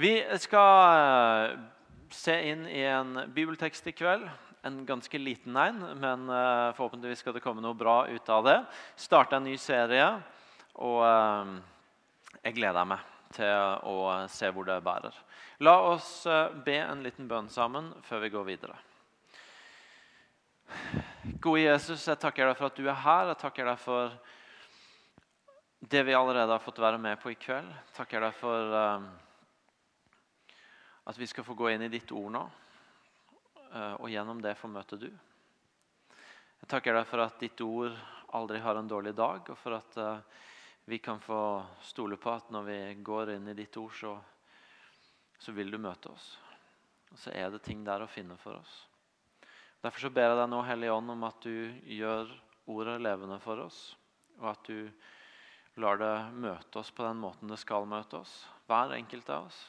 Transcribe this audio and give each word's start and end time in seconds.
Vi 0.00 0.38
skal 0.38 1.50
eh, 1.50 1.58
se 2.14 2.34
inn 2.50 2.60
i 2.70 2.84
en 2.86 3.16
bibeltekst 3.34 3.86
i 3.90 3.92
kveld. 3.98 4.28
En 4.62 4.86
ganske 4.86 5.18
liten 5.18 5.56
en, 5.58 5.80
men 5.98 6.30
eh, 6.30 6.70
forhåpentligvis 6.78 7.24
skal 7.24 7.34
det 7.34 7.42
komme 7.42 7.64
noe 7.64 7.74
bra 7.74 8.04
ut 8.06 8.30
av 8.30 8.46
det. 8.46 8.54
Starte 8.94 9.40
en 9.40 9.48
ny 9.50 9.56
serie, 9.58 10.06
og 10.78 11.02
eh, 11.02 11.52
jeg 12.44 12.60
gleder 12.60 12.86
meg 12.94 13.10
til 13.34 13.82
å 13.90 13.98
se 14.30 14.54
hvor 14.54 14.70
det 14.70 14.78
bærer. 14.86 15.18
La 15.66 15.74
oss 15.90 16.22
be 16.62 16.78
en 16.78 17.02
liten 17.02 17.26
bønn 17.26 17.50
sammen 17.50 17.90
før 18.06 18.22
vi 18.28 18.34
går 18.38 18.50
videre. 18.54 18.80
Gode 21.42 21.66
Jesus, 21.66 22.06
jeg 22.06 22.22
takker 22.22 22.46
deg 22.46 22.60
for 22.60 22.70
at 22.70 22.78
du 22.78 22.86
er 22.86 23.02
her. 23.02 23.34
Jeg 23.34 23.42
takker 23.42 23.74
deg 23.74 23.82
for 23.82 24.14
det 25.90 26.06
vi 26.06 26.14
allerede 26.14 26.54
har 26.54 26.62
fått 26.62 26.84
være 26.86 27.02
med 27.02 27.18
på 27.18 27.34
i 27.34 27.42
kveld. 27.48 27.66
Jeg 27.66 27.96
takker 27.98 28.30
deg 28.30 28.38
for 28.38 28.76
at 31.08 31.18
vi 31.18 31.26
skal 31.26 31.44
få 31.44 31.54
gå 31.54 31.70
inn 31.70 31.82
i 31.82 31.88
ditt 31.88 32.10
ord 32.12 32.32
nå, 32.34 32.42
eh, 33.72 33.94
og 33.96 34.10
gjennom 34.12 34.42
det 34.44 34.58
få 34.60 34.68
møte 34.68 34.98
du. 35.00 35.08
Jeg 36.58 36.68
takker 36.68 36.92
deg 36.98 37.06
for 37.08 37.24
at 37.24 37.38
ditt 37.40 37.60
ord 37.64 37.94
aldri 38.36 38.60
har 38.60 38.76
en 38.76 38.90
dårlig 38.90 39.14
dag, 39.16 39.40
og 39.48 39.56
for 39.56 39.78
at 39.78 39.96
eh, 39.96 40.42
vi 40.84 40.98
kan 41.00 41.20
få 41.24 41.62
stole 41.84 42.18
på 42.20 42.32
at 42.32 42.50
når 42.52 42.66
vi 42.66 42.76
går 43.08 43.32
inn 43.38 43.48
i 43.48 43.56
ditt 43.56 43.78
ord, 43.80 43.94
så, 43.96 44.12
så 45.40 45.54
vil 45.56 45.72
du 45.72 45.78
møte 45.80 46.12
oss. 46.12 46.26
Og 47.08 47.16
så 47.24 47.32
er 47.32 47.48
det 47.54 47.62
ting 47.64 47.80
der 47.88 48.04
å 48.04 48.10
finne 48.12 48.36
for 48.42 48.58
oss. 48.58 48.76
Derfor 49.80 50.04
så 50.04 50.12
ber 50.12 50.28
jeg 50.28 50.40
deg 50.42 50.52
nå, 50.52 50.60
Hellige 50.66 50.92
Ånd, 50.92 51.14
om 51.14 51.24
at 51.24 51.40
du 51.40 51.72
gjør 51.88 52.36
ordet 52.68 52.98
levende 53.00 53.40
for 53.40 53.64
oss, 53.64 53.80
og 54.42 54.52
at 54.52 54.68
du 54.68 55.80
lar 55.80 55.96
det 56.04 56.14
møte 56.36 56.82
oss 56.82 56.92
på 56.92 57.06
den 57.06 57.24
måten 57.24 57.48
det 57.48 57.60
skal 57.64 57.88
møte 57.88 58.20
oss, 58.20 58.42
hver 58.68 58.92
enkelt 58.98 59.32
av 59.32 59.48
oss 59.48 59.64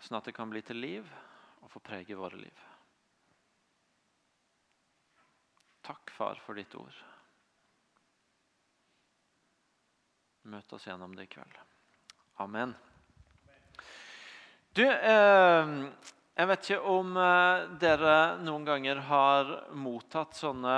sånn 0.00 0.18
at 0.18 0.28
det 0.28 0.36
kan 0.36 0.50
bli 0.50 0.62
til 0.64 0.80
liv 0.80 1.08
og 1.60 1.70
få 1.72 1.82
prege 1.84 2.16
våre 2.16 2.40
liv. 2.40 2.66
Takk, 5.84 6.12
Far, 6.14 6.40
for 6.44 6.58
ditt 6.58 6.74
ord. 6.78 6.96
Møt 10.50 10.72
oss 10.72 10.86
gjennom 10.88 11.12
det 11.16 11.28
i 11.28 11.32
kveld. 11.32 11.56
Amen. 12.40 12.72
Du, 14.72 14.84
eh, 14.86 15.70
jeg 16.40 16.48
vet 16.48 16.68
ikke 16.68 16.92
om 16.94 17.16
eh, 17.20 17.64
dere 17.82 18.14
noen 18.40 18.64
ganger 18.64 19.02
har 19.08 19.50
mottatt 19.76 20.38
sånne 20.38 20.76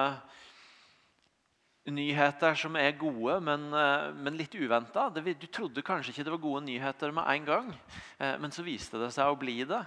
nyheter 1.90 2.54
som 2.54 2.76
er 2.78 2.94
gode, 2.98 3.40
men, 3.42 3.72
eh, 3.74 4.12
men 4.14 4.36
litt 4.38 4.54
uventa. 4.54 5.08
Du 5.10 5.46
trodde 5.46 5.82
kanskje 5.82 6.12
ikke 6.12 6.24
det 6.24 6.34
var 6.34 6.38
gode 6.38 6.64
nyheter 6.66 7.12
med 7.12 7.24
en 7.26 7.44
gang, 7.44 7.74
eh, 8.20 8.38
men 8.38 8.50
så 8.50 8.62
viste 8.62 8.98
det 8.98 9.12
seg 9.12 9.26
å 9.26 9.38
bli 9.38 9.64
det. 9.64 9.84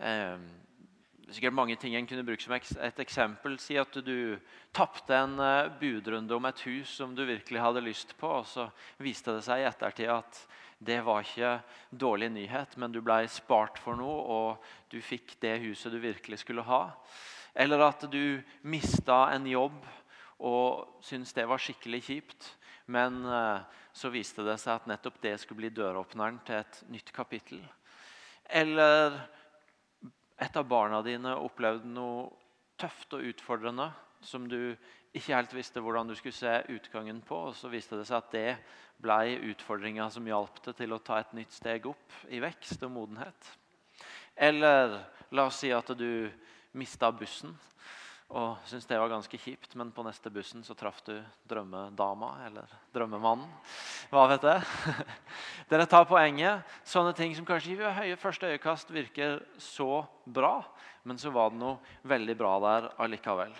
Eh, 0.00 0.36
det 1.20 1.28
er 1.28 1.34
sikkert 1.38 1.54
mange 1.54 1.76
ting 1.78 1.94
en 1.94 2.06
kunne 2.06 2.26
bruke 2.26 2.42
som 2.42 2.52
et 2.52 2.98
eksempel. 2.98 3.56
Si 3.60 3.76
at 3.78 3.92
du 3.92 4.40
tapte 4.72 5.14
en 5.14 5.36
budrunde 5.78 6.34
om 6.34 6.44
et 6.44 6.58
hus 6.66 6.88
som 6.88 7.14
du 7.14 7.24
virkelig 7.24 7.60
hadde 7.60 7.84
lyst 7.84 8.16
på, 8.18 8.26
og 8.26 8.46
så 8.46 8.68
viste 8.98 9.36
det 9.36 9.44
seg 9.44 9.60
i 9.60 9.68
ettertid 9.68 10.10
at 10.10 10.46
det 10.80 11.04
var 11.04 11.22
ikke 11.22 11.62
dårlig 11.92 12.32
nyhet, 12.32 12.76
men 12.76 12.90
du 12.90 13.00
ble 13.00 13.28
spart 13.28 13.78
for 13.78 13.94
noe, 13.94 14.18
og 14.26 14.64
du 14.90 15.00
fikk 15.00 15.38
det 15.38 15.60
huset 15.60 15.92
du 15.92 16.00
virkelig 16.00 16.40
skulle 16.40 16.66
ha. 16.66 16.96
Eller 17.54 17.78
at 17.78 18.10
du 18.10 18.42
mista 18.62 19.28
en 19.30 19.46
jobb 19.46 19.78
og 20.40 21.02
syntes 21.04 21.34
det 21.36 21.46
var 21.48 21.60
skikkelig 21.60 22.02
kjipt. 22.06 22.48
Men 22.90 23.20
eh, 23.26 23.60
så 23.92 24.10
viste 24.10 24.44
det 24.46 24.56
seg 24.60 24.80
at 24.80 24.88
nettopp 24.90 25.20
det 25.22 25.36
skulle 25.40 25.62
bli 25.62 25.72
døråpneren 25.74 26.40
til 26.46 26.60
et 26.62 26.80
nytt 26.90 27.12
kapittel. 27.14 27.60
Eller 28.50 29.14
et 30.40 30.56
av 30.56 30.66
barna 30.66 31.02
dine 31.06 31.36
opplevde 31.38 31.90
noe 31.92 32.30
tøft 32.80 33.12
og 33.14 33.26
utfordrende 33.28 33.90
som 34.24 34.46
du 34.48 34.74
ikke 35.16 35.34
helt 35.34 35.54
visste 35.54 35.82
hvordan 35.82 36.08
du 36.08 36.14
skulle 36.16 36.36
se 36.36 36.52
utgangen 36.72 37.20
på. 37.26 37.36
Og 37.50 37.56
så 37.56 37.70
viste 37.72 37.98
det 37.98 38.06
seg 38.08 38.20
at 38.20 38.34
det 38.34 38.50
ble 39.00 39.38
utfordringa 39.52 40.08
som 40.12 40.26
hjalp 40.28 40.60
deg 40.64 40.78
til 40.80 40.94
å 40.94 41.02
ta 41.04 41.20
et 41.20 41.34
nytt 41.36 41.54
steg 41.54 41.88
opp 41.90 42.20
i 42.32 42.40
vekst 42.42 42.82
og 42.86 42.94
modenhet. 42.96 43.52
Eller 44.36 45.00
la 45.34 45.46
oss 45.46 45.60
si 45.62 45.72
at 45.74 45.90
du 45.98 46.30
mista 46.78 47.10
bussen 47.12 47.52
og 48.30 48.60
syntes 48.68 48.86
det 48.86 48.98
var 49.00 49.10
ganske 49.10 49.38
kjipt, 49.42 49.72
men 49.78 49.90
på 49.94 50.04
neste 50.06 50.30
bussen 50.30 50.62
så 50.62 50.76
traff 50.78 51.00
du 51.06 51.16
drømmedama 51.50 52.30
eller 52.46 52.70
drømmemannen. 52.94 53.48
Hva 54.12 54.28
vet 54.30 54.46
jeg? 54.46 54.62
Dere 55.72 55.88
tar 55.90 56.06
poenget. 56.06 56.62
Sånne 56.86 57.14
ting 57.18 57.34
som 57.34 57.48
kanskje 57.48 57.74
i 57.74 57.90
høye 57.98 58.20
første 58.20 58.52
øyekast 58.52 58.94
virker 58.94 59.40
så 59.58 60.04
bra, 60.24 60.60
men 61.02 61.18
så 61.18 61.34
var 61.34 61.50
det 61.50 61.58
noe 61.58 62.06
veldig 62.06 62.38
bra 62.38 62.54
der 62.66 62.88
allikevel. 63.02 63.56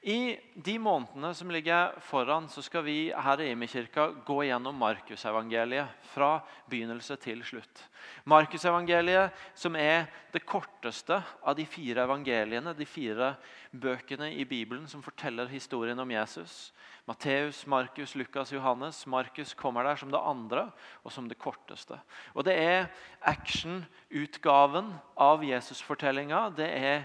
I 0.00 0.38
de 0.54 0.78
månedene 0.80 1.34
som 1.36 1.50
ligger 1.52 1.92
foran, 2.00 2.46
så 2.48 2.62
skal 2.64 2.86
vi 2.86 2.94
her 3.12 3.42
i 3.42 3.50
Imi-kirka 3.52 4.06
gå 4.24 4.38
gjennom 4.48 4.78
Markusevangeliet 4.80 5.92
fra 6.14 6.38
begynnelse 6.72 7.18
til 7.20 7.42
slutt. 7.44 7.82
Markusevangeliet, 8.24 9.36
som 9.54 9.76
er 9.76 10.08
det 10.32 10.46
korteste 10.48 11.20
av 11.20 11.58
de 11.58 11.66
fire 11.68 12.06
evangeliene, 12.08 12.72
de 12.76 12.88
fire 12.88 13.34
bøkene 13.70 14.32
i 14.32 14.46
Bibelen 14.48 14.88
som 14.88 15.04
forteller 15.04 15.52
historien 15.52 16.00
om 16.00 16.16
Jesus. 16.16 16.72
Matteus, 17.04 17.66
Markus, 17.66 18.14
Lukas, 18.16 18.52
Johannes. 18.52 19.04
Markus 19.06 19.52
kommer 19.54 19.84
der 19.84 20.00
som 20.00 20.10
det 20.12 20.20
andre 20.20 20.70
og 21.04 21.12
som 21.12 21.28
det 21.28 21.38
korteste. 21.38 22.00
Og 22.34 22.44
Det 22.44 22.56
er 22.56 22.88
actionutgaven 23.20 24.94
av 25.16 25.44
Jesusfortellinga. 25.44 26.48
Det 26.56 26.70
er 26.70 27.04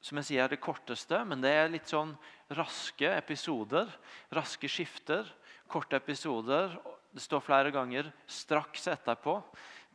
som 0.00 0.20
jeg 0.20 0.28
sier, 0.28 0.44
er 0.44 0.52
det 0.52 0.62
korteste, 0.62 1.18
men 1.26 1.42
det 1.42 1.50
er 1.50 1.72
litt 1.72 1.90
sånn 1.90 2.14
raske 2.54 3.08
episoder. 3.16 3.90
Raske 4.34 4.68
skifter, 4.70 5.26
korte 5.70 5.98
episoder. 5.98 6.76
Det 7.10 7.24
står 7.24 7.40
flere 7.40 7.72
ganger 7.74 8.12
'straks 8.26 8.86
etterpå'. 8.92 9.42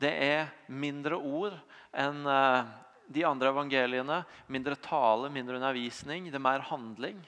Det 0.02 0.12
er 0.12 0.50
mindre 0.68 1.16
ord 1.16 1.54
enn 1.94 2.26
eh, 2.26 2.66
de 3.08 3.24
andre 3.24 3.52
evangeliene. 3.54 4.24
Mindre 4.48 4.76
tale, 4.76 5.30
mindre 5.30 5.60
undervisning. 5.60 6.32
Det 6.32 6.40
er 6.40 6.50
mer 6.50 6.66
handling. 6.66 7.22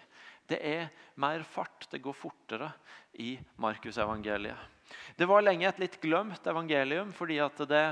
Det 0.50 0.60
er 0.60 0.90
mer 1.16 1.44
fart. 1.44 1.88
Det 1.92 2.02
går 2.02 2.14
fortere 2.18 2.72
i 3.22 3.38
Markusevangeliet. 3.58 4.58
Det 5.18 5.28
var 5.30 5.46
lenge 5.46 5.68
et 5.70 5.82
litt 5.82 6.00
glemt 6.02 6.48
evangelium 6.48 7.14
fordi 7.16 7.40
det 7.70 7.86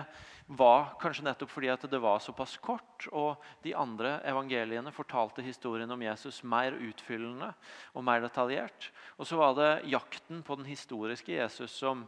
var 0.51 0.89
kanskje 1.00 1.23
nettopp 1.23 1.51
fordi 1.53 1.69
det 1.88 2.00
var 2.01 2.19
såpass 2.19 2.57
kort, 2.57 3.07
og 3.12 3.39
de 3.63 3.73
andre 3.78 4.17
evangeliene 4.28 4.91
fortalte 4.91 5.44
historien 5.45 5.91
om 5.91 6.01
Jesus 6.03 6.41
mer 6.44 6.75
utfyllende 6.75 7.53
og 7.94 8.03
mer 8.03 8.22
detaljert. 8.25 8.91
Og 9.17 9.28
så 9.28 9.39
var 9.39 9.56
det 9.56 9.72
jakten 9.91 10.44
på 10.44 10.57
den 10.59 10.67
historiske 10.67 11.38
Jesus 11.38 11.72
som 11.72 12.03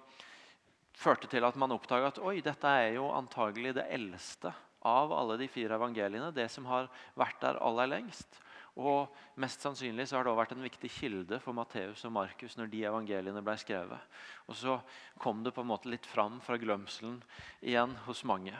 førte 0.93 1.29
til 1.31 1.45
at 1.47 1.55
man 1.57 1.73
oppdaga 1.73 2.11
at 2.11 2.21
oi, 2.21 2.41
dette 2.43 2.67
er 2.67 2.97
jo 2.97 3.09
antagelig 3.15 3.77
det 3.77 3.87
eldste 3.95 4.51
av 4.83 5.13
alle 5.15 5.39
de 5.39 5.47
fire 5.47 5.77
evangeliene. 5.79 6.33
Det 6.35 6.49
som 6.51 6.67
har 6.67 6.91
vært 7.17 7.39
der 7.41 7.61
aller 7.63 7.89
lengst. 7.95 8.41
Og 8.73 9.13
Mest 9.37 9.61
sannsynlig 9.61 10.07
så 10.09 10.17
har 10.17 10.25
det 10.25 10.31
også 10.31 10.39
vært 10.39 10.53
en 10.55 10.65
viktig 10.65 10.89
kilde 10.95 11.37
for 11.41 11.53
Matteus 11.57 12.03
og 12.07 12.13
Markus 12.15 12.57
når 12.57 12.71
de 12.71 12.83
evangeliene 12.89 13.43
ble 13.45 13.55
skrevet. 13.61 14.13
Og 14.49 14.57
Så 14.57 14.79
kom 15.21 15.43
det 15.45 15.53
på 15.53 15.61
en 15.61 15.69
måte 15.69 15.91
litt 15.91 16.05
fram 16.09 16.39
fra 16.41 16.57
glemselen 16.57 17.21
igjen 17.61 17.93
hos 18.07 18.23
mange. 18.25 18.57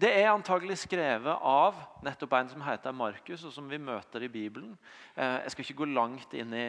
Det 0.00 0.08
er 0.16 0.30
antagelig 0.30 0.78
skrevet 0.80 1.42
av 1.46 1.76
nettopp 2.02 2.32
en 2.38 2.48
som 2.50 2.62
heter 2.64 2.94
Markus, 2.96 3.44
og 3.46 3.52
som 3.54 3.68
vi 3.70 3.78
møter 3.78 4.24
i 4.24 4.30
Bibelen. 4.32 4.72
Eh, 5.14 5.42
jeg 5.44 5.52
skal 5.52 5.66
ikke 5.66 5.78
gå 5.82 5.88
langt 5.92 6.34
inn 6.34 6.54
i, 6.56 6.66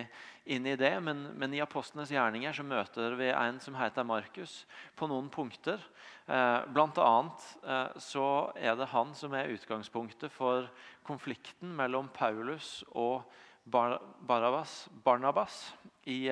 inn 0.53 0.67
i 0.67 0.75
det, 0.77 0.91
men, 1.03 1.23
men, 1.39 1.55
i 1.55 1.63
apostlenes 1.63 2.11
gjerninger 2.13 2.53
så 2.53 2.65
møter 2.67 3.15
vi 3.19 3.31
en 3.31 3.61
som 3.63 3.77
heter 3.79 4.05
Markus, 4.07 4.65
på 4.99 5.09
noen 5.09 5.31
punkter. 5.33 5.81
Eh, 6.27 6.59
blant 6.75 6.99
annet 7.01 7.47
eh, 7.63 8.01
så 8.03 8.27
er 8.59 8.77
det 8.77 8.91
han 8.93 9.15
som 9.17 9.33
er 9.37 9.53
utgangspunktet 9.55 10.33
for 10.35 10.69
konflikten 11.07 11.73
mellom 11.77 12.11
Paulus 12.13 12.81
og 12.91 13.23
Barnabas, 13.65 14.89
Barnabas 15.05 15.63
i 16.09 16.25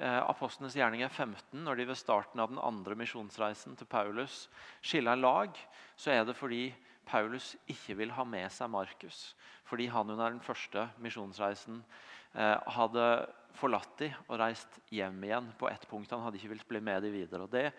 Apostlenes 0.00 0.76
gjerninger 0.78 1.10
15, 1.12 1.60
når 1.64 1.76
de 1.76 1.84
ved 1.90 1.98
starten 2.00 2.40
av 2.40 2.48
den 2.48 2.60
andre 2.64 2.96
misjonsreisen 2.96 3.74
til 3.76 3.88
Paulus 3.90 4.46
skiller 4.80 5.18
lag, 5.20 5.58
så 5.96 6.14
er 6.14 6.24
det 6.24 6.38
fordi 6.38 6.70
Paulus 7.10 7.52
ikke 7.68 7.98
vil 7.98 8.14
ha 8.16 8.24
med 8.24 8.48
seg 8.54 8.70
Markus. 8.72 9.34
Fordi 9.68 9.90
han 9.92 10.08
under 10.10 10.32
den 10.32 10.40
første 10.44 10.86
misjonsreisen 11.04 11.82
hadde 12.32 13.04
forlatt 13.58 13.92
dem 14.00 14.14
og 14.28 14.38
reist 14.40 14.78
hjem 14.92 15.22
igjen 15.26 15.50
på 15.58 15.68
ett 15.70 15.86
punkt. 15.90 16.10
Han 16.14 16.22
hadde 16.24 16.38
ikke 16.38 16.52
villet 16.52 16.68
bli 16.68 16.80
med 16.84 17.04
dem 17.04 17.14
videre. 17.14 17.44
Og 17.46 17.50
Det 17.50 17.70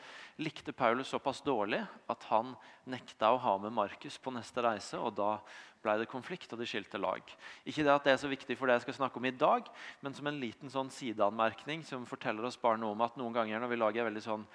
likte 0.42 0.74
Paulus 0.76 1.12
såpass 1.14 1.42
dårlig 1.46 1.82
at 2.12 2.24
han 2.30 2.56
nekta 2.90 3.32
å 3.32 3.42
ha 3.42 3.58
med 3.62 3.74
Markus 3.76 4.18
på 4.18 4.34
neste 4.34 4.64
reise. 4.66 5.00
og 5.00 5.16
Da 5.16 5.38
ble 5.82 5.98
det 5.98 6.10
konflikt, 6.12 6.52
og 6.54 6.62
de 6.62 6.68
skilte 6.70 7.00
lag. 7.02 7.22
Ikke 7.66 7.84
det 7.86 7.94
at 7.94 8.06
det 8.06 8.14
er 8.14 8.22
så 8.22 8.30
viktig 8.30 8.58
for 8.58 8.70
det 8.70 8.78
jeg 8.78 8.86
skal 8.86 9.00
snakke 9.00 9.18
om 9.18 9.26
i 9.26 9.34
dag, 9.34 9.66
men 10.02 10.14
som 10.14 10.28
en 10.30 10.40
liten 10.42 10.70
sånn 10.70 10.92
sideanmerkning 10.94 11.82
som 11.88 12.06
forteller 12.10 12.46
oss 12.46 12.60
bare 12.62 12.78
noe 12.82 12.94
om 12.94 13.02
at 13.02 13.18
noen 13.18 13.34
ganger 13.34 13.62
når 13.62 13.74
vi 13.74 13.82
lager 13.82 14.08
veldig 14.10 14.24
sånn 14.26 14.46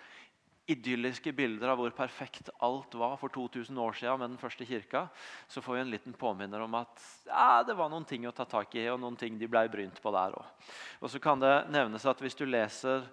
idylliske 0.66 1.30
bilder 1.32 1.70
av 1.70 1.78
hvor 1.78 1.94
perfekt 1.94 2.50
alt 2.64 2.94
var 2.98 3.14
for 3.20 3.30
2000 3.32 3.78
år 3.78 3.94
siden 3.98 4.18
med 4.18 4.32
den 4.32 4.40
første 4.40 4.66
kirka, 4.66 5.06
så 5.46 5.62
får 5.62 5.76
vi 5.76 5.80
en 5.84 5.92
liten 5.94 6.16
påminner 6.18 6.64
om 6.64 6.74
at 6.78 7.02
ja, 7.28 7.62
det 7.66 7.76
var 7.78 7.90
noen 7.92 8.06
ting 8.08 8.26
å 8.26 8.34
ta 8.34 8.44
tak 8.50 8.74
i, 8.74 8.88
og 8.90 8.98
noen 9.02 9.18
ting 9.18 9.38
de 9.38 9.48
ble 9.50 9.62
brynt 9.70 10.00
på 10.02 10.12
der 10.14 10.34
òg. 10.34 10.68
Og 11.00 11.12
så 11.12 11.22
kan 11.22 11.42
det 11.42 11.54
nevnes 11.70 12.06
at 12.06 12.22
hvis 12.22 12.38
du 12.38 12.44
leser 12.48 13.06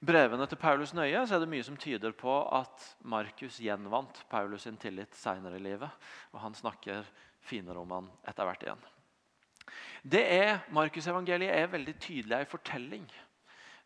brevene 0.00 0.46
til 0.48 0.60
Paulus 0.60 0.94
nøye, 0.96 1.26
så 1.26 1.36
er 1.36 1.44
det 1.44 1.50
mye 1.52 1.66
som 1.66 1.76
tyder 1.76 2.14
på 2.16 2.40
at 2.56 2.90
Markus 3.04 3.60
gjenvant 3.60 4.22
Paulus 4.30 4.64
sin 4.64 4.80
tillit 4.80 5.16
seinere 5.18 5.58
i 5.58 5.64
livet. 5.64 6.08
Og 6.32 6.40
han 6.40 6.56
snakker 6.56 7.04
finere 7.44 7.82
om 7.82 7.96
han 7.98 8.12
etter 8.28 8.48
hvert 8.48 8.64
igjen. 8.64 8.86
Det 10.08 10.22
er, 10.22 10.60
Markusevangeliet 10.72 11.52
er 11.52 11.72
veldig 11.72 11.94
tydelig 12.00 12.38
ei 12.38 12.48
fortelling. 12.48 13.08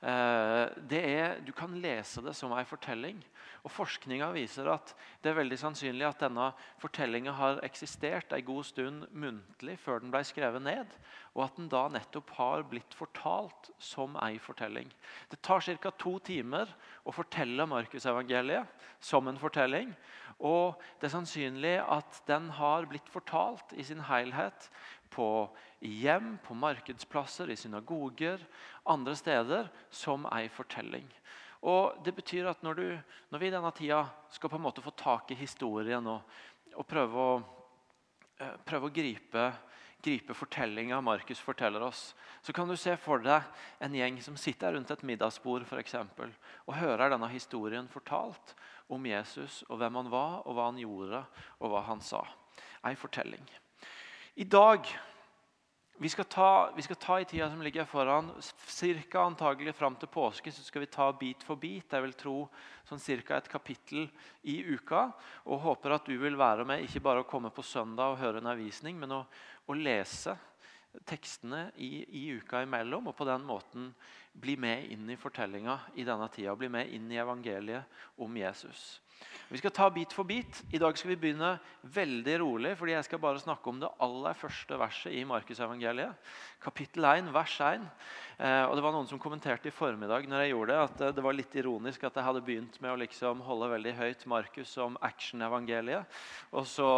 Eh, 0.02 0.98
er, 0.98 1.36
du 1.46 1.52
kan 1.54 1.74
lese 1.78 2.22
det 2.24 2.32
som 2.34 2.50
en 2.50 2.66
fortelling. 2.66 3.20
og 3.62 3.70
Forskninga 3.70 4.32
viser 4.34 4.66
at 4.72 4.90
det 5.22 5.30
er 5.30 5.36
veldig 5.38 5.58
sannsynlig 5.60 6.08
at 6.08 6.24
denne 6.24 6.48
fortellinga 6.82 7.30
har 7.38 7.60
eksistert 7.62 8.32
en 8.34 8.44
god 8.44 8.66
stund 8.66 9.04
muntlig 9.14 9.76
før 9.78 10.02
den 10.02 10.10
ble 10.10 10.24
skrevet 10.26 10.64
ned, 10.64 10.90
og 11.36 11.44
at 11.44 11.60
den 11.60 11.70
da 11.70 11.84
nettopp 11.94 12.34
har 12.34 12.66
blitt 12.66 12.96
fortalt 12.98 13.70
som 13.78 14.18
en 14.18 14.40
fortelling. 14.42 14.90
Det 15.30 15.38
tar 15.38 15.62
ca. 15.62 15.94
to 15.94 16.18
timer 16.18 16.66
å 17.06 17.14
fortelle 17.14 17.68
Markusevangeliet 17.70 18.66
som 18.98 19.30
en 19.30 19.38
fortelling. 19.38 19.94
Og 20.42 20.74
det 20.98 21.06
er 21.06 21.14
sannsynlig 21.14 21.76
at 21.78 22.24
den 22.26 22.50
har 22.58 22.90
blitt 22.90 23.06
fortalt 23.06 23.70
i 23.78 23.86
sin 23.86 24.02
helhet 24.10 24.66
på 25.14 25.46
hjem, 25.82 26.36
på 26.44 26.54
markedsplasser, 26.54 27.50
i 27.50 27.56
synagoger, 27.56 28.42
andre 28.84 29.16
steder, 29.18 29.70
som 29.90 30.26
ei 30.30 30.46
fortelling. 30.52 31.08
Og 31.62 31.98
det 32.04 32.14
betyr 32.16 32.48
at 32.50 32.62
når, 32.66 32.78
du, 32.78 32.86
når, 33.30 33.38
vi 33.38 33.48
i 33.50 33.54
denne 33.54 33.70
tida 33.74 34.04
skal 34.34 34.50
på 34.50 34.58
en 34.58 34.64
måte 34.64 34.82
få 34.82 34.94
tak 34.98 35.30
i 35.30 35.38
historien 35.38 36.06
og, 36.10 36.24
og 36.74 36.86
prøve 36.90 37.26
å, 37.26 37.36
eh, 38.42 38.56
prøve 38.66 38.88
å 38.88 38.94
gripe, 38.94 39.44
gripe 40.02 40.34
fortellinga 40.34 40.98
Markus 41.04 41.38
forteller 41.38 41.84
oss, 41.86 42.08
så 42.42 42.54
kan 42.54 42.66
du 42.66 42.74
se 42.74 42.96
for 42.98 43.22
deg 43.22 43.46
en 43.78 43.94
gjeng 43.94 44.18
som 44.24 44.38
sitter 44.38 44.74
rundt 44.74 44.90
et 44.90 45.04
middagsbord 45.06 45.66
for 45.68 45.78
eksempel, 45.78 46.32
og 46.66 46.80
hører 46.80 47.14
denne 47.14 47.30
historien 47.30 47.86
fortalt 47.90 48.56
om 48.90 49.06
Jesus 49.06 49.62
og 49.68 49.78
hvem 49.78 50.00
han 50.00 50.10
var, 50.10 50.40
og 50.42 50.58
hva 50.58 50.66
han 50.72 50.82
gjorde 50.82 51.22
og 51.60 51.70
hva 51.70 51.86
han 51.86 52.02
sa. 52.02 52.24
Ei 52.82 52.96
fortelling. 52.98 53.46
I 54.34 54.48
dag 54.50 54.88
vi 56.02 56.08
skal, 56.08 56.24
ta, 56.24 56.72
vi 56.76 56.82
skal 56.82 56.96
ta 56.98 57.16
i 57.20 57.24
tida 57.24 57.46
som 57.50 57.62
ligger 57.62 57.84
foran, 57.86 58.32
cirka 58.66 59.20
antagelig 59.22 59.74
fram 59.78 59.94
til 59.94 60.10
påske 60.10 60.50
så 60.50 60.64
skal 60.66 60.82
vi 60.82 60.88
ta 60.90 61.06
bit 61.14 61.44
for 61.46 61.60
bit. 61.60 61.94
Jeg 61.94 62.02
vil 62.02 62.16
tro 62.18 62.34
sånn 62.88 63.02
cirka 63.02 63.38
et 63.38 63.50
kapittel 63.50 64.08
i 64.42 64.56
uka. 64.74 65.04
Og 65.46 65.62
håper 65.62 65.94
at 65.94 66.08
du 66.10 66.16
vil 66.18 66.34
være 66.38 66.66
med, 66.66 66.82
ikke 66.82 67.04
bare 67.06 67.22
å 67.22 67.28
komme 67.28 67.52
på 67.54 67.62
søndag 67.62 68.16
og 68.16 68.18
høre 68.18 68.42
en 68.42 68.50
avvisning, 68.50 68.98
men 68.98 69.14
å, 69.14 69.20
å 69.70 69.78
lese 69.78 70.34
tekstene 71.08 71.70
i, 71.76 72.04
i, 72.04 72.24
uka 72.36 72.62
imellom, 72.62 73.08
og 73.08 73.16
på 73.16 73.26
den 73.28 73.46
måten 73.48 73.92
bli 74.32 74.56
med 74.60 74.90
inn 74.92 75.08
i 75.12 75.18
fortellinga 75.20 75.78
i 76.00 76.04
denne 76.08 76.28
tida. 76.32 76.54
Bli 76.56 76.68
med 76.72 76.92
inn 76.92 77.10
i 77.12 77.20
evangeliet 77.20 78.04
om 78.20 78.36
Jesus. 78.36 79.00
Vi 79.52 79.60
skal 79.60 79.72
ta 79.74 79.88
bit 79.92 80.14
for 80.16 80.26
bit. 80.26 80.62
I 80.72 80.80
dag 80.80 80.96
skal 80.98 81.12
vi 81.12 81.18
begynne 81.20 81.52
veldig 81.94 82.38
rolig, 82.40 82.72
fordi 82.78 82.94
jeg 82.96 83.06
skal 83.06 83.20
bare 83.22 83.42
snakke 83.42 83.70
om 83.70 83.82
det 83.82 83.90
aller 84.02 84.38
første 84.38 84.78
verset 84.80 85.14
i 85.14 85.24
Markusevangeliet. 85.28 86.32
Kapittel 86.62 87.06
1, 87.06 87.28
vers 87.34 87.58
1. 87.60 87.84
Eh, 88.38 88.64
og 88.64 88.74
det 88.76 88.84
var 88.86 88.96
Noen 88.96 89.10
som 89.10 89.20
kommenterte 89.22 89.68
i 89.68 89.74
formiddag 89.74 90.26
når 90.30 90.44
jeg 90.44 90.54
gjorde 90.54 90.72
det, 90.72 90.80
at 90.88 91.04
eh, 91.04 91.14
det 91.18 91.26
var 91.26 91.36
litt 91.36 91.54
ironisk 91.60 92.08
at 92.08 92.18
jeg 92.18 92.26
hadde 92.26 92.44
begynt 92.46 92.80
med 92.82 92.94
å 92.94 93.00
liksom 93.04 93.44
holde 93.46 93.70
veldig 93.74 93.94
høyt 94.00 94.26
Markus 94.32 94.72
som 94.78 94.96
action-evangeliet. 95.04 96.20
Og 96.56 96.66
så 96.66 96.88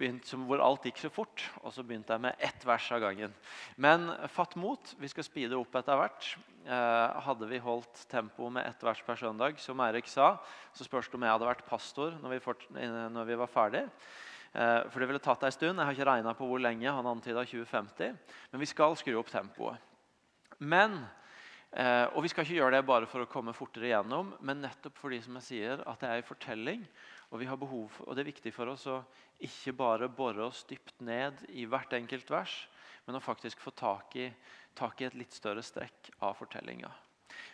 begynt 0.00 0.30
hvor 0.48 0.62
alt 0.64 0.86
gikk 0.88 1.02
så 1.02 1.10
fort, 1.12 1.44
og 1.60 1.74
så 1.74 1.84
begynte 1.84 2.16
jeg 2.16 2.24
med 2.24 2.40
ett 2.40 2.64
vers 2.66 2.86
av 2.96 3.02
gangen. 3.04 3.34
Men 3.76 4.08
fatt 4.32 4.56
mot. 4.56 4.94
Vi 5.00 5.10
skal 5.12 5.26
speede 5.26 5.58
opp 5.58 5.76
etter 5.76 6.00
hvert. 6.00 6.32
Eh, 6.64 7.20
hadde 7.26 7.48
vi 7.50 7.60
holdt 7.60 8.02
tempoet 8.10 8.56
med 8.56 8.66
ett 8.68 8.82
vers 8.84 9.04
per 9.04 9.20
søndag, 9.20 9.60
som 9.60 9.80
Eirik 9.84 10.08
sa, 10.08 10.34
så 10.76 10.86
spørs 10.86 11.08
det 11.08 11.20
om 11.20 11.28
jeg 11.28 11.36
hadde 11.36 11.48
vært 11.48 11.68
pastor 11.68 12.18
når 12.20 12.34
vi, 12.34 12.42
fort, 12.44 12.66
når 12.74 13.28
vi 13.28 13.38
var 13.40 13.52
ferdig. 13.52 13.84
Eh, 14.52 14.80
for 14.90 14.98
det 14.98 15.08
ville 15.10 15.22
tatt 15.22 15.44
ei 15.46 15.54
stund. 15.54 15.78
Jeg 15.78 15.86
har 15.86 15.96
ikke 15.96 16.10
regna 16.10 16.34
på 16.36 16.48
hvor 16.48 16.62
lenge. 16.62 16.90
Han 16.90 17.08
antyda 17.12 17.44
2050. 17.46 18.18
Men 18.50 18.62
vi 18.62 18.68
skal 18.68 18.98
skru 18.98 19.14
opp 19.20 19.30
tempoet. 19.30 19.78
Men, 20.60 20.98
eh, 21.72 22.06
og 22.12 22.24
vi 22.24 22.32
skal 22.32 22.44
ikke 22.44 22.58
gjøre 22.58 22.76
det 22.76 22.88
bare 22.88 23.08
for 23.08 23.24
å 23.24 23.30
komme 23.30 23.54
fortere 23.56 23.88
igjennom, 23.88 24.34
men 24.44 24.60
nettopp 24.60 24.98
fordi 25.00 25.22
som 25.24 25.38
jeg 25.38 25.46
sier, 25.46 25.84
at 25.86 26.02
det 26.02 26.10
er 26.10 26.20
en 26.20 26.28
fortelling. 26.28 26.84
Og, 27.30 27.38
vi 27.38 27.46
har 27.46 27.58
behov 27.58 27.88
for, 27.94 28.08
og 28.08 28.16
det 28.16 28.24
er 28.24 28.32
viktig 28.32 28.52
for 28.54 28.72
oss 28.72 28.88
å 28.90 29.00
ikke 29.46 29.74
bare 29.78 30.08
bore 30.10 30.42
oss 30.48 30.64
dypt 30.68 30.98
ned 31.06 31.44
i 31.54 31.66
hvert 31.70 31.92
enkelt 31.94 32.30
vers, 32.30 32.56
men 33.06 33.16
å 33.16 33.22
faktisk 33.22 33.62
få 33.62 33.70
tak 33.74 34.16
i 34.18 34.26
tak 34.74 35.00
i 35.00 35.06
et 35.06 35.16
litt 35.18 35.34
større 35.34 35.62
strekk 35.62 36.12
av 36.22 36.36
fortellinga. 36.38 36.90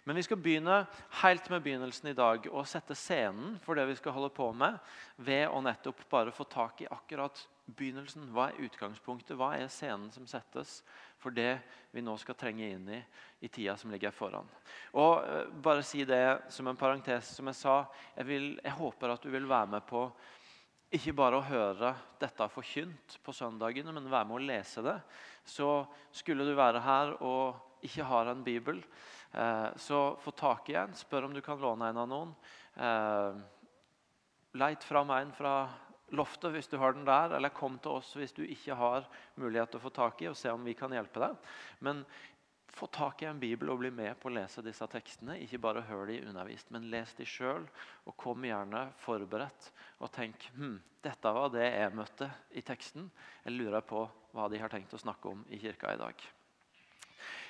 Men 0.05 0.17
vi 0.17 0.25
skal 0.27 0.41
begynne 0.41 0.85
helt 1.23 1.51
med 1.51 1.65
begynnelsen 1.65 2.11
i 2.11 2.17
dag 2.17 2.47
og 2.53 2.67
sette 2.69 2.95
scenen 2.99 3.57
for 3.65 3.79
det 3.79 3.87
vi 3.91 3.97
skal 3.99 4.15
holde 4.17 4.31
på 4.35 4.49
med, 4.57 4.79
ved 5.17 5.49
å 5.49 5.63
nettopp 5.65 6.05
bare 6.11 6.35
få 6.35 6.47
tak 6.51 6.85
i 6.85 6.91
akkurat 6.91 7.43
begynnelsen. 7.67 8.29
Hva 8.35 8.51
er 8.51 8.63
utgangspunktet? 8.69 9.35
Hva 9.39 9.53
er 9.59 9.71
scenen 9.73 10.09
som 10.15 10.27
settes 10.31 10.79
for 11.19 11.35
det 11.35 11.59
vi 11.95 12.05
nå 12.05 12.15
skal 12.21 12.39
trenge 12.39 12.71
inn 12.71 12.89
i 12.95 13.03
i 13.45 13.51
tida 13.53 13.75
som 13.77 13.91
ligger 13.93 14.15
foran? 14.15 14.49
Og 14.95 15.27
uh, 15.27 15.43
bare 15.63 15.85
si 15.87 16.05
det 16.07 16.51
som 16.55 16.71
en 16.71 16.79
parentes, 16.79 17.35
som 17.37 17.51
jeg 17.51 17.59
sa. 17.59 17.77
Jeg, 18.17 18.29
vil, 18.31 18.49
jeg 18.63 18.79
håper 18.79 19.15
at 19.15 19.27
du 19.27 19.33
vil 19.35 19.49
være 19.51 19.77
med 19.77 19.87
på 19.89 20.09
ikke 20.95 21.17
bare 21.19 21.41
å 21.41 21.47
høre 21.47 21.93
dette 22.21 22.47
forkynt 22.53 23.19
på 23.27 23.35
søndagene, 23.35 23.91
men 23.93 24.07
være 24.07 24.29
med 24.29 24.39
å 24.39 24.47
lese 24.47 24.85
det. 24.87 24.97
Så 25.47 25.83
skulle 26.15 26.47
du 26.47 26.55
være 26.55 26.83
her 26.85 27.17
og 27.27 27.83
ikke 27.87 28.07
har 28.07 28.31
en 28.31 28.45
bibel, 28.47 28.79
eh, 28.79 29.16
så 29.77 30.01
få 30.23 30.31
tak 30.37 30.71
i 30.71 30.77
en. 30.81 30.95
Spør 30.97 31.27
om 31.27 31.35
du 31.35 31.43
kan 31.45 31.61
låne 31.61 31.91
en 31.91 31.99
av 32.05 32.09
noen. 32.09 32.31
Eh, 32.77 33.41
leit 34.57 34.85
fram 34.85 35.11
en 35.11 35.33
fra 35.37 35.57
loftet 36.15 36.55
hvis 36.55 36.71
du 36.71 36.79
har 36.79 36.95
den 36.95 37.07
der, 37.07 37.35
eller 37.37 37.55
kom 37.55 37.79
til 37.83 37.99
oss 37.99 38.15
hvis 38.17 38.35
du 38.37 38.45
ikke 38.47 38.77
har 38.79 39.09
mulighet 39.41 39.75
til 39.75 39.81
å 39.81 39.87
få 39.89 39.93
tak 39.95 40.23
i, 40.23 40.31
og 40.31 40.39
se 40.39 40.53
om 40.55 40.65
vi 40.65 40.77
kan 40.79 40.95
hjelpe 40.95 41.23
deg. 41.23 41.53
Men 41.85 42.05
få 42.77 42.87
tak 42.93 43.23
i 43.23 43.29
en 43.31 43.41
bibel 43.41 43.71
og 43.73 43.81
bli 43.81 43.91
med 43.95 44.19
på 44.21 44.29
å 44.29 44.35
lese 44.37 44.65
disse 44.65 44.87
tekstene. 44.93 45.39
Ikke 45.41 45.61
bare 45.65 45.85
hør 45.89 46.07
de 46.11 46.21
undervist, 46.29 46.71
men 46.75 46.91
les 46.93 47.15
de 47.17 47.27
sjøl. 47.29 47.65
Og 48.05 48.17
kom 48.21 48.45
gjerne 48.45 48.91
forberedt 49.01 49.71
og 50.05 50.13
tenk 50.13 50.51
hm, 50.57 50.77
dette 51.05 51.33
var 51.33 51.53
det 51.55 51.65
jeg 51.65 51.95
møtte 51.97 52.29
i 52.53 52.65
teksten. 52.67 53.09
Jeg 53.47 53.57
lurer 53.57 53.85
på 53.87 54.05
hva 54.37 54.51
de 54.53 54.61
har 54.61 54.73
tenkt 54.73 54.93
å 54.93 55.01
snakke 55.01 55.33
om 55.33 55.47
i 55.49 55.61
kirka 55.63 55.95
i 55.95 56.01
dag. 56.01 56.27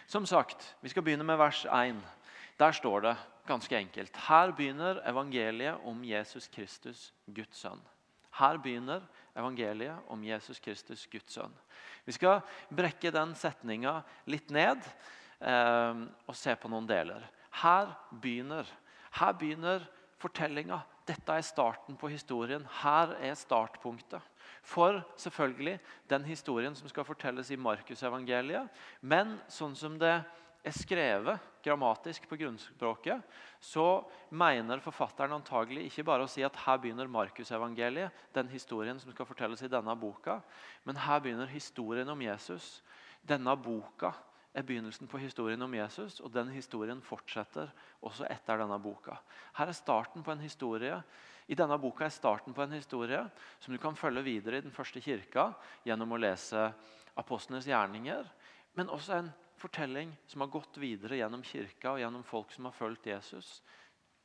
Som 0.06 0.26
sagt, 0.26 0.76
Vi 0.80 0.88
skal 0.88 1.02
begynne 1.02 1.24
med 1.26 1.38
vers 1.38 1.64
1. 1.66 1.96
Der 2.58 2.72
står 2.72 3.00
det 3.00 3.16
ganske 3.46 3.76
enkelt. 3.76 4.16
Her 4.28 4.52
begynner 4.52 5.00
evangeliet 5.08 5.82
om 5.84 6.04
Jesus 6.04 6.46
Kristus, 6.48 7.12
Guds 7.26 7.58
sønn. 7.58 7.82
Her 8.38 8.58
begynner 8.58 9.02
evangeliet 9.36 9.98
om 10.08 10.24
Jesus 10.24 10.60
Kristus, 10.60 11.06
Guds 11.10 11.32
sønn. 11.32 11.52
Vi 12.04 12.12
skal 12.12 12.40
brekke 12.70 13.10
den 13.10 13.34
setninga 13.34 14.00
litt 14.30 14.50
ned 14.54 14.78
eh, 15.40 16.02
og 16.26 16.38
se 16.38 16.54
på 16.54 16.70
noen 16.70 16.86
deler. 16.86 17.26
Her 17.62 17.90
begynner, 18.12 18.66
her 19.18 19.32
begynner 19.32 19.88
fortellinga. 20.22 20.80
Dette 21.06 21.34
er 21.34 21.46
starten 21.46 21.98
på 21.98 22.10
historien. 22.12 22.66
Her 22.82 23.16
er 23.18 23.34
startpunktet. 23.34 24.22
For 24.66 24.98
selvfølgelig 25.20 25.78
den 26.10 26.24
historien 26.26 26.74
som 26.74 26.88
skal 26.90 27.06
fortelles 27.06 27.52
i 27.54 27.58
Markusevangeliet. 27.60 28.66
Men 29.00 29.36
sånn 29.52 29.76
som 29.78 29.94
det 30.00 30.16
er 30.66 30.74
skrevet 30.74 31.42
grammatisk 31.62 32.26
på 32.26 32.38
grunnspråket, 32.40 33.22
så 33.62 34.02
mener 34.34 34.82
forfatteren 34.82 35.36
antagelig 35.36 35.86
ikke 35.86 36.06
bare 36.08 36.26
å 36.26 36.30
si 36.30 36.42
at 36.46 36.58
her 36.64 36.80
begynner 36.82 37.10
Markusevangeliet, 37.10 38.14
den 38.34 38.50
historien 38.50 38.98
som 38.98 39.14
skal 39.14 39.28
fortelles 39.28 39.62
i 39.62 39.70
denne 39.70 39.94
boka, 39.98 40.40
men 40.86 40.98
her 40.98 41.22
begynner 41.22 41.50
historien 41.50 42.10
om 42.10 42.22
Jesus. 42.26 42.80
Denne 43.26 43.54
boka 43.58 44.12
er 44.56 44.64
begynnelsen 44.64 45.08
på 45.10 45.20
historien 45.20 45.62
om 45.62 45.74
Jesus, 45.76 46.20
og 46.24 46.32
den 46.32 46.48
historien 46.54 47.02
fortsetter 47.04 47.68
også 48.00 48.24
etter 48.32 48.62
denne 48.62 48.78
boka. 48.80 49.18
Her 49.58 49.68
er 49.68 49.76
starten 49.76 50.24
på 50.24 50.32
en 50.32 50.40
historie. 50.40 50.96
I 51.46 51.58
denne 51.58 51.76
boka 51.78 52.06
er 52.06 52.14
starten 52.14 52.56
på 52.56 52.64
en 52.64 52.72
historie 52.72 53.20
som 53.60 53.74
du 53.74 53.80
kan 53.82 53.98
følge 53.98 54.24
videre 54.24 54.58
i 54.58 54.64
den 54.64 54.72
første 54.74 55.02
kirka 55.04 55.50
gjennom 55.84 56.16
å 56.16 56.20
lese 56.20 56.70
apostlenes 57.20 57.68
gjerninger, 57.68 58.24
men 58.76 58.92
også 58.92 59.18
en 59.18 59.28
fortelling 59.60 60.14
som 60.28 60.42
har 60.44 60.52
gått 60.52 60.80
videre 60.80 61.20
gjennom 61.20 61.44
kirka 61.44 61.92
og 61.92 62.00
gjennom 62.00 62.24
folk 62.24 62.52
som 62.52 62.68
har 62.68 62.76
fulgt 62.76 63.08
Jesus 63.12 63.60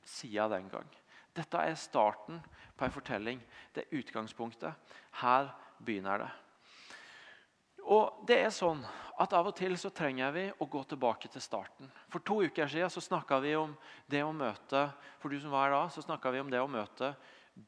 siden 0.08 0.52
den 0.56 0.72
gang. 0.72 0.88
Dette 1.36 1.60
er 1.64 1.78
starten 1.80 2.42
på 2.76 2.88
en 2.88 2.96
fortelling. 2.96 3.44
Det 3.72 3.86
er 3.86 4.00
utgangspunktet. 4.00 4.96
Her 5.22 5.52
begynner 5.80 6.26
det. 6.26 6.32
Og 7.92 8.24
det 8.28 8.40
er 8.40 8.54
sånn 8.56 8.84
at 9.22 9.34
Av 9.38 9.50
og 9.50 9.54
til 9.58 9.76
så 9.78 9.92
trenger 9.94 10.32
vi 10.34 10.46
å 10.64 10.66
gå 10.72 10.82
tilbake 10.90 11.30
til 11.30 11.44
starten. 11.44 11.90
For 12.10 12.24
to 12.26 12.40
uker 12.48 12.70
siden 12.72 12.90
snakka 12.90 13.42
vi 13.44 13.52
om 13.60 13.76
det 14.10 14.24
å 14.26 14.32
møte 14.34 14.88
for 15.22 15.30
du 15.30 15.38
som 15.42 15.54
var 15.54 15.68
her 15.68 15.76
da, 15.76 15.82
så 15.92 16.32
vi 16.32 16.42
om 16.42 16.50
det 16.50 16.62
å 16.62 16.72
møte 16.72 17.12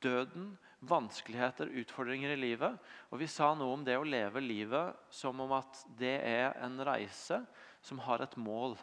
døden, 0.01 0.53
vanskeligheter, 0.83 1.69
utfordringer 1.83 2.33
i 2.33 2.39
livet. 2.39 2.79
Og 3.11 3.19
vi 3.21 3.27
sa 3.27 3.51
noe 3.55 3.75
om 3.75 3.83
det 3.85 3.99
å 3.99 4.07
leve 4.07 4.41
livet 4.41 4.95
som 5.13 5.39
om 5.43 5.53
at 5.59 5.83
det 5.99 6.15
er 6.25 6.57
en 6.63 6.79
reise 6.87 7.43
som 7.83 8.01
har 8.07 8.23
et 8.23 8.35
mål. 8.39 8.77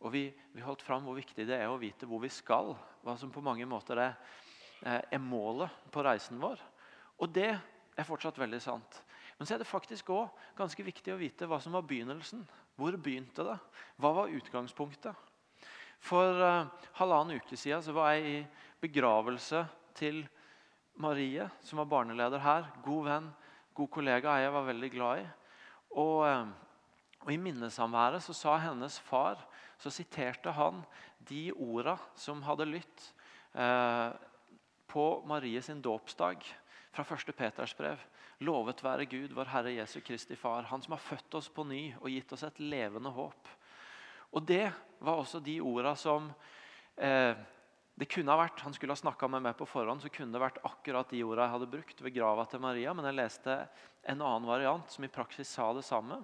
Og 0.00 0.12
vi, 0.14 0.24
vi 0.54 0.64
holdt 0.64 0.82
fram 0.86 1.04
hvor 1.06 1.18
viktig 1.18 1.46
det 1.46 1.60
er 1.60 1.70
å 1.70 1.80
vite 1.80 2.08
hvor 2.08 2.22
vi 2.24 2.32
skal. 2.32 2.74
Hva 3.04 3.16
som 3.20 3.32
på 3.34 3.44
mange 3.44 3.66
måter 3.68 4.00
er, 4.02 4.16
eh, 4.82 5.02
er 5.12 5.22
målet 5.22 5.92
på 5.92 6.02
reisen 6.06 6.40
vår. 6.40 6.58
Og 7.20 7.30
det 7.34 7.52
er 7.52 8.08
fortsatt 8.08 8.38
veldig 8.40 8.60
sant. 8.62 9.02
Men 9.38 9.46
så 9.46 9.54
er 9.54 9.62
det 9.62 9.70
faktisk 9.70 10.10
òg 10.10 10.34
ganske 10.58 10.82
viktig 10.82 11.14
å 11.14 11.20
vite 11.20 11.46
hva 11.46 11.60
som 11.62 11.76
var 11.76 11.86
begynnelsen. 11.86 12.42
Hvor 12.78 12.96
begynte 12.98 13.46
det? 13.46 13.56
Hva 14.02 14.10
var 14.16 14.34
utgangspunktet? 14.34 15.14
For 16.02 16.42
uh, 16.42 16.66
halvannen 16.98 17.38
uke 17.38 17.58
siden 17.58 17.82
så 17.82 17.94
var 17.94 18.14
jeg 18.14 18.26
i 18.26 18.40
begravelse 18.82 19.64
til 19.98 20.24
Marie, 20.98 21.46
som 21.62 21.78
var 21.82 21.90
barneleder 21.90 22.42
her. 22.42 22.66
God 22.84 23.06
venn, 23.06 23.28
god 23.74 23.90
kollega 23.94 24.38
jeg 24.42 24.54
var 24.54 24.66
veldig 24.66 24.90
glad 24.94 25.22
i. 25.22 25.28
Og, 25.94 26.16
uh, 26.26 26.50
og 27.22 27.32
I 27.34 27.40
minnesamværet 27.42 28.26
så 28.26 28.34
sa 28.34 28.58
hennes 28.62 28.98
far 29.06 29.42
så 29.78 29.90
siterte 29.94 30.50
han 30.54 30.82
de 31.28 31.48
orda 31.54 31.94
som 32.18 32.42
hadde 32.42 32.66
lytt 32.66 33.10
uh, 33.54 34.10
på 34.90 35.04
Marie 35.30 35.62
sin 35.62 35.82
dåpsdag 35.82 36.42
fra 36.94 37.04
1. 37.06 37.34
Peters 37.36 37.74
brev. 37.78 38.02
Lovet 38.46 38.84
være 38.84 39.08
Gud, 39.10 39.32
vår 39.34 39.48
Herre 39.50 39.72
Jesu 39.74 39.98
Kristi 40.06 40.36
Far, 40.38 40.62
Han 40.70 40.82
som 40.82 40.94
har 40.94 41.02
født 41.02 41.34
oss 41.34 41.48
på 41.50 41.64
ny 41.66 41.90
og 41.98 42.10
gitt 42.12 42.32
oss 42.36 42.44
et 42.46 42.60
levende 42.62 43.10
håp. 43.10 43.48
Og 44.30 44.44
Det 44.46 44.70
var 45.02 45.18
også 45.18 45.40
de 45.42 45.56
orda 45.60 45.96
som 45.98 46.28
eh, 46.94 47.34
det 47.98 48.06
kunne 48.06 48.30
ha 48.30 48.38
vært, 48.38 48.60
Han 48.62 48.72
skulle 48.72 48.94
ha 48.94 49.00
snakka 49.00 49.26
med 49.28 49.42
meg 49.42 49.56
på 49.58 49.66
forhånd, 49.66 50.04
så 50.04 50.10
kunne 50.14 50.30
det 50.30 50.42
vært 50.42 50.60
akkurat 50.62 51.10
de 51.10 51.24
orda 51.26 51.48
jeg 51.48 51.54
hadde 51.56 51.70
brukt 51.72 52.02
ved 52.04 52.14
grava 52.14 52.44
til 52.46 52.62
Maria. 52.62 52.94
Men 52.94 53.08
jeg 53.10 53.18
leste 53.18 53.56
en 54.04 54.22
annen 54.22 54.46
variant 54.46 54.86
som 54.90 55.04
i 55.04 55.10
praksis 55.10 55.50
sa 55.50 55.72
det 55.74 55.82
samme. 55.82 56.20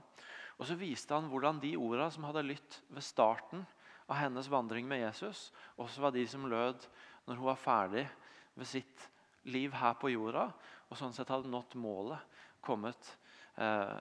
Og 0.54 0.66
Så 0.66 0.78
viste 0.78 1.14
han 1.14 1.26
hvordan 1.32 1.58
de 1.58 1.74
orda 1.74 2.12
som 2.14 2.28
hadde 2.28 2.46
lytt 2.46 2.78
ved 2.94 3.02
starten 3.02 3.66
av 4.06 4.20
hennes 4.20 4.46
vandring 4.46 4.86
med 4.86 5.02
Jesus, 5.02 5.50
også 5.74 6.06
var 6.06 6.14
de 6.14 6.22
som 6.30 6.46
lød 6.46 6.86
når 7.26 7.40
hun 7.40 7.50
var 7.50 7.58
ferdig 7.58 8.06
ved 8.54 8.70
sitt 8.70 9.08
liv 9.50 9.74
her 9.74 9.98
på 9.98 10.12
jorda 10.12 10.52
og 10.88 10.98
sånn 10.98 11.14
sett 11.16 11.32
hadde 11.32 11.50
nådd 11.50 11.76
målet, 11.80 12.20
kommet, 12.64 13.16
eh, 13.56 13.96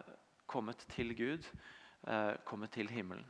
kommet 0.46 0.86
til 0.96 1.14
Gud, 1.18 1.48
eh, 2.08 2.34
kommet 2.46 2.72
til 2.72 2.88
himmelen. 2.88 3.26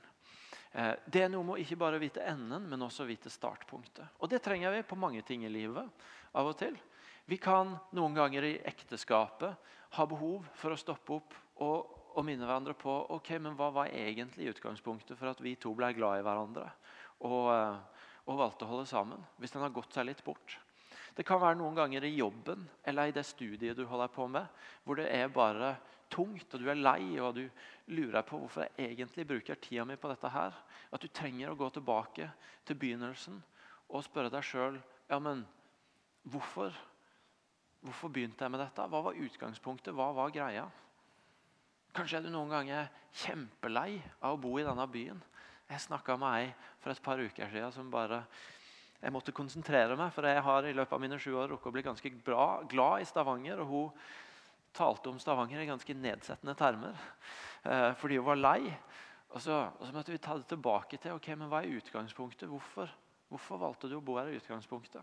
Eh, 0.73 0.95
det 1.05 1.21
er 1.21 1.29
noe 1.29 1.45
med 1.45 1.55
å 1.55 1.61
ikke 1.61 1.77
bare 1.77 2.01
vite 2.01 2.23
enden, 2.25 2.65
men 2.69 2.81
også 2.81 3.05
vite 3.05 3.29
startpunktet. 3.29 4.17
Og 4.19 4.29
Det 4.29 4.41
trenger 4.41 4.71
vi 4.71 4.81
på 4.81 4.97
mange 4.97 5.21
ting 5.21 5.45
i 5.45 5.49
livet. 5.49 5.89
av 6.35 6.47
og 6.47 6.57
til. 6.57 6.75
Vi 7.25 7.37
kan 7.37 7.79
noen 7.93 8.15
ganger 8.15 8.43
i 8.43 8.61
ekteskapet 8.65 9.55
ha 9.91 10.05
behov 10.09 10.47
for 10.57 10.73
å 10.73 10.79
stoppe 10.79 11.13
opp 11.13 11.35
og, 11.61 11.91
og 12.17 12.25
minne 12.25 12.47
hverandre 12.47 12.73
på 12.73 12.89
ok, 13.13 13.29
men 13.37 13.53
hva 13.53 13.69
var 13.71 13.93
egentlig 13.93 14.49
utgangspunktet 14.49 15.15
for 15.19 15.29
at 15.29 15.39
vi 15.39 15.53
to 15.55 15.75
ble 15.77 15.91
glad 15.93 16.19
i 16.19 16.25
hverandre 16.25 16.65
og, 17.21 17.53
eh, 17.53 17.77
og 18.25 18.39
valgte 18.41 18.65
å 18.65 18.71
holde 18.71 18.89
sammen. 18.89 19.21
Hvis 19.37 19.53
den 19.53 19.61
har 19.61 19.69
gått 19.69 19.93
seg 19.93 20.09
litt 20.09 20.23
bort. 20.25 20.57
Det 21.13 21.25
kan 21.27 21.41
være 21.41 21.59
noen 21.59 21.75
ganger 21.77 22.05
i 22.07 22.15
jobben 22.15 22.63
eller 22.89 23.09
i 23.09 23.15
det 23.15 23.25
studiet 23.27 23.77
du 23.77 23.85
holder 23.85 24.09
på 24.13 24.27
med, 24.27 24.47
hvor 24.83 24.97
det 24.97 25.09
er 25.13 25.33
bare 25.33 25.75
tungt, 26.13 26.53
og 26.53 26.61
du 26.61 26.69
er 26.69 26.79
lei 26.79 27.19
og 27.21 27.35
du 27.37 27.43
lurer 27.93 28.25
på 28.25 28.39
hvorfor 28.41 28.65
jeg 28.65 28.93
egentlig 28.93 29.27
bruker 29.29 29.59
tida 29.61 29.85
mi 29.85 29.97
på 29.97 30.09
dette. 30.09 30.29
her. 30.29 30.53
At 30.91 31.01
du 31.01 31.07
trenger 31.07 31.51
å 31.51 31.57
gå 31.57 31.69
tilbake 31.73 32.29
til 32.65 32.77
begynnelsen 32.77 33.41
og 33.89 34.05
spørre 34.05 34.31
deg 34.33 34.45
sjøl 34.45 34.79
ja, 35.09 35.19
men 35.19 35.43
hvorfor, 36.23 36.73
hvorfor 37.81 38.09
begynte 38.09 38.45
jeg 38.45 38.53
med 38.53 38.63
dette. 38.63 38.87
Hva 38.87 39.01
var 39.09 39.19
utgangspunktet? 39.19 39.93
Hva 39.93 40.11
var 40.15 40.33
greia? 40.33 40.65
Kanskje 41.93 42.17
er 42.17 42.25
du 42.25 42.31
noen 42.33 42.49
ganger 42.49 42.89
kjempelei 43.13 43.99
av 44.21 44.33
å 44.33 44.41
bo 44.41 44.55
i 44.57 44.65
denne 44.65 44.87
byen. 44.89 45.19
Jeg 45.69 45.85
snakka 45.85 46.15
med 46.17 46.39
ei 46.39 46.47
for 46.81 46.93
et 46.93 47.03
par 47.03 47.21
uker 47.21 47.51
siden 47.51 47.73
som 47.75 47.91
bare 47.93 48.23
jeg 49.03 49.11
måtte 49.11 49.35
konsentrere 49.35 49.97
meg, 49.99 50.13
for 50.15 50.23
jeg 50.23 50.43
har 50.45 50.65
i 50.65 50.75
løpet 50.75 50.95
av 50.95 51.01
mine 51.03 51.17
sju 51.19 51.33
år 51.35 51.49
rukket 51.51 51.69
å 51.69 51.75
bli 51.75 51.83
ganske 51.83 52.11
bra, 52.23 52.45
glad 52.71 53.03
i 53.03 53.07
Stavanger. 53.07 53.59
og 53.59 53.67
hun 53.67 54.03
talte 54.73 55.11
om 55.11 55.19
Stavanger 55.21 55.61
i 55.61 55.69
ganske 55.69 55.93
nedsettende 55.93 56.55
termer 56.57 56.95
eh, 57.61 57.91
fordi 57.99 58.17
hun 58.17 58.29
var 58.31 58.39
lei. 58.39 58.73
Og 59.33 59.41
så, 59.41 59.59
og 59.67 59.83
så, 59.85 59.91
måtte 59.93 60.13
vi 60.13 60.21
ta 60.21 60.37
det 60.37 60.47
tilbake 60.49 60.97
til 61.01 61.17
ok, 61.17 61.27
men 61.37 61.49
hva 61.51 61.63
er 61.63 61.75
utgangspunktet. 61.79 62.49
Hvorfor, 62.49 62.91
Hvorfor 63.33 63.57
valgte 63.57 63.89
du 63.89 63.95
å 63.97 64.03
bo 64.05 64.19
her 64.19 64.29
i 64.29 64.37
utgangspunktet? 64.37 65.01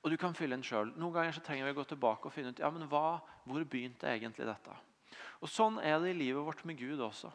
Og 0.00 0.12
du 0.12 0.16
kan 0.20 0.36
fylle 0.38 0.54
inn 0.54 0.62
selv. 0.64 0.94
Noen 0.94 1.16
ganger 1.16 1.34
så 1.34 1.42
trenger 1.42 1.66
vi 1.66 1.74
å 1.74 1.78
gå 1.80 1.84
tilbake 1.90 2.28
og 2.28 2.34
finne 2.34 2.52
ut 2.54 2.62
ja, 2.62 2.70
men 2.70 2.86
hva, 2.88 3.18
hvor 3.42 3.64
begynte 3.66 4.06
egentlig 4.06 4.46
dette. 4.46 4.76
Og 5.42 5.50
Sånn 5.50 5.80
er 5.82 5.98
det 5.98 6.12
i 6.12 6.20
livet 6.20 6.46
vårt 6.46 6.62
med 6.68 6.78
Gud 6.78 7.02
også. 7.02 7.32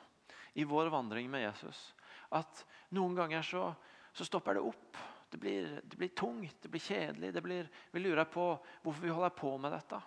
I 0.56 0.64
vår 0.64 0.88
vandring 0.94 1.28
med 1.30 1.44
Jesus. 1.44 1.90
At 2.32 2.64
Noen 2.96 3.18
ganger 3.18 3.44
så, 3.44 3.68
så 4.16 4.26
stopper 4.26 4.56
det 4.56 4.64
opp. 4.64 5.02
Det 5.36 5.40
blir, 5.40 5.82
det 5.84 5.98
blir, 6.00 6.08
tungt, 6.16 6.62
det 6.62 6.70
blir 6.72 6.80
kjedelig. 6.80 7.34
Det 7.34 7.42
blir, 7.44 7.68
vi 7.92 8.00
lurer 8.00 8.24
på 8.24 8.44
hvorfor 8.86 9.04
vi 9.04 9.10
holder 9.12 9.34
på 9.36 9.50
med 9.60 9.74
dette. 9.76 9.98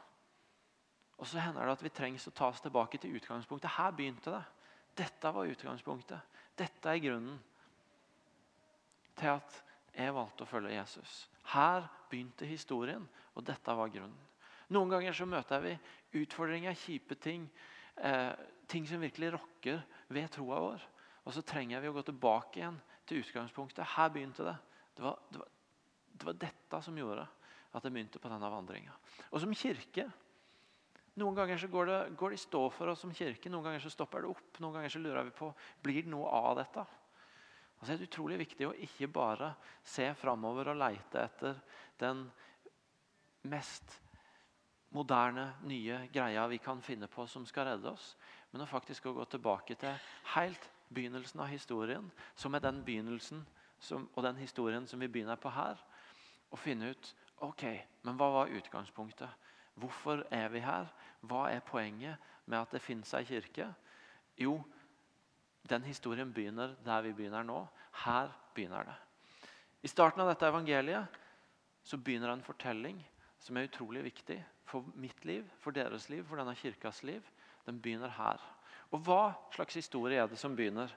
Og 1.21 1.27
så 1.29 1.43
hender 1.43 1.67
det 1.69 1.75
at 1.75 1.83
vi 1.85 1.91
trengs 1.93 2.25
å 2.31 2.33
ta 2.33 2.47
oss 2.49 2.63
tilbake 2.65 2.97
til 3.03 3.19
utgangspunktet. 3.19 3.75
Her 3.77 3.93
begynte 3.93 4.33
det. 4.33 4.41
Dette 4.97 5.33
var 5.37 5.51
utgangspunktet. 5.51 6.39
Dette 6.57 6.95
er 6.95 7.03
grunnen 7.05 7.37
til 9.21 9.35
at 9.35 9.59
jeg 9.93 10.15
valgte 10.17 10.47
å 10.47 10.49
følge 10.49 10.73
Jesus. 10.73 11.19
Her 11.53 11.85
begynte 12.09 12.49
historien, 12.49 13.05
og 13.37 13.45
dette 13.45 13.75
var 13.77 13.93
grunnen. 13.93 14.17
Noen 14.73 14.95
ganger 14.95 15.13
så 15.13 15.29
møter 15.29 15.61
vi 15.61 15.75
utfordringer, 16.23 16.73
kjipe 16.87 17.19
ting. 17.21 17.45
Eh, 18.01 18.33
ting 18.65 18.89
som 18.89 19.05
virkelig 19.05 19.35
rokker 19.37 19.85
ved 20.09 20.33
troa 20.33 20.65
vår. 20.71 20.89
Og 21.29 21.37
så 21.37 21.45
trenger 21.45 21.85
vi 21.85 21.93
å 21.93 21.99
gå 22.01 22.07
tilbake 22.09 22.63
igjen 22.63 22.81
til 23.05 23.21
utgangspunktet. 23.21 23.93
Her 23.99 24.09
begynte 24.17 24.49
det. 24.49 24.57
Det 24.99 25.05
var, 25.05 25.19
det, 25.31 25.39
var, 25.39 25.51
det 26.13 26.27
var, 26.27 26.39
dette 26.43 26.81
som 26.83 26.97
gjorde 26.99 27.27
at 27.71 27.85
jeg 27.85 27.95
begynte 27.95 28.19
på 28.19 28.31
denne 28.33 28.51
vandringa. 28.51 28.97
Og 29.31 29.39
som 29.43 29.55
kirke 29.55 30.09
Noen 31.19 31.35
ganger 31.35 31.59
så 31.59 31.67
går 31.67 31.89
det, 31.89 31.99
går 32.15 32.31
det 32.31 32.37
i 32.39 32.41
stå 32.45 32.61
for 32.71 32.93
oss 32.93 33.01
som 33.03 33.11
kirke, 33.11 33.51
noen 33.51 33.65
ganger 33.65 33.83
så 33.83 33.91
stopper 33.91 34.23
det 34.23 34.29
opp. 34.31 34.61
Noen 34.63 34.77
ganger 34.77 34.93
så 34.95 35.01
lurer 35.03 35.25
vi 35.27 35.33
på 35.35 35.49
blir 35.83 36.05
det 36.07 36.13
noe 36.13 36.31
av 36.31 36.53
dette. 36.61 36.85
Og 37.79 37.81
så 37.81 37.91
er 37.91 37.99
det 37.99 38.07
utrolig 38.07 38.37
viktig 38.39 38.69
å 38.69 38.77
ikke 38.87 39.09
bare 39.11 39.49
se 39.83 40.07
framover 40.21 40.71
og 40.71 40.79
leite 40.79 41.25
etter 41.25 41.59
den 41.99 42.23
mest 43.51 43.99
moderne, 44.95 45.53
nye 45.67 46.05
greia 46.15 46.47
vi 46.47 46.61
kan 46.63 46.79
finne 46.87 47.11
på 47.11 47.27
som 47.27 47.43
skal 47.51 47.73
redde 47.73 47.91
oss, 47.91 48.13
men 48.53 48.63
å 48.63 48.71
faktisk 48.71 49.11
gå 49.11 49.27
tilbake 49.31 49.75
til 49.79 49.99
helt 50.37 50.71
begynnelsen 50.95 51.43
av 51.43 51.51
historien, 51.51 52.07
som 52.39 52.55
er 52.55 52.63
den 52.65 52.81
begynnelsen 52.87 53.43
som, 53.81 54.09
og 54.15 54.23
den 54.23 54.37
historien 54.37 54.87
som 54.87 55.01
vi 55.01 55.09
begynner 55.09 55.37
på 55.37 55.51
her, 55.55 55.79
og 56.51 56.59
finne 56.59 56.91
ut 56.91 57.13
ok, 57.45 57.65
men 58.03 58.17
hva 58.19 58.31
var 58.35 58.55
utgangspunktet. 58.55 59.29
Hvorfor 59.79 60.25
er 60.35 60.49
vi 60.51 60.63
her? 60.65 60.89
Hva 61.21 61.49
er 61.53 61.63
poenget 61.67 62.17
med 62.47 62.59
at 62.59 62.73
det 62.75 62.83
finnes 62.83 63.13
ei 63.15 63.25
kirke? 63.29 63.69
Jo, 64.39 64.57
den 65.69 65.85
historien 65.87 66.33
begynner 66.35 66.75
der 66.85 67.05
vi 67.07 67.13
begynner 67.13 67.47
nå. 67.47 67.61
Her 68.05 68.33
begynner 68.55 68.89
det. 68.89 68.97
I 69.83 69.91
starten 69.91 70.23
av 70.23 70.33
dette 70.33 70.49
evangeliet 70.49 71.19
så 71.87 71.99
begynner 71.99 72.33
en 72.33 72.45
fortelling 72.45 72.99
som 73.39 73.57
er 73.57 73.69
utrolig 73.69 74.03
viktig 74.09 74.39
for 74.69 74.87
mitt 74.99 75.25
liv, 75.25 75.47
for 75.63 75.73
deres 75.73 76.09
liv, 76.11 76.25
for 76.27 76.41
denne 76.41 76.57
kirkas 76.59 77.03
liv. 77.07 77.23
Den 77.67 77.79
begynner 77.83 78.11
her. 78.13 78.43
Og 78.91 79.05
Hva 79.05 79.23
slags 79.55 79.77
historie 79.79 80.19
er 80.19 80.27
det 80.27 80.39
som 80.41 80.57
begynner? 80.57 80.93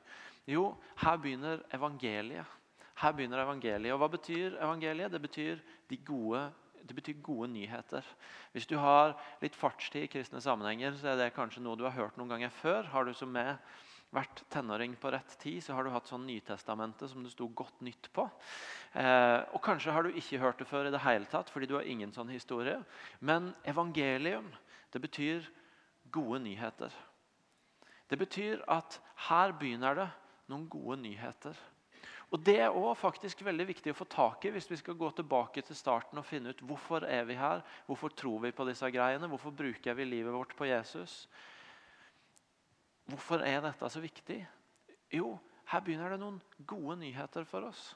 Jo, 0.47 0.73
her 1.03 1.17
begynner 1.17 1.61
evangeliet. 1.73 2.47
Her 2.95 3.13
begynner 3.15 3.43
evangeliet. 3.43 3.93
Og 3.93 4.01
Hva 4.01 4.09
betyr 4.11 4.57
evangeliet? 4.59 5.11
Det 5.11 5.21
betyr, 5.21 5.61
de 5.89 5.97
gode, 5.97 6.41
det 6.87 6.95
betyr 6.97 7.21
gode 7.23 7.47
nyheter. 7.53 8.05
Hvis 8.51 8.67
du 8.67 8.77
har 8.81 9.15
litt 9.41 9.55
fartstid 9.55 10.07
i 10.07 10.11
kristne 10.11 10.41
sammenhenger, 10.41 10.97
så 10.97 11.13
er 11.13 11.21
det 11.21 11.31
kanskje 11.35 11.63
noe 11.63 11.79
du 11.79 11.85
har 11.87 11.95
hørt 11.95 12.19
noen 12.19 12.33
ganger 12.35 12.53
før. 12.61 12.89
Har 12.91 13.05
du 13.05 13.13
som 13.13 13.31
med 13.31 13.57
vært 14.11 14.43
tenåring 14.51 14.97
på 14.99 15.11
rett 15.13 15.37
tid, 15.39 15.61
så 15.63 15.75
har 15.75 15.87
du 15.87 15.93
hatt 15.93 16.09
sånn 16.09 16.25
Nytestamentet 16.27 17.09
som 17.09 17.23
det 17.23 17.31
sto 17.31 17.47
godt 17.47 17.79
nytt 17.85 18.09
på. 18.11 18.25
Eh, 18.91 19.39
og 19.55 19.61
Kanskje 19.63 19.93
har 19.95 20.03
du 20.03 20.11
ikke 20.11 20.41
hørt 20.41 20.59
det 20.59 20.67
før 20.67 20.89
i 20.89 20.91
det 20.91 21.03
hele 21.05 21.29
tatt, 21.31 21.49
fordi 21.49 21.69
du 21.69 21.77
har 21.77 21.87
ingen 21.87 22.11
sånn 22.11 22.31
historie. 22.33 22.81
Men 23.19 23.53
evangelium 23.63 24.51
det 24.91 24.99
betyr 24.99 25.47
gode 26.11 26.41
nyheter. 26.43 26.91
Det 28.11 28.19
betyr 28.19 28.65
at 28.67 28.99
her 29.29 29.53
begynner 29.55 29.95
det 29.95 30.09
noen 30.51 30.67
gode 30.67 30.99
nyheter. 30.99 31.55
Og 32.31 32.39
Det 32.39 32.59
er 32.63 32.69
også 32.69 32.93
faktisk 33.01 33.41
veldig 33.43 33.65
viktig 33.67 33.91
å 33.91 33.97
få 33.97 34.05
tak 34.07 34.45
i 34.47 34.51
hvis 34.55 34.69
vi 34.71 34.77
skal 34.79 34.95
gå 34.95 35.09
tilbake 35.17 35.63
til 35.67 35.75
starten 35.75 36.21
og 36.21 36.25
finne 36.25 36.53
ut 36.53 36.61
hvorfor 36.63 37.03
er 37.03 37.25
vi 37.27 37.35
her, 37.35 37.63
hvorfor 37.89 38.13
tror 38.15 38.39
vi 38.45 38.53
på 38.55 38.65
disse 38.69 38.87
greiene, 38.87 39.27
hvorfor 39.27 39.51
bruker 39.51 39.97
vi 39.97 40.07
livet 40.07 40.31
vårt 40.33 40.55
på 40.55 40.69
Jesus. 40.69 41.25
Hvorfor 43.11 43.43
er 43.43 43.59
dette 43.65 43.89
så 43.91 43.99
viktig? 43.99 44.39
Jo, 45.11 45.33
her 45.73 45.83
begynner 45.83 46.13
det 46.13 46.21
noen 46.21 46.39
gode 46.63 47.01
nyheter 47.01 47.43
for 47.43 47.67
oss. 47.67 47.89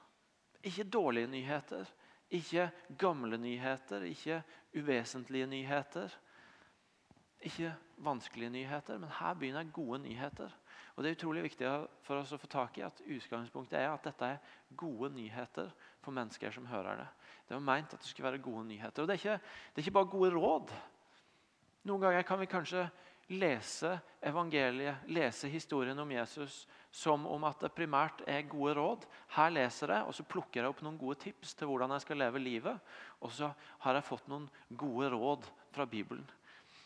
Ikke 0.66 0.84
dårlige 0.84 1.32
nyheter, 1.32 1.88
ikke 2.36 2.68
gamle 3.00 3.40
nyheter, 3.40 4.04
ikke 4.10 4.42
uvesentlige 4.76 5.48
nyheter. 5.48 6.12
Ikke 7.46 7.76
vanskelige 8.02 8.50
nyheter, 8.50 8.98
men 8.98 9.12
her 9.20 9.36
begynner 9.38 9.72
gode 9.72 10.00
nyheter. 10.04 10.52
Og 10.96 11.04
Det 11.04 11.10
er 11.10 11.18
utrolig 11.18 11.44
viktig 11.44 11.70
for 12.06 12.22
oss 12.22 12.32
å 12.32 12.40
få 12.40 12.48
tak 12.48 12.78
i 12.80 12.86
at 12.88 13.02
utgangspunktet 13.04 13.78
er 13.82 13.90
at 13.92 14.06
dette 14.08 14.30
er 14.32 14.54
gode 14.80 15.10
nyheter 15.12 15.74
for 16.00 16.16
mennesker 16.16 16.54
som 16.56 16.68
hører 16.70 17.02
det. 17.02 17.08
Det 17.48 17.58
var 17.58 17.66
meint 17.68 17.94
at 17.94 18.00
det 18.00 18.08
skulle 18.08 18.30
være 18.30 18.44
gode 18.44 18.64
nyheter. 18.70 19.04
Og 19.04 19.08
Det 19.08 19.18
er 19.18 19.20
ikke, 19.20 19.40
det 19.74 19.82
er 19.82 19.86
ikke 19.86 19.98
bare 20.00 20.14
gode 20.14 20.32
råd. 20.38 20.72
Noen 21.86 22.02
ganger 22.02 22.24
kan 22.24 22.40
vi 22.40 22.48
kanskje 22.50 22.88
lese 23.28 23.98
evangeliet, 24.22 25.04
lese 25.10 25.50
historien 25.50 26.00
om 26.00 26.12
Jesus 26.14 26.64
som 26.96 27.26
om 27.28 27.44
at 27.44 27.60
det 27.60 27.74
primært 27.76 28.22
er 28.30 28.46
gode 28.48 28.78
råd. 28.78 29.06
Her 29.36 29.52
leser 29.52 29.92
jeg, 29.92 30.08
og 30.08 30.16
så 30.16 30.24
plukker 30.24 30.62
jeg 30.62 30.72
opp 30.72 30.82
noen 30.86 31.00
gode 31.02 31.20
tips 31.26 31.54
til 31.58 31.68
hvordan 31.68 31.92
jeg 31.92 32.06
skal 32.06 32.22
leve 32.22 32.40
livet. 32.40 32.96
Og 33.20 33.34
så 33.36 33.52
har 33.84 33.98
jeg 33.98 34.08
fått 34.08 34.30
noen 34.32 34.48
gode 34.70 35.10
råd 35.12 35.50
fra 35.76 35.88
Bibelen. 35.90 36.24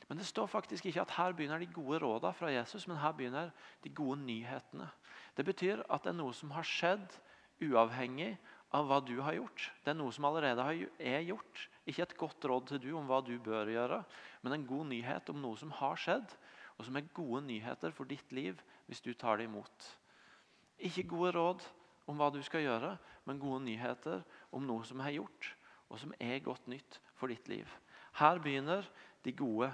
Men 0.10 0.18
det 0.18 0.26
står 0.26 0.48
faktisk 0.50 0.88
ikke 0.90 1.04
at 1.06 1.14
her 1.20 1.36
begynner 1.38 1.62
de 1.62 1.70
gode 1.70 2.00
rådene 2.02 2.34
fra 2.34 2.50
Jesus, 2.50 2.88
men 2.90 2.98
her 2.98 3.14
begynner 3.14 3.52
de 3.84 3.92
gode 3.94 4.18
nyhetene. 4.24 4.90
Det 5.38 5.46
betyr 5.46 5.84
at 5.86 6.04
det 6.04 6.12
er 6.16 6.18
noe 6.18 6.34
som 6.34 6.50
har 6.56 6.66
skjedd 6.66 7.14
uavhengig 7.62 8.32
av 8.74 8.88
hva 8.90 8.98
du 9.06 9.20
har 9.22 9.38
gjort. 9.38 9.68
Det 9.86 9.94
er 9.94 10.00
noe 10.00 10.14
som 10.14 10.26
allerede 10.26 10.66
er 10.98 11.22
gjort. 11.28 11.62
Ikke 11.86 12.08
et 12.08 12.18
godt 12.18 12.46
råd 12.50 12.68
til 12.72 12.82
du 12.82 12.90
om 12.98 13.06
hva 13.10 13.20
du 13.26 13.36
bør 13.42 13.70
gjøre, 13.70 14.00
men 14.42 14.56
en 14.56 14.66
god 14.70 14.90
nyhet 14.90 15.30
om 15.30 15.42
noe 15.42 15.58
som 15.62 15.74
har 15.78 15.98
skjedd, 16.02 16.34
og 16.78 16.88
som 16.88 16.98
er 16.98 17.12
gode 17.14 17.44
nyheter 17.46 17.94
for 17.94 18.10
ditt 18.10 18.32
liv 18.34 18.58
hvis 18.88 19.04
du 19.06 19.12
tar 19.14 19.38
det 19.38 19.50
imot. 19.50 19.90
Ikke 20.90 21.06
gode 21.12 21.34
råd 21.36 21.66
om 22.10 22.18
hva 22.18 22.32
du 22.34 22.40
skal 22.46 22.64
gjøre, 22.64 22.96
men 23.28 23.42
gode 23.42 23.62
nyheter 23.66 24.24
om 24.56 24.66
noe 24.66 24.86
som 24.88 25.02
er 25.06 25.18
gjort, 25.20 25.52
og 25.90 26.02
som 26.02 26.14
er 26.18 26.42
godt 26.46 26.66
nytt 26.72 26.98
for 27.20 27.30
ditt 27.30 27.50
liv. 27.52 27.70
Her 28.18 28.42
begynner 28.42 28.88
de 29.26 29.34
gode 29.36 29.70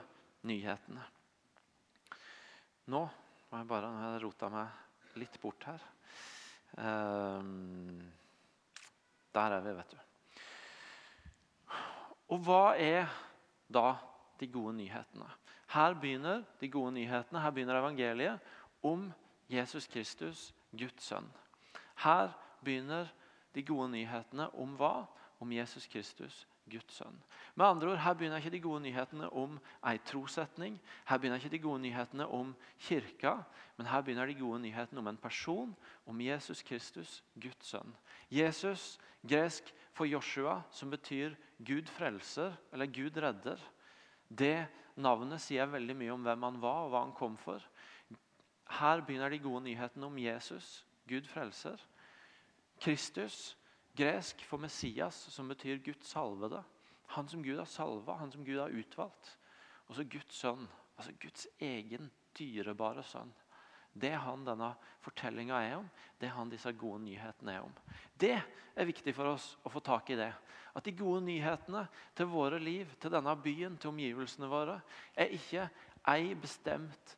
nyhetene. 0.45 1.03
Nå 2.91 3.01
må 3.49 3.61
jeg 3.61 3.69
bare 3.69 3.91
jeg 4.01 4.23
rota 4.25 4.49
meg 4.53 5.17
litt 5.19 5.39
bort 5.41 5.65
her. 5.69 5.83
Um, 6.75 8.01
der 9.35 9.55
er 9.55 9.63
vi, 9.63 9.73
vet 9.77 9.95
du. 9.95 10.01
Og 12.33 12.41
hva 12.45 12.75
er 12.79 13.09
da 13.71 13.95
de 14.39 14.49
gode 14.51 14.75
nyhetene? 14.77 15.27
Her 15.75 15.95
begynner 15.99 16.43
de 16.59 16.69
gode 16.71 16.93
nyhetene, 16.95 17.41
her 17.41 17.53
begynner 17.53 17.79
evangeliet 17.79 18.53
om 18.83 19.09
Jesus 19.49 19.87
Kristus, 19.87 20.53
Guds 20.71 21.03
sønn. 21.03 21.27
Her 22.03 22.33
begynner 22.63 23.09
de 23.55 23.63
gode 23.63 23.89
nyhetene 23.91 24.49
om 24.55 24.75
hva? 24.79 25.05
Om 25.39 25.51
Jesus 25.51 25.87
Kristus, 25.91 26.45
Guds 26.71 26.97
sønn. 26.97 27.17
Med 27.55 27.65
andre 27.65 27.91
ord, 27.91 27.97
Her 28.01 28.13
begynner 28.13 28.37
ikke 28.41 28.49
de 28.49 28.59
gode 28.59 28.81
nyhetene 28.81 29.29
om 29.29 29.59
ei 29.85 29.99
trosetning. 30.05 30.79
Her 31.05 31.17
begynner 31.17 31.37
ikke 31.37 31.53
de 31.53 31.59
gode 31.59 31.81
nyhetene 31.81 32.27
om 32.27 32.55
kirka, 32.79 33.35
men 33.77 33.87
her 33.87 34.01
begynner 34.01 34.25
de 34.25 34.37
gode 34.39 34.59
nyhetene 34.63 34.99
om 34.99 35.07
en 35.07 35.17
person, 35.17 35.75
om 36.05 36.21
Jesus 36.21 36.63
Kristus, 36.63 37.23
Guds 37.41 37.67
sønn. 37.67 37.95
Jesus, 38.31 38.99
gresk 39.27 39.73
for 39.93 40.05
Joshua, 40.05 40.61
som 40.71 40.89
betyr 40.89 41.35
Gud 41.65 41.87
frelser, 41.87 42.55
eller 42.73 42.85
Gud 42.85 43.17
redder. 43.17 43.61
Det 44.29 44.67
navnet 44.95 45.41
sier 45.41 45.69
veldig 45.69 45.95
mye 45.95 46.13
om 46.13 46.23
hvem 46.25 46.43
han 46.47 46.61
var 46.61 46.85
og 46.85 46.93
hva 46.93 47.03
han 47.05 47.15
kom 47.15 47.37
for. 47.37 47.61
Her 48.79 49.03
begynner 49.05 49.29
de 49.29 49.39
gode 49.39 49.63
nyhetene 49.67 50.07
om 50.07 50.17
Jesus, 50.17 50.85
Gud 51.07 51.27
frelser. 51.29 51.77
Kristus, 52.81 53.55
Gresk 53.95 54.43
for 54.43 54.59
Messias, 54.61 55.17
som 55.31 55.47
betyr 55.47 55.79
Guds 55.85 56.11
salvede. 56.11 56.63
Han 57.15 57.27
som 57.27 57.43
Gud 57.43 57.57
har 57.57 57.69
salva, 57.69 58.17
han 58.19 58.31
som 58.31 58.43
Gud 58.45 58.59
har 58.59 58.73
utvalgt. 58.73 59.37
Og 59.87 59.95
så 59.95 60.03
Guds 60.03 60.35
sønn, 60.35 60.67
altså 60.97 61.13
Guds 61.21 61.47
egen 61.63 62.09
dyrebare 62.37 63.03
sønn. 63.05 63.31
Det 63.95 64.09
er 64.11 64.19
han 64.19 64.43
denne 64.43 64.73
fortellinga 65.05 65.61
er 65.63 65.77
om, 65.77 65.85
det 66.19 66.27
er 66.27 66.35
han 66.35 66.49
disse 66.51 66.73
gode 66.75 66.99
nyhetene 67.05 67.53
er 67.53 67.63
om. 67.63 67.75
Det 68.19 68.33
er 68.35 68.89
viktig 68.89 69.13
for 69.15 69.31
oss 69.31 69.53
å 69.63 69.71
få 69.71 69.79
tak 69.85 70.11
i 70.11 70.17
det. 70.19 70.33
At 70.75 70.83
de 70.83 70.91
gode 70.99 71.21
nyhetene 71.23 71.85
til 72.17 72.27
våre 72.27 72.59
liv, 72.59 72.91
til 72.99 73.13
denne 73.13 73.31
byen, 73.39 73.77
til 73.79 73.93
omgivelsene 73.93 74.49
våre, 74.51 74.81
er 75.15 75.31
ikke 75.37 75.69
ei 76.11 76.33
bestemt 76.35 77.15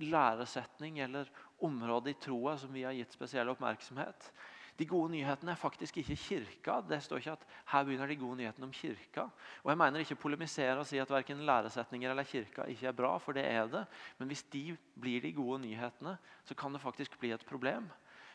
læresetning 0.00 1.02
eller 1.04 1.28
område 1.64 2.14
i 2.14 2.18
troa 2.18 2.56
som 2.58 2.72
vi 2.72 2.86
har 2.86 2.96
gitt 2.96 3.12
spesiell 3.12 3.52
oppmerksomhet. 3.52 4.30
De 4.78 4.86
gode 4.86 5.12
nyhetene 5.12 5.52
er 5.52 5.58
faktisk 5.58 6.00
ikke 6.00 6.16
kirka. 6.18 6.80
Det 6.88 6.98
står 7.02 7.20
ikke 7.20 7.36
at 7.36 7.44
her 7.70 7.84
begynner 7.86 8.10
de 8.10 8.16
gode 8.18 8.36
nyhetene 8.40 8.66
om 8.66 8.72
kirka. 8.74 9.28
Og 9.62 9.70
Jeg 9.70 9.78
mener 9.78 10.02
ikke 10.02 10.18
polemisere 10.18 10.78
og 10.78 10.86
si 10.86 10.98
at 10.98 11.10
verken 11.10 11.44
læresetninger 11.46 12.10
eller 12.10 12.26
kirka 12.26 12.66
ikke 12.66 12.86
er 12.90 12.96
bra, 12.96 13.18
for 13.18 13.32
det 13.32 13.44
er 13.46 13.66
det. 13.70 13.84
Men 14.18 14.28
hvis 14.28 14.42
de 14.42 14.76
blir 15.00 15.20
de 15.22 15.32
gode 15.32 15.60
nyhetene, 15.62 16.16
så 16.44 16.54
kan 16.54 16.72
det 16.72 16.82
faktisk 16.82 17.18
bli 17.18 17.30
et 17.30 17.46
problem. 17.46 17.86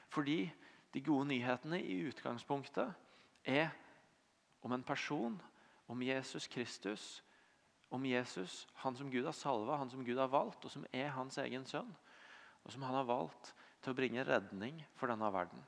Fordi 0.10 0.52
de 0.94 1.02
gode 1.02 1.28
nyhetene 1.28 1.82
i 1.84 2.08
utgangspunktet 2.08 2.94
er 3.46 3.70
om 4.62 4.72
en 4.72 4.84
person, 4.84 5.42
om 5.88 6.02
Jesus 6.02 6.48
Kristus, 6.48 7.24
om 7.92 8.06
Jesus, 8.06 8.68
han 8.74 8.96
som 8.96 9.12
Gud 9.12 9.26
har 9.26 9.34
salva, 9.34 9.78
han 9.78 9.90
som 9.90 10.06
Gud 10.06 10.18
har 10.18 10.30
valgt, 10.30 10.66
og 10.66 10.72
som 10.72 10.86
er 10.94 11.10
hans 11.10 11.38
egen 11.38 11.66
sønn. 11.66 11.90
Og 12.64 12.72
som 12.72 12.86
han 12.86 12.96
har 12.96 13.08
valgt 13.10 13.54
til 13.82 13.92
å 13.94 13.98
bringe 13.98 14.24
redning 14.24 14.84
for 15.00 15.10
denne 15.10 15.32
verden. 15.34 15.62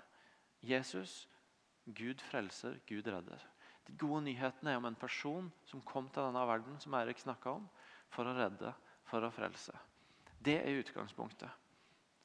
Jesus, 0.62 1.28
Gud 1.86 2.21
frelser, 2.21 2.80
Gud 2.88 3.08
redder. 3.08 3.41
De 3.88 3.95
gode 3.97 4.24
nyhetene 4.26 4.71
er 4.71 4.78
om 4.78 4.86
en 4.86 5.00
person 5.00 5.50
som 5.65 5.82
kom 5.82 6.10
til 6.10 6.24
denne 6.24 6.45
verden, 6.47 6.78
som 6.80 6.93
Erik 7.00 7.19
snakka 7.19 7.56
om, 7.58 7.65
for 8.13 8.28
å 8.28 8.36
redde, 8.38 8.74
for 9.10 9.26
å 9.26 9.32
frelse. 9.34 9.74
Det 10.41 10.60
er 10.62 10.80
utgangspunktet. 10.82 11.50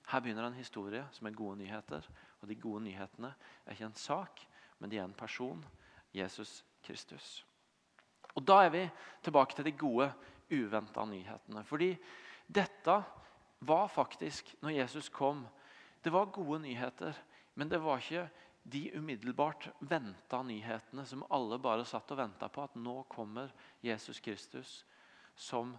Her 0.06 0.22
begynner 0.22 0.46
en 0.46 0.58
historie 0.58 1.02
som 1.12 1.26
er 1.26 1.34
gode 1.36 1.58
nyheter. 1.58 2.04
Og 2.40 2.48
de 2.48 2.58
gode 2.60 2.84
nyhetene 2.84 3.32
er 3.64 3.74
ikke 3.74 3.88
en 3.88 3.98
sak, 3.98 4.44
men 4.78 4.92
de 4.92 5.00
er 5.00 5.08
en 5.08 5.16
person. 5.16 5.64
Jesus 6.16 6.64
Kristus. 6.86 7.44
Og 8.34 8.44
Da 8.46 8.64
er 8.64 8.70
vi 8.70 8.90
tilbake 9.22 9.56
til 9.56 9.64
de 9.64 9.72
gode, 9.72 10.12
uventa 10.50 11.04
nyhetene. 11.04 11.64
Fordi 11.64 11.96
dette 12.46 13.02
var 13.60 13.88
faktisk, 13.88 14.54
når 14.62 14.70
Jesus 14.70 15.08
kom, 15.08 15.46
det 16.04 16.12
var 16.12 16.30
gode 16.30 16.60
nyheter. 16.62 17.12
Men 17.56 17.70
det 17.72 17.80
var 17.80 18.02
ikke 18.02 18.26
de 18.66 18.90
umiddelbart 18.98 19.68
venta 19.80 20.42
nyhetene 20.42 21.04
som 21.06 21.24
alle 21.30 21.58
bare 21.62 21.86
satt 21.86 22.10
og 22.12 22.20
venta 22.20 22.48
på. 22.52 22.64
At 22.66 22.76
nå 22.76 23.02
kommer 23.12 23.52
Jesus 23.84 24.20
Kristus 24.20 24.80
som 25.36 25.76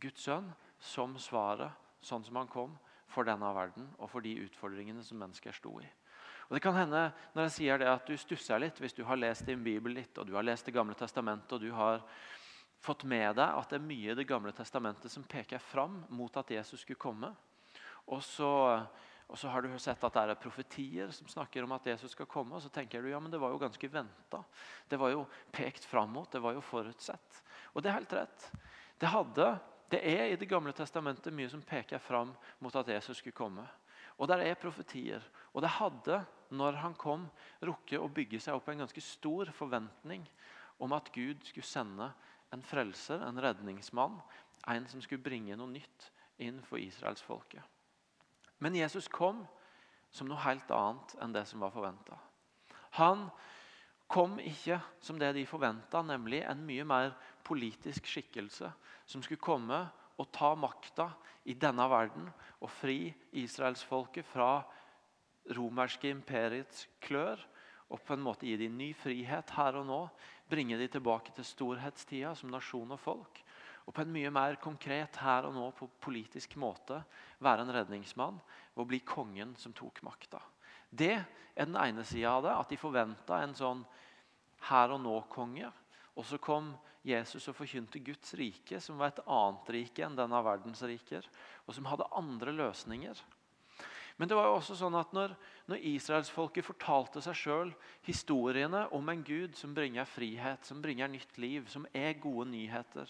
Guds 0.00 0.24
sønn, 0.24 0.48
som 0.80 1.16
svaret, 1.20 1.72
sånn 2.00 2.24
som 2.24 2.38
han 2.40 2.48
kom 2.48 2.76
for 3.10 3.26
denne 3.28 3.50
verden 3.52 3.88
og 3.98 4.08
for 4.12 4.24
de 4.24 4.36
utfordringene 4.46 5.02
som 5.04 5.18
mennesker 5.20 5.52
sto 5.52 5.74
i. 5.82 5.88
Og 6.48 6.56
det 6.56 6.62
kan 6.64 6.74
hende 6.74 7.02
når 7.34 7.46
jeg 7.46 7.56
sier 7.56 7.78
det 7.78 7.90
at 7.90 8.08
du 8.08 8.16
stusser 8.18 8.62
litt 8.62 8.78
hvis 8.80 8.96
du 8.96 9.04
har 9.06 9.18
lest 9.20 9.46
din 9.46 9.62
bibel 9.62 9.92
litt, 9.94 10.16
og 10.18 10.26
du 10.26 10.34
har 10.38 10.46
lest 10.46 10.66
Det 10.66 10.74
gamle 10.74 10.96
testamentet 10.98 11.52
og 11.52 11.60
du 11.62 11.70
har 11.74 12.00
fått 12.80 13.04
med 13.04 13.36
deg 13.36 13.58
at 13.58 13.70
det 13.70 13.78
er 13.78 13.86
mye 13.86 14.14
i 14.14 14.16
Det 14.18 14.26
gamle 14.26 14.54
testamentet 14.56 15.12
som 15.12 15.26
peker 15.26 15.62
fram 15.62 16.00
mot 16.08 16.36
at 16.40 16.50
Jesus 16.50 16.80
skulle 16.80 16.98
komme. 16.98 17.34
Og 18.10 18.22
så 18.24 18.50
og 19.30 19.38
så 19.38 19.48
har 19.48 19.62
du 19.62 19.70
sett 19.78 20.02
at 20.02 20.16
det 20.16 20.22
er 20.32 20.38
profetier 20.42 21.10
som 21.14 21.28
snakker 21.30 21.62
om 21.62 21.76
at 21.76 21.86
Jesus 21.86 22.16
skal 22.16 22.26
komme. 22.26 22.56
Og 22.56 22.64
så 22.64 22.70
tenker 22.74 23.02
du 23.02 23.12
ja, 23.12 23.20
men 23.22 23.30
det 23.30 23.38
var 23.38 23.52
jo 23.54 23.60
ganske 23.62 23.90
venta. 23.92 24.42
Det 24.90 24.98
var 24.98 25.12
jo 25.12 25.22
pekt 25.54 25.86
fram 25.86 26.10
mot, 26.16 26.30
det 26.32 26.42
var 26.42 26.56
jo 26.56 26.64
forutsett. 26.64 27.42
Og 27.70 27.82
det 27.82 27.92
er 27.92 28.00
helt 28.00 28.16
rett. 28.18 28.48
Det, 28.98 29.12
hadde, 29.12 29.46
det 29.94 30.02
er 30.02 30.24
i 30.32 30.40
Det 30.40 30.50
gamle 30.50 30.74
testamentet 30.74 31.34
mye 31.34 31.52
som 31.52 31.62
peker 31.62 32.02
fram 32.02 32.34
mot 32.58 32.74
at 32.76 32.90
Jesus 32.90 33.22
skulle 33.22 33.38
komme. 33.38 33.68
Og 34.18 34.28
der 34.28 34.42
er 34.42 34.58
profetier. 34.58 35.22
Og 35.54 35.62
det 35.62 35.76
hadde, 35.78 36.24
når 36.50 36.82
han 36.82 36.98
kom, 36.98 37.28
rukket 37.62 38.02
å 38.02 38.10
bygge 38.10 38.42
seg 38.42 38.58
opp 38.58 38.68
en 38.68 38.82
ganske 38.82 39.04
stor 39.04 39.54
forventning 39.54 40.26
om 40.82 40.92
at 40.96 41.12
Gud 41.14 41.46
skulle 41.46 41.70
sende 41.70 42.10
en 42.50 42.66
frelser, 42.66 43.22
en 43.22 43.38
redningsmann, 43.38 44.18
en 44.66 44.90
som 44.90 45.02
skulle 45.04 45.22
bringe 45.22 45.54
noe 45.56 45.70
nytt 45.70 46.10
inn 46.42 46.58
for 46.66 46.82
israelsfolket. 46.82 47.62
Men 48.60 48.76
Jesus 48.76 49.08
kom 49.08 49.42
som 50.12 50.28
noe 50.28 50.42
helt 50.44 50.70
annet 50.74 51.14
enn 51.22 51.34
det 51.34 51.46
som 51.48 51.62
var 51.64 51.72
forventa. 51.74 52.18
Han 52.98 53.28
kom 54.10 54.38
ikke 54.42 54.80
som 55.00 55.18
det 55.20 55.32
de 55.36 55.46
forventa, 55.46 56.02
nemlig 56.02 56.42
en 56.42 56.64
mye 56.66 56.84
mer 56.84 57.14
politisk 57.46 58.08
skikkelse 58.10 58.72
som 59.06 59.22
skulle 59.22 59.42
komme 59.42 59.84
og 60.20 60.28
ta 60.34 60.52
makta 60.58 61.08
i 61.48 61.54
denne 61.56 61.86
verden 61.88 62.26
og 62.60 62.68
fri 62.74 63.14
israelsfolket 63.40 64.26
fra 64.28 64.58
romerske 65.56 66.10
imperiets 66.10 66.84
klør 67.02 67.40
og 67.90 68.02
på 68.06 68.14
en 68.14 68.22
måte 68.22 68.46
gi 68.46 68.58
dem 68.60 68.76
ny 68.78 68.90
frihet 68.94 69.50
her 69.56 69.78
og 69.80 69.86
nå. 69.88 70.00
Bringe 70.50 70.78
dem 70.78 70.90
tilbake 70.90 71.32
til 71.34 71.46
storhetstida 71.46 72.34
som 72.38 72.52
nasjon 72.52 72.94
og 72.94 73.00
folk. 73.02 73.40
Og 73.86 73.94
på 73.94 74.04
en 74.04 74.12
mye 74.12 74.30
mer 74.34 74.58
konkret 74.62 75.16
her 75.22 75.48
og 75.48 75.54
nå 75.56 75.70
på 75.76 75.88
politisk 76.02 76.56
måte 76.60 77.00
være 77.42 77.64
en 77.64 77.74
redningsmann 77.74 78.38
og 78.76 78.88
bli 78.90 79.00
kongen 79.06 79.56
som 79.58 79.74
tok 79.76 80.02
makta. 80.06 80.40
Det 80.90 81.14
er 81.16 81.66
den 81.66 81.78
ene 81.78 82.04
sida 82.06 82.36
av 82.36 82.44
det, 82.44 82.54
at 82.54 82.70
de 82.70 82.78
forventa 82.80 83.40
en 83.42 83.56
sånn 83.56 83.82
her 84.68 84.94
og 84.94 85.02
nå-konge. 85.02 85.70
Og 86.18 86.26
så 86.26 86.38
kom 86.42 86.72
Jesus 87.06 87.48
og 87.48 87.56
forkynte 87.56 88.02
Guds 88.04 88.34
rike, 88.36 88.80
som 88.82 88.98
var 89.00 89.14
et 89.14 89.22
annet 89.24 89.70
rike 89.72 90.04
enn 90.04 90.18
denne 90.18 90.40
verdens 90.44 90.82
riker, 90.84 91.26
og 91.64 91.76
som 91.76 91.88
hadde 91.88 92.08
andre 92.16 92.52
løsninger. 92.52 93.22
Men 94.20 94.28
det 94.28 94.36
var 94.36 94.50
jo 94.50 94.58
også 94.58 94.74
sånn 94.76 94.98
at 94.98 95.14
når, 95.16 95.32
når 95.70 95.84
israelsfolket 95.94 96.66
fortalte 96.66 97.22
seg 97.24 97.38
sjøl 97.40 97.70
historiene 98.04 98.82
om 98.92 99.08
en 99.08 99.22
Gud 99.24 99.56
som 99.56 99.72
bringer 99.72 100.04
frihet, 100.04 100.66
som 100.68 100.82
bringer 100.84 101.08
nytt 101.08 101.38
liv, 101.40 101.64
som 101.72 101.86
er 101.96 102.18
gode 102.20 102.50
nyheter, 102.50 103.08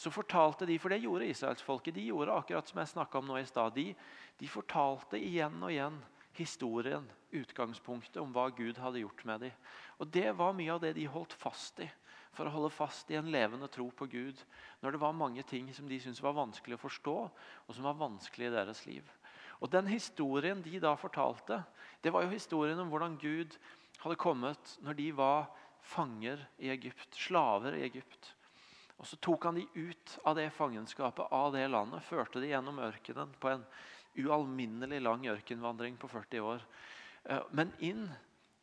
så 0.00 0.08
fortalte 0.08 0.64
de, 0.64 0.78
for 0.80 0.88
det 0.88 1.02
gjorde 1.02 1.28
israelsfolket, 1.28 1.92
de 1.92 2.06
gjorde 2.08 2.32
akkurat 2.32 2.68
som 2.70 2.78
jeg 2.80 2.88
snakka 2.94 3.20
om 3.20 3.26
nå 3.28 3.36
i 3.36 3.44
stad. 3.48 3.74
De, 3.76 3.90
de, 4.40 4.48
fortalte 4.48 5.20
igjen 5.20 5.58
og 5.60 5.68
igjen 5.74 5.98
historien, 6.38 7.04
utgangspunktet 7.36 8.16
om 8.22 8.32
hva 8.32 8.46
Gud 8.56 8.80
hadde 8.80 9.02
gjort 9.02 9.26
med 9.28 9.44
dem. 9.44 9.66
Og 10.00 10.08
Det 10.08 10.30
var 10.38 10.56
mye 10.56 10.72
av 10.72 10.80
det 10.80 10.94
de 10.96 11.04
holdt 11.10 11.36
fast 11.36 11.82
i 11.84 11.90
for 12.30 12.46
å 12.46 12.54
holde 12.54 12.70
fast 12.72 13.10
i 13.10 13.18
en 13.18 13.28
levende 13.28 13.66
tro 13.68 13.88
på 13.90 14.06
Gud 14.08 14.38
når 14.80 14.94
det 14.94 15.02
var 15.02 15.16
mange 15.18 15.42
ting 15.50 15.68
som 15.74 15.88
de 15.90 15.98
syntes 16.00 16.22
var 16.22 16.36
vanskelig 16.38 16.78
å 16.78 16.84
forstå, 16.84 17.16
og 17.66 17.74
som 17.74 17.88
var 17.88 17.98
vanskelig 17.98 18.48
i 18.48 18.54
deres 18.54 18.84
liv. 18.86 19.06
Og 19.60 19.68
Den 19.68 19.90
historien 19.90 20.62
de 20.64 20.80
da 20.80 20.94
fortalte, 20.96 21.60
det 22.00 22.14
var 22.14 22.24
jo 22.24 22.32
historien 22.32 22.78
om 22.80 22.88
hvordan 22.88 23.18
Gud 23.20 23.58
hadde 24.00 24.20
kommet 24.20 24.76
når 24.80 24.96
de 24.96 25.10
var 25.12 25.50
fanger 25.84 26.46
i 26.56 26.70
Egypt, 26.72 27.18
slaver 27.18 27.76
i 27.76 27.84
Egypt. 27.90 28.32
Og 29.00 29.06
Så 29.08 29.16
tok 29.16 29.48
han 29.48 29.56
de 29.56 29.66
ut 29.74 30.18
av 30.28 30.36
det 30.36 30.50
fangenskapet, 30.52 31.32
av 31.32 31.54
det 31.54 31.66
landet, 31.72 32.04
førte 32.04 32.40
de 32.42 32.52
gjennom 32.52 32.82
ørkenen 32.84 33.32
på 33.40 33.48
en 33.48 33.62
ualminnelig 34.20 35.00
lang 35.00 35.24
ørkenvandring 35.32 35.96
på 35.96 36.10
40 36.10 36.44
år. 36.44 36.66
Eh, 37.24 37.46
men 37.56 37.72
inn 37.78 38.04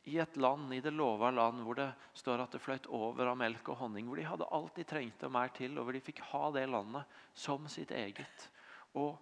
i 0.07 0.19
et 0.21 0.37
land, 0.39 0.69
i 0.73 0.79
det 0.79 0.93
lova 0.95 1.31
land, 1.33 1.63
hvor 1.65 1.75
det 1.75 1.89
står 2.15 2.45
at 2.45 2.53
det 2.55 2.61
fløyt 2.63 2.85
over 2.95 3.27
av 3.27 3.39
melk 3.39 3.73
og 3.73 3.81
honning. 3.81 4.07
Hvor 4.07 4.21
de 4.21 4.27
hadde 4.29 4.47
alt 4.55 4.77
de 4.77 4.85
trengte 4.87 5.27
og 5.27 5.33
mer 5.35 5.51
til, 5.57 5.75
og 5.75 5.87
hvor 5.87 5.97
de 5.97 6.03
fikk 6.05 6.21
ha 6.29 6.45
det 6.55 6.63
landet 6.71 7.19
som 7.35 7.67
sitt 7.71 7.91
eget. 7.91 8.47
Og 8.95 9.17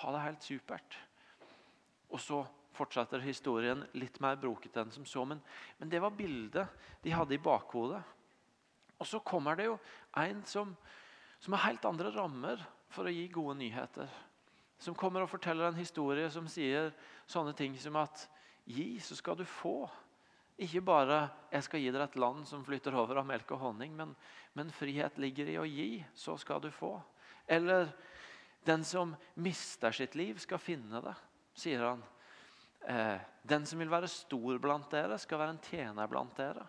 ha 0.00 0.14
det 0.14 0.24
helt 0.24 0.46
supert. 0.46 0.96
Og 2.08 2.20
så 2.22 2.40
fortsetter 2.72 3.20
historien 3.20 3.84
litt 3.98 4.18
mer 4.24 4.38
brokete 4.40 4.80
enn 4.80 4.94
som 4.94 5.04
så. 5.08 5.26
Men, 5.28 5.42
men, 5.76 5.90
det 5.92 6.00
var 6.00 6.16
bildet 6.16 6.88
de 7.04 7.12
hadde 7.12 7.36
i 7.36 7.42
bakhodet. 7.42 8.00
Og 9.02 9.08
så 9.08 9.18
kommer 9.26 9.58
det 9.58 9.66
jo 9.66 9.78
en 10.22 10.44
som, 10.46 10.76
som 11.42 11.56
har 11.56 11.66
helt 11.66 11.88
andre 11.88 12.12
rammer 12.14 12.62
for 12.92 13.08
å 13.08 13.14
gi 13.14 13.26
gode 13.34 13.56
nyheter. 13.58 14.06
Som 14.78 14.94
kommer 14.98 15.24
og 15.24 15.32
forteller 15.32 15.66
en 15.68 15.80
historie 15.80 16.28
som 16.30 16.46
sier 16.50 16.92
sånne 17.26 17.54
ting 17.58 17.74
som 17.82 17.98
at 17.98 18.28
gi, 18.70 18.94
så 19.02 19.18
skal 19.18 19.40
du 19.40 19.44
få. 19.48 19.90
Ikke 20.62 20.84
bare 20.84 21.30
'jeg 21.50 21.64
skal 21.64 21.80
gi 21.80 21.90
dere 21.90 22.04
et 22.04 22.16
land 22.16 22.46
som 22.46 22.64
flytter 22.64 22.94
over 22.94 23.18
av 23.18 23.26
melk 23.26 23.50
og 23.50 23.58
honning', 23.58 23.96
men, 23.96 24.14
men 24.54 24.70
frihet 24.70 25.18
ligger 25.18 25.48
i 25.48 25.58
å 25.58 25.66
gi, 25.66 26.04
så 26.14 26.38
skal 26.38 26.60
du 26.60 26.70
få. 26.70 27.02
Eller 27.48 27.92
'den 28.64 28.84
som 28.84 29.16
mister 29.34 29.90
sitt 29.90 30.14
liv, 30.14 30.38
skal 30.38 30.58
finne 30.58 31.02
det' 31.02 31.16
sier 31.54 31.82
han. 31.82 32.02
Eh, 32.80 33.20
den 33.42 33.66
som 33.66 33.78
vil 33.78 33.90
være 33.90 34.08
stor 34.10 34.58
blant 34.62 34.90
dere, 34.90 35.18
skal 35.18 35.38
være 35.42 35.56
en 35.56 35.64
tjener 35.66 36.10
blant 36.10 36.36
dere. 36.36 36.64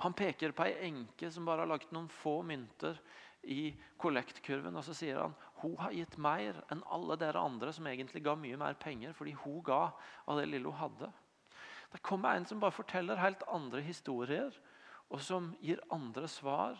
Han 0.00 0.16
peker 0.16 0.54
på 0.56 0.64
ei 0.64 0.76
enke 0.88 1.28
som 1.32 1.44
bare 1.48 1.64
har 1.64 1.70
lagt 1.70 1.90
noen 1.92 2.08
få 2.08 2.40
mynter 2.46 2.98
i 3.42 3.72
kollektkurven. 4.00 4.76
Og 4.76 4.84
så 4.84 4.94
sier 4.96 5.20
han 5.20 5.36
hun 5.60 5.76
har 5.80 5.92
gitt 5.92 6.16
mer 6.20 6.62
enn 6.72 6.80
alle 6.88 7.18
dere 7.20 7.42
andre 7.44 7.72
som 7.76 7.88
egentlig 7.88 8.22
ga 8.24 8.36
mye 8.38 8.56
mer 8.60 8.78
penger, 8.80 9.12
fordi 9.12 9.34
hun 9.42 9.60
ga 9.64 9.90
av 10.24 10.40
det 10.40 10.46
lille 10.48 10.70
hun 10.70 10.80
hadde. 10.80 11.10
Det 11.92 12.00
kommer 12.06 12.36
en 12.36 12.46
som 12.46 12.60
bare 12.62 12.72
forteller 12.72 13.20
helt 13.20 13.42
andre 13.50 13.82
historier, 13.84 14.54
og 15.10 15.20
som 15.20 15.50
gir 15.60 15.82
andre 15.92 16.28
svar, 16.30 16.78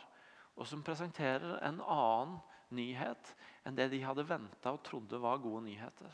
og 0.56 0.68
som 0.68 0.84
presenterer 0.86 1.58
en 1.66 1.80
annen 1.82 2.38
nyhet 2.70 3.34
enn 3.66 3.76
det 3.76 3.88
de 3.90 4.02
hadde 4.04 4.24
venta 4.28 4.72
og 4.72 4.84
trodde 4.86 5.18
var 5.20 5.42
gode 5.42 5.64
nyheter. 5.66 6.12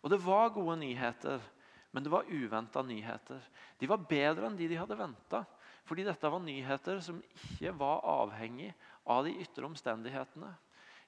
Og 0.00 0.12
det 0.12 0.20
var 0.22 0.52
gode 0.54 0.78
nyheter, 0.80 1.42
men 1.90 2.04
det 2.06 2.12
var 2.12 2.28
uventa 2.30 2.82
nyheter. 2.86 3.42
De 3.80 3.88
var 3.90 4.06
bedre 4.08 4.46
enn 4.46 4.56
de 4.56 4.68
de 4.70 4.78
hadde 4.78 4.96
venta. 4.96 5.42
Fordi 5.90 6.04
dette 6.06 6.28
var 6.30 6.38
nyheter 6.44 7.00
som 7.02 7.16
ikke 7.34 7.72
var 7.74 8.04
avhengig 8.06 8.68
av 9.10 9.24
de 9.26 9.32
ytre 9.42 9.66
omstendighetene. 9.66 10.52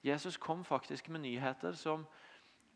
Jesus 0.02 0.34
kom 0.42 0.64
faktisk 0.66 1.06
med 1.14 1.22
nyheter 1.22 1.76
som 1.78 2.02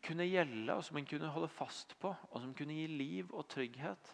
kunne 0.06 0.28
gjelde, 0.28 0.70
og 0.76 0.84
som 0.86 1.00
en 1.00 1.08
kunne 1.08 1.32
holde 1.34 1.50
fast 1.50 1.96
på, 1.98 2.12
og 2.30 2.38
som 2.38 2.52
kunne 2.54 2.76
gi 2.78 2.86
liv 2.86 3.34
og 3.34 3.48
trygghet. 3.50 4.12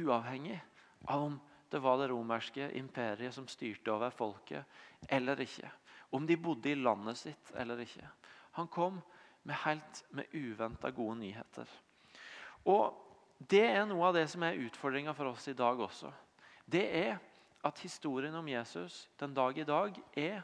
Uavhengig 0.00 0.56
av 1.04 1.26
om 1.26 1.36
det 1.68 1.82
var 1.84 2.00
det 2.00 2.08
romerske 2.08 2.70
imperiet 2.80 3.36
som 3.36 3.52
styrte 3.52 3.92
over 3.92 4.14
folket, 4.14 4.64
eller 5.12 5.44
ikke. 5.44 5.68
Om 6.16 6.24
de 6.24 6.40
bodde 6.40 6.72
i 6.72 6.80
landet 6.80 7.20
sitt 7.20 7.52
eller 7.60 7.84
ikke. 7.84 8.08
Han 8.56 8.72
kom 8.72 9.02
med 9.44 9.60
helt 9.66 10.04
med 10.08 10.32
uventa 10.32 10.88
gode 10.88 11.20
nyheter. 11.20 11.68
Og 12.64 13.00
Det 13.36 13.66
er 13.66 13.82
noe 13.84 14.06
av 14.06 14.14
det 14.14 14.28
som 14.30 14.44
er 14.46 14.56
utfordringa 14.62 15.12
for 15.12 15.34
oss 15.34 15.48
i 15.50 15.56
dag 15.58 15.80
også. 15.82 16.08
Det 16.64 16.84
er 16.98 17.18
at 17.64 17.80
historien 17.84 18.34
om 18.36 18.48
Jesus 18.48 19.04
den 19.20 19.34
dag 19.36 19.58
i 19.58 19.66
dag 19.68 20.00
er 20.16 20.42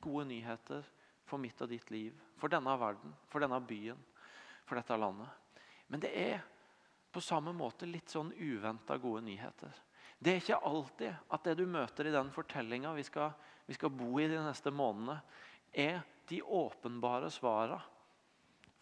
gode 0.00 0.26
nyheter 0.28 0.86
for 1.28 1.40
mitt 1.40 1.60
og 1.64 1.70
ditt 1.72 1.90
liv. 1.92 2.16
For 2.38 2.52
denne 2.52 2.74
verden, 2.80 3.12
for 3.28 3.42
denne 3.42 3.58
byen, 3.60 3.98
for 4.68 4.78
dette 4.78 4.96
landet. 4.96 5.28
Men 5.88 6.04
det 6.04 6.12
er 6.14 6.44
på 7.12 7.22
samme 7.24 7.54
måte 7.56 7.88
litt 7.88 8.12
sånn 8.12 8.30
uventa 8.36 8.98
gode 9.00 9.24
nyheter. 9.26 9.72
Det 10.18 10.32
er 10.32 10.42
ikke 10.42 10.60
alltid 10.66 11.32
at 11.34 11.46
det 11.46 11.54
du 11.58 11.64
møter 11.70 12.08
i 12.08 12.14
den 12.14 12.30
fortellinga 12.34 12.92
vi, 12.96 13.04
vi, 13.66 13.76
skal 13.76 13.94
bo 13.94 14.10
i 14.20 14.28
de 14.30 14.40
neste 14.42 14.72
månedene, 14.74 15.20
er 15.72 16.02
de 16.28 16.42
åpenbare 16.42 17.30
svara 17.32 17.78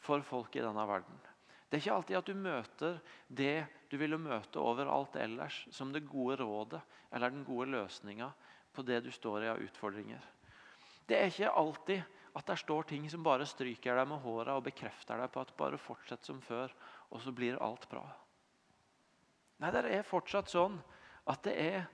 for 0.03 0.23
folk 0.27 0.57
i 0.57 0.65
denne 0.65 0.87
verden. 0.89 1.19
Det 1.67 1.77
er 1.77 1.83
ikke 1.83 1.95
alltid 1.97 2.19
at 2.19 2.29
du 2.29 2.39
møter 2.39 2.99
det 3.29 3.67
du 3.91 3.97
ville 3.99 4.19
møte 4.19 4.63
overalt 4.63 5.17
ellers, 5.19 5.65
som 5.75 5.93
det 5.93 6.07
gode 6.07 6.39
rådet 6.41 6.81
eller 7.11 7.33
den 7.35 7.45
gode 7.47 7.69
løsninga 7.75 8.31
på 8.75 8.85
det 8.87 9.01
du 9.05 9.11
står 9.15 9.45
i 9.47 9.51
av 9.51 9.63
utfordringer. 9.65 10.23
Det 11.07 11.19
er 11.19 11.31
ikke 11.31 11.51
alltid 11.51 12.15
at 12.37 12.47
det 12.51 12.59
står 12.61 12.89
ting 12.91 13.07
som 13.11 13.25
bare 13.27 13.47
stryker 13.49 13.97
deg 13.99 14.09
med 14.11 14.23
håret 14.23 14.53
og 14.55 14.65
bekrefter 14.67 15.19
deg 15.23 15.33
på 15.33 15.43
at 15.43 15.55
bare 15.59 15.81
fortsett 15.81 16.27
som 16.27 16.41
før, 16.45 16.73
og 17.11 17.23
så 17.23 17.33
blir 17.35 17.59
alt 17.63 17.87
bra. 17.91 18.05
Nei, 19.63 19.71
det 19.73 19.87
er 19.89 20.05
fortsatt 20.07 20.51
sånn 20.53 20.77
at 21.27 21.47
det 21.47 21.55
er 21.57 21.87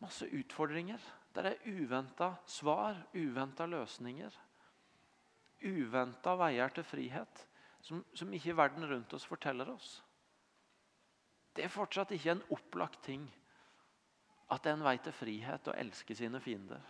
masse 0.00 0.28
utfordringer. 0.28 1.00
Det 1.34 1.42
er 1.44 1.58
uventa 1.66 2.36
svar, 2.48 3.02
uventa 3.12 3.66
løsninger 3.68 4.38
uventa 5.60 6.34
veier 6.40 6.72
til 6.72 6.86
frihet 6.86 7.44
som, 7.80 8.04
som, 8.14 8.32
ikke 8.34 8.56
verden 8.56 8.86
rundt 8.88 9.12
oss 9.16 9.26
forteller 9.28 9.70
oss. 9.72 10.00
Det 11.54 11.64
er 11.64 11.72
fortsatt 11.72 12.12
ikke 12.14 12.34
en 12.36 12.46
opplagt 12.54 13.02
ting 13.06 13.26
at 14.50 14.62
det 14.62 14.72
er 14.72 14.78
en 14.78 14.86
vei 14.86 14.96
til 15.02 15.14
frihet 15.14 15.70
å 15.70 15.76
elske 15.78 16.14
sine 16.18 16.40
fiender. 16.42 16.82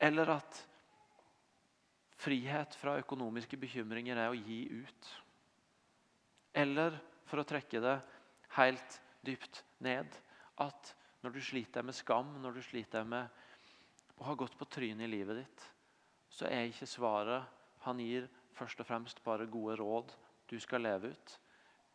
Eller 0.00 0.32
at 0.32 0.62
frihet 2.20 2.74
fra 2.80 2.96
økonomiske 3.00 3.58
bekymringer 3.60 4.18
er 4.18 4.32
å 4.32 4.38
gi 4.38 4.62
ut. 4.72 5.10
Eller, 6.56 6.96
for 7.28 7.42
å 7.42 7.46
trekke 7.46 7.82
det 7.82 7.98
helt 8.56 8.96
dypt 9.24 9.62
ned, 9.84 10.08
at 10.60 10.94
når 11.22 11.36
du 11.36 11.40
sliter 11.44 11.84
med 11.86 11.96
skam, 11.96 12.32
når 12.42 12.58
du 12.58 12.62
sliter 12.64 13.06
med 13.06 13.28
å 14.20 14.26
ha 14.28 14.34
gått 14.36 14.56
på 14.58 14.68
trynet 14.68 15.06
i 15.06 15.10
livet 15.10 15.42
ditt, 15.42 15.64
så 16.32 16.48
er 16.48 16.68
ikke 16.68 16.88
svaret 16.88 17.59
han 17.86 18.00
gir 18.02 18.28
først 18.56 18.80
og 18.82 18.88
fremst 18.88 19.22
bare 19.24 19.48
gode 19.50 19.78
råd 19.80 20.12
du 20.50 20.58
skal 20.60 20.82
leve 20.84 21.12
ut, 21.14 21.34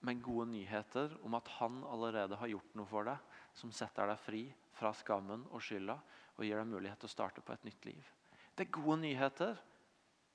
men 0.06 0.22
gode 0.24 0.48
nyheter 0.52 1.16
om 1.26 1.36
at 1.38 1.48
han 1.58 1.82
allerede 1.90 2.38
har 2.40 2.52
gjort 2.52 2.76
noe 2.78 2.90
for 2.90 3.08
deg 3.08 3.42
som 3.58 3.74
setter 3.74 4.10
deg 4.10 4.22
fri 4.22 4.44
fra 4.76 4.92
skammen 4.96 5.46
og 5.52 5.64
skylda 5.64 5.98
og 6.36 6.44
gir 6.46 6.60
deg 6.60 6.70
mulighet 6.70 7.02
til 7.02 7.10
å 7.10 7.16
starte 7.16 7.44
på 7.46 7.54
et 7.56 7.66
nytt 7.68 7.88
liv. 7.88 8.12
Det 8.56 8.68
er 8.68 8.76
gode 8.78 9.00
nyheter, 9.02 9.56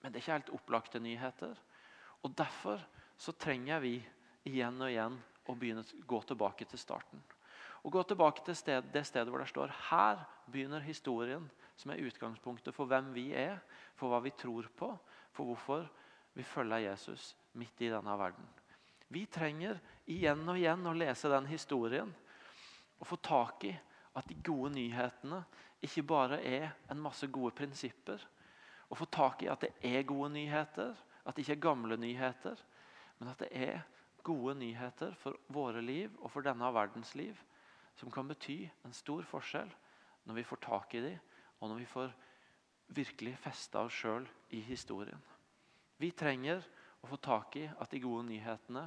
men 0.01 0.13
det 0.13 0.21
er 0.21 0.25
ikke 0.25 0.39
helt 0.39 0.55
opplagte 0.57 1.01
nyheter. 1.03 1.59
Og 2.25 2.35
Derfor 2.37 2.83
så 3.21 3.33
trenger 3.37 3.83
vi 3.85 3.99
igjen 4.49 4.81
og 4.81 4.89
igjen 4.91 5.19
å 5.49 5.57
begynne 5.57 5.85
å 5.85 6.07
gå 6.09 6.21
tilbake 6.29 6.67
til 6.69 6.81
starten. 6.81 7.21
Og 7.83 7.93
gå 7.93 8.03
tilbake 8.05 8.45
til 8.45 8.57
sted, 8.57 8.91
det 8.93 9.07
stedet 9.09 9.31
hvor 9.33 9.41
det 9.41 9.49
står 9.49 9.73
her 9.89 10.25
begynner 10.51 10.85
historien 10.85 11.47
som 11.81 11.93
er 11.93 12.03
utgangspunktet 12.05 12.77
for 12.77 12.91
hvem 12.91 13.13
vi 13.15 13.31
er, 13.33 13.61
for 13.97 14.13
hva 14.13 14.21
vi 14.25 14.35
tror 14.37 14.69
på, 14.77 14.91
for 15.33 15.49
hvorfor 15.49 15.87
vi 16.37 16.45
følger 16.45 16.91
Jesus 16.91 17.35
midt 17.59 17.81
i 17.81 17.91
denne 17.93 18.17
verden. 18.19 18.45
Vi 19.11 19.25
trenger 19.27 19.81
igjen 20.07 20.45
og 20.49 20.59
igjen 20.61 20.87
å 20.87 20.95
lese 20.95 21.31
den 21.33 21.49
historien 21.51 22.13
og 23.01 23.09
få 23.09 23.17
tak 23.25 23.65
i 23.67 23.73
at 24.15 24.29
de 24.29 24.37
gode 24.45 24.75
nyhetene 24.75 25.41
ikke 25.83 26.05
bare 26.05 26.41
er 26.45 26.69
en 26.93 27.01
masse 27.01 27.27
gode 27.33 27.55
prinsipper. 27.57 28.21
Å 28.91 28.99
få 28.99 29.07
tak 29.11 29.43
i 29.43 29.49
at 29.51 29.65
det 29.65 29.73
er 29.87 30.07
gode 30.07 30.33
nyheter, 30.35 30.93
at 31.25 31.35
det 31.35 31.47
ikke 31.47 31.57
er 31.57 31.65
gamle 31.65 31.97
nyheter, 32.01 32.61
men 33.19 33.33
at 33.33 33.41
det 33.43 33.51
er 33.57 33.83
gode 34.27 34.57
nyheter 34.61 35.15
for 35.19 35.39
våre 35.49 35.81
liv 35.85 36.13
og 36.21 36.31
for 36.35 36.45
denne 36.45 36.69
verdens 36.75 37.15
liv, 37.17 37.39
som 38.01 38.11
kan 38.11 38.29
bety 38.29 38.63
en 38.87 38.97
stor 38.97 39.27
forskjell 39.29 39.71
når 40.25 40.39
vi 40.39 40.47
får 40.49 40.63
tak 40.65 40.95
i 40.97 41.03
dem, 41.05 41.19
og 41.61 41.69
når 41.69 41.83
vi 41.83 41.89
får 41.89 42.13
virkelig 42.97 43.37
festa 43.39 43.85
oss 43.85 43.99
sjøl 44.01 44.27
i 44.57 44.63
historien. 44.65 45.21
Vi 46.01 46.11
trenger 46.17 46.65
å 47.05 47.11
få 47.11 47.19
tak 47.21 47.57
i 47.61 47.67
at 47.69 47.93
de 47.93 48.01
gode 48.01 48.25
nyhetene 48.31 48.87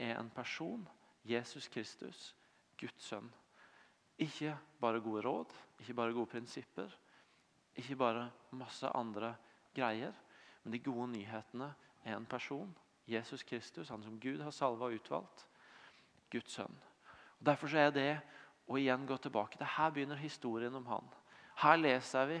er 0.00 0.16
en 0.16 0.30
person, 0.32 0.86
Jesus 1.28 1.68
Kristus, 1.68 2.32
Guds 2.80 3.04
sønn. 3.04 3.28
Ikke 4.20 4.54
bare 4.80 5.02
gode 5.04 5.24
råd, 5.26 5.52
ikke 5.80 5.96
bare 5.96 6.14
gode 6.16 6.32
prinsipper, 6.32 6.88
ikke 7.76 7.98
bare 7.98 8.28
masse 8.56 8.88
andre 8.96 9.34
greier. 9.74 10.14
Men 10.62 10.72
de 10.72 10.80
gode 10.80 11.10
nyhetene 11.12 11.68
er 12.04 12.16
en 12.16 12.28
person, 12.28 12.70
Jesus 13.06 13.42
Kristus, 13.44 13.90
han 13.92 14.02
som 14.02 14.16
Gud 14.20 14.40
har 14.40 14.54
salva 14.54 14.88
og 14.88 14.96
utvalgt. 14.96 15.44
Guds 16.32 16.56
sønn. 16.56 16.78
Og 17.38 17.46
Derfor 17.46 17.76
er 17.76 17.90
det 17.92 18.08
å 18.66 18.78
igjen 18.80 19.06
gå 19.06 19.16
tilbake 19.20 19.58
til 19.60 19.68
Her 19.76 19.92
begynner 19.92 20.20
historien 20.20 20.74
om 20.74 20.86
han. 20.88 21.08
Her 21.60 21.76
leser 21.78 22.28
vi 22.30 22.40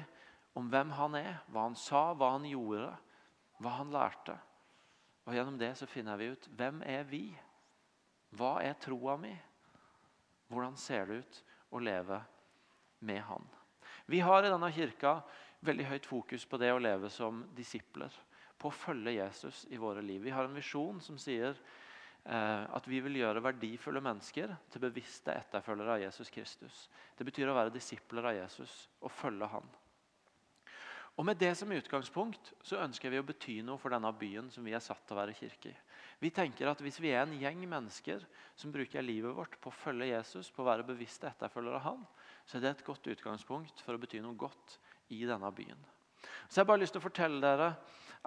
om 0.58 0.68
hvem 0.70 0.92
han 0.96 1.16
er, 1.18 1.40
hva 1.52 1.68
han 1.68 1.76
sa, 1.78 2.12
hva 2.14 2.34
han 2.36 2.46
gjorde, 2.48 2.92
hva 3.62 3.78
han 3.78 3.92
lærte. 3.94 4.36
Og 5.24 5.34
Gjennom 5.36 5.58
det 5.58 5.72
så 5.78 5.88
finner 5.88 6.20
vi 6.20 6.30
ut 6.34 6.48
hvem 6.56 6.82
er 6.84 7.04
vi 7.08 7.26
Hva 8.34 8.58
er 8.66 8.74
troa 8.82 9.14
mi? 9.16 9.32
Hvordan 10.50 10.76
ser 10.76 11.06
det 11.06 11.20
ut 11.22 11.36
å 11.70 11.80
leve 11.80 12.18
med 12.98 13.22
Han? 13.22 13.46
Vi 14.10 14.20
har 14.20 14.44
i 14.44 14.50
denne 14.50 14.72
kirka 14.74 15.20
veldig 15.64 15.86
høyt 15.88 16.06
fokus 16.06 16.44
på 16.44 16.58
det 16.60 16.72
å 16.74 16.82
leve 16.82 17.08
som 17.10 17.44
disipler. 17.56 18.12
På 18.58 18.68
å 18.68 18.74
følge 18.74 19.16
Jesus 19.16 19.64
i 19.70 19.78
våre 19.80 20.02
liv. 20.02 20.22
Vi 20.26 20.34
har 20.34 20.44
en 20.44 20.56
visjon 20.56 21.00
som 21.00 21.18
sier 21.18 21.56
at 22.24 22.86
vi 22.88 23.02
vil 23.04 23.18
gjøre 23.20 23.42
verdifulle 23.44 24.00
mennesker 24.00 24.54
til 24.72 24.80
bevisste 24.80 25.34
etterfølgere 25.36 25.98
av 25.98 26.04
Jesus 26.06 26.30
Kristus. 26.32 26.86
Det 27.18 27.26
betyr 27.28 27.50
å 27.52 27.56
være 27.56 27.74
disipler 27.74 28.30
av 28.30 28.38
Jesus 28.38 28.76
og 29.04 29.12
følge 29.12 29.48
Han. 29.52 29.66
Og 31.14 31.26
Med 31.26 31.38
det 31.38 31.52
som 31.54 31.70
utgangspunkt 31.70 32.50
så 32.66 32.80
ønsker 32.82 33.12
vi 33.12 33.20
å 33.20 33.26
bety 33.26 33.60
noe 33.62 33.78
for 33.78 33.94
denne 33.94 34.10
byen 34.18 34.48
som 34.50 34.64
vi 34.66 34.72
er 34.74 34.82
satt 34.82 35.04
til 35.06 35.14
å 35.14 35.20
være 35.20 35.36
kirke 35.36 35.70
i. 35.70 35.76
Vi 36.18 36.30
tenker 36.34 36.66
at 36.70 36.80
Hvis 36.82 36.98
vi 37.02 37.12
er 37.14 37.22
en 37.22 37.36
gjeng 37.38 37.60
mennesker 37.70 38.24
som 38.56 38.72
bruker 38.74 39.04
livet 39.04 39.36
vårt 39.36 39.54
på 39.62 39.70
å 39.70 39.76
følge 39.84 40.10
Jesus, 40.10 40.50
på 40.50 40.64
å 40.64 40.70
være 40.72 40.86
bevisste 40.86 41.30
etterfølgere 41.30 41.78
av 41.78 41.86
han, 41.86 42.06
så 42.46 42.58
er 42.58 42.64
det 42.64 42.72
et 42.72 42.86
godt 42.86 43.06
utgangspunkt 43.14 43.84
for 43.84 43.94
å 43.94 44.00
bety 44.02 44.22
noe 44.24 44.34
godt 44.34 44.78
i 45.14 45.22
denne 45.28 45.50
byen. 45.54 45.78
Så 46.48 46.58
Jeg 46.58 46.64
har 46.64 46.72
bare 46.72 46.82
lyst 46.82 46.96
til 46.96 47.02
å 47.02 47.06
fortelle 47.06 47.40
dere 47.40 47.70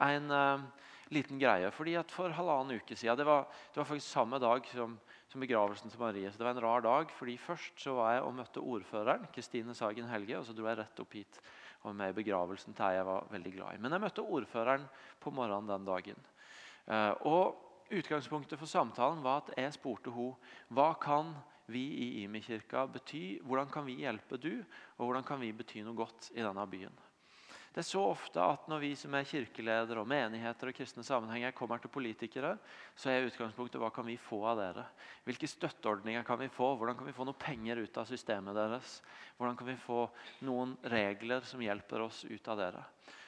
en 0.07 0.31
uh, 0.31 0.63
liten 1.13 1.39
greie. 1.39 1.71
fordi 1.71 1.95
at 1.99 2.11
For 2.11 2.29
halvannen 2.29 2.79
uke 2.79 2.95
siden, 2.95 3.17
det 3.17 3.25
var, 3.25 3.47
det 3.73 3.81
var 3.81 3.89
faktisk 3.89 4.07
samme 4.07 4.39
dag 4.39 4.65
som, 4.71 4.97
som, 5.29 5.41
begravelsen 5.41 5.89
til 5.89 5.99
Marie. 5.99 6.31
så 6.31 6.37
Det 6.37 6.45
var 6.45 6.55
en 6.55 6.61
rar 6.61 6.81
dag. 6.81 7.11
fordi 7.11 7.37
Først 7.37 7.79
så 7.79 7.93
var 7.93 8.13
jeg 8.13 8.21
og 8.21 8.33
møtte 8.33 8.59
ordføreren, 8.59 9.27
Kristine 9.33 9.75
Sagen 9.75 10.09
Helge. 10.09 10.37
og 10.37 10.45
Så 10.45 10.53
dro 10.53 10.67
jeg 10.67 10.77
rett 10.77 10.99
opp 10.99 11.13
hit 11.13 11.41
og 11.83 11.95
med 11.95 12.09
i 12.09 12.23
begravelsen 12.23 12.73
til 12.73 12.85
ei 12.85 12.97
jeg 12.97 13.05
var 13.05 13.27
veldig 13.31 13.53
glad 13.53 13.75
i. 13.75 13.81
Men 13.81 13.91
jeg 13.91 14.01
møtte 14.01 14.25
ordføreren 14.25 14.87
på 15.21 15.31
morgenen 15.31 15.69
den 15.69 15.85
dagen. 15.85 16.27
Uh, 16.87 17.13
og 17.27 17.63
Utgangspunktet 17.87 18.59
for 18.59 18.67
samtalen 18.67 19.21
var 19.23 19.45
at 19.45 19.53
jeg 19.55 19.77
spurte 19.77 20.11
henne 20.11 20.35
hva 20.75 20.89
kan 20.99 21.31
vi 21.71 21.85
i 22.03 22.07
Imi-kirka 22.23 22.85
bety, 22.91 23.39
hvordan 23.47 23.69
kan 23.71 23.85
vi 23.87 24.01
hjelpe 24.01 24.39
du, 24.39 24.63
og 24.97 25.05
hvordan 25.05 25.23
kan 25.27 25.39
vi 25.39 25.53
bety 25.55 25.83
noe 25.85 25.95
godt 25.95 26.31
i 26.35 26.43
denne 26.43 26.65
byen. 26.67 26.95
Det 27.73 27.81
er 27.83 27.87
så 27.87 28.01
ofte 28.09 28.41
at 28.41 28.67
Når 28.71 28.79
vi 28.81 28.89
som 28.97 29.13
er 29.13 29.27
kirkeledere 29.27 30.01
og 30.01 30.09
menigheter 30.09 30.71
og 30.71 30.77
kristne 30.77 31.03
sammenhenger 31.05 31.53
kommer 31.55 31.81
til 31.81 31.91
politikere, 31.93 32.55
så 32.95 33.11
er 33.11 33.27
utgangspunktet 33.27 33.81
hva 33.81 33.91
kan 33.93 34.07
vi 34.07 34.17
få 34.17 34.41
av 34.49 34.57
dere? 34.57 34.85
Hvilke 35.27 35.49
støtteordninger 35.49 36.25
kan 36.25 36.39
vi 36.41 36.49
få? 36.49 36.73
Hvordan 36.75 36.97
kan 36.97 37.07
vi 37.07 37.15
få 37.15 37.27
noe 37.27 37.37
penger 37.37 37.83
ut 37.83 37.97
av 38.01 38.09
systemet 38.09 38.57
deres? 38.57 38.99
Hvordan 39.37 39.57
kan 39.59 39.69
vi 39.69 39.77
få 39.83 40.07
noen 40.47 40.77
regler 40.89 41.45
som 41.45 41.61
hjelper 41.61 42.07
oss 42.07 42.23
ut 42.25 42.47
av 42.47 42.57
dere? 42.61 42.85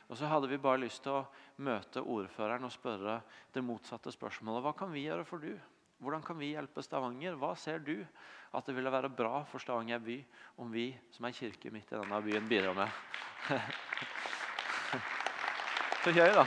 Og 0.09 0.17
så 0.17 0.25
hadde 0.25 0.49
vi 0.49 0.57
bare 0.57 0.81
lyst 0.81 1.03
til 1.05 1.19
å 1.19 1.25
møte 1.61 2.01
ordføreren 2.01 2.65
og 2.65 2.73
spørre 2.73 3.19
det 3.53 3.61
motsatte 3.61 4.11
spørsmålet. 4.13 4.63
Hva 4.65 4.73
kan 4.77 4.89
vi 4.93 5.05
gjøre 5.05 5.27
for 5.27 5.43
du? 5.43 5.53
Hvordan 5.99 6.23
kan 6.23 6.39
vi 6.39 6.53
hjelpe 6.53 6.81
Stavanger? 6.81 7.35
Hva 7.37 7.51
ser 7.59 7.83
du 7.83 7.97
at 8.55 8.65
det 8.65 8.73
ville 8.73 8.91
være 8.93 9.11
bra 9.11 9.43
for 9.51 9.61
Stavanger 9.61 10.01
by 10.01 10.17
om 10.63 10.71
vi 10.73 10.89
som 11.13 11.27
er 11.27 11.35
kirke 11.35 11.69
midt 11.75 11.91
i 11.91 11.99
denne 11.99 12.23
byen, 12.25 12.49
bidrar 12.49 12.77
med? 12.79 12.99
Så 15.99 16.13
gøy, 16.15 16.29
da. 16.31 16.45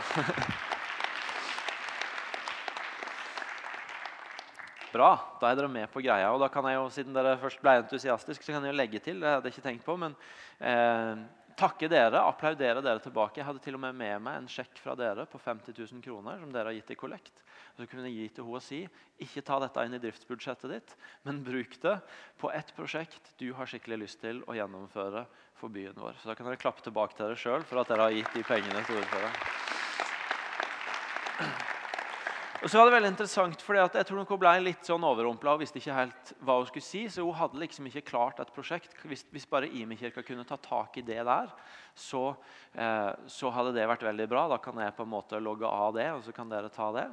Bra, 4.93 5.11
da 5.41 5.51
er 5.51 5.57
dere 5.57 5.69
med 5.73 5.91
på 5.93 6.01
greia. 6.05 6.31
og 6.33 6.41
da 6.41 6.49
kan 6.53 6.65
jeg 6.69 6.77
jo, 6.77 6.89
Siden 6.93 7.17
dere 7.17 7.39
først 7.41 7.61
ble 7.61 7.79
entusiastiske, 7.81 8.45
så 8.45 8.55
kan 8.55 8.65
jeg 8.65 8.73
jo 8.73 8.81
legge 8.81 9.01
til. 9.05 9.21
Det 9.21 9.29
hadde 9.29 9.49
jeg 9.49 9.57
ikke 9.57 9.67
tenkt 9.69 9.85
på, 9.85 9.97
men 10.01 10.17
eh, 10.61 11.21
takke 11.57 11.89
dere, 11.93 12.25
applaudere 12.25 12.85
dere 12.85 13.01
tilbake. 13.05 13.41
Jeg 13.41 13.49
hadde 13.49 13.63
til 13.65 13.77
og 13.77 13.85
med 13.85 13.97
med 13.97 14.25
meg 14.25 14.41
en 14.41 14.49
sjekk 14.53 14.81
fra 14.81 14.97
dere 14.97 15.25
på 15.29 15.41
50 15.41 15.77
000 15.77 16.05
kroner 16.05 16.41
som 16.41 16.53
dere 16.53 16.73
har 16.73 16.79
gitt 16.81 16.93
i 16.93 16.99
kollekt. 17.05 17.45
Så 17.77 17.87
kunne 17.89 18.05
jeg 18.09 18.17
gi 18.19 18.29
til 18.37 18.45
henne 18.45 18.59
og 18.59 18.65
si 18.65 18.81
ikke 19.23 19.45
ta 19.47 19.57
dette 19.63 19.85
inn 19.87 19.97
i 19.97 20.01
driftsbudsjettet 20.03 20.73
ditt, 20.75 20.95
men 21.25 21.41
bruk 21.47 21.79
det 21.85 21.95
på 22.43 22.51
ett 22.53 22.73
prosjekt 22.77 23.33
du 23.41 23.49
har 23.57 23.71
skikkelig 23.71 23.99
lyst 24.05 24.21
til 24.25 24.43
å 24.45 24.57
gjennomføre 24.59 25.25
for 25.61 25.73
byen 25.73 25.97
vår. 25.97 26.19
Så 26.21 26.29
da 26.29 26.37
kan 26.37 26.47
dere 26.49 26.61
klappe 26.61 26.85
tilbake 26.85 27.17
til 27.17 27.27
dere 27.29 27.39
sjøl 27.41 27.65
for 27.69 27.81
at 27.81 27.89
dere 27.93 28.09
har 28.09 28.17
gitt 28.19 28.35
de 28.37 28.45
pengene 28.47 28.85
til 28.89 29.01
ordføreren. 29.01 29.37
Og 32.63 32.71
så 32.71 32.79
var 32.79 32.87
det 32.87 32.95
veldig 32.95 33.09
interessant, 33.11 33.63
fordi 33.67 33.81
Jeg 33.83 34.07
tror 34.07 34.23
hun 34.23 34.39
ble 34.39 34.51
litt 34.63 34.87
sånn 34.87 35.03
overrumpla 35.03 35.57
og 35.57 35.63
visste 35.65 35.81
ikke 35.81 35.97
helt 35.97 36.29
hva 36.47 36.61
hun 36.61 36.69
skulle 36.69 36.87
si. 36.87 37.01
Så 37.11 37.25
hun 37.27 37.35
hadde 37.35 37.59
liksom 37.59 37.89
ikke 37.91 38.05
klart 38.07 38.39
et 38.39 38.53
prosjekt. 38.55 38.95
Hvis, 39.03 39.25
hvis 39.35 39.49
bare 39.51 39.67
Imi-kirka 39.67 40.23
kunne 40.23 40.47
ta 40.47 40.55
tak 40.63 41.01
i 41.01 41.03
det 41.03 41.19
der, 41.27 41.51
så, 41.99 42.37
eh, 42.79 43.11
så, 43.27 43.51
hadde 43.51 43.73
det 43.75 43.89
vært 43.91 44.07
veldig 44.07 44.29
bra. 44.31 44.45
Da 44.53 44.61
kan 44.63 44.79
jeg 44.79 44.95
på 44.95 45.03
en 45.03 45.11
måte 45.11 45.41
logge 45.43 45.67
av 45.67 45.97
det, 45.97 46.07
og 46.15 46.23
så 46.23 46.35
kan 46.37 46.53
dere 46.53 46.71
ta 46.71 46.93
det. 46.95 47.09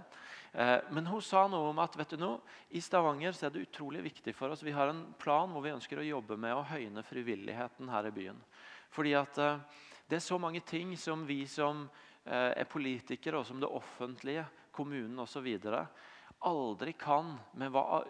Eh, 0.53 0.75
men 0.93 1.09
hun 1.09 1.25
sa 1.25 1.47
noe 1.49 1.71
om 1.71 1.81
at 1.81 1.97
vet 1.97 2.13
du 2.13 2.21
noe, 2.21 2.45
i 2.69 2.81
Stavanger 2.85 3.33
så 3.33 3.47
er 3.47 3.55
det 3.55 3.65
utrolig 3.65 4.03
viktig 4.05 4.35
for 4.37 4.53
oss. 4.53 4.61
Vi 4.61 4.75
har 4.77 4.93
en 4.93 5.01
plan 5.17 5.49
hvor 5.49 5.65
vi 5.65 5.73
ønsker 5.73 5.97
å 5.97 6.05
jobbe 6.05 6.37
med 6.37 6.53
å 6.53 6.67
høyne 6.75 7.01
frivilligheten 7.09 7.89
her 7.89 8.05
i 8.05 8.13
byen. 8.13 8.37
Fordi 8.93 9.17
at 9.17 9.41
eh, 9.41 9.81
det 10.13 10.21
er 10.21 10.27
så 10.29 10.37
mange 10.37 10.61
ting 10.61 10.93
som 10.93 11.25
vi 11.25 11.41
som 11.49 11.87
eh, 12.25 12.51
er 12.61 12.69
politikere, 12.69 13.43
som 13.45 13.59
det 13.59 13.69
offentlige 13.69 14.45
kommunen 14.71 15.19
osv. 15.19 15.47
aldri 16.39 16.93
kan, 16.93 17.37
med 17.53 17.71
hva, 17.71 18.03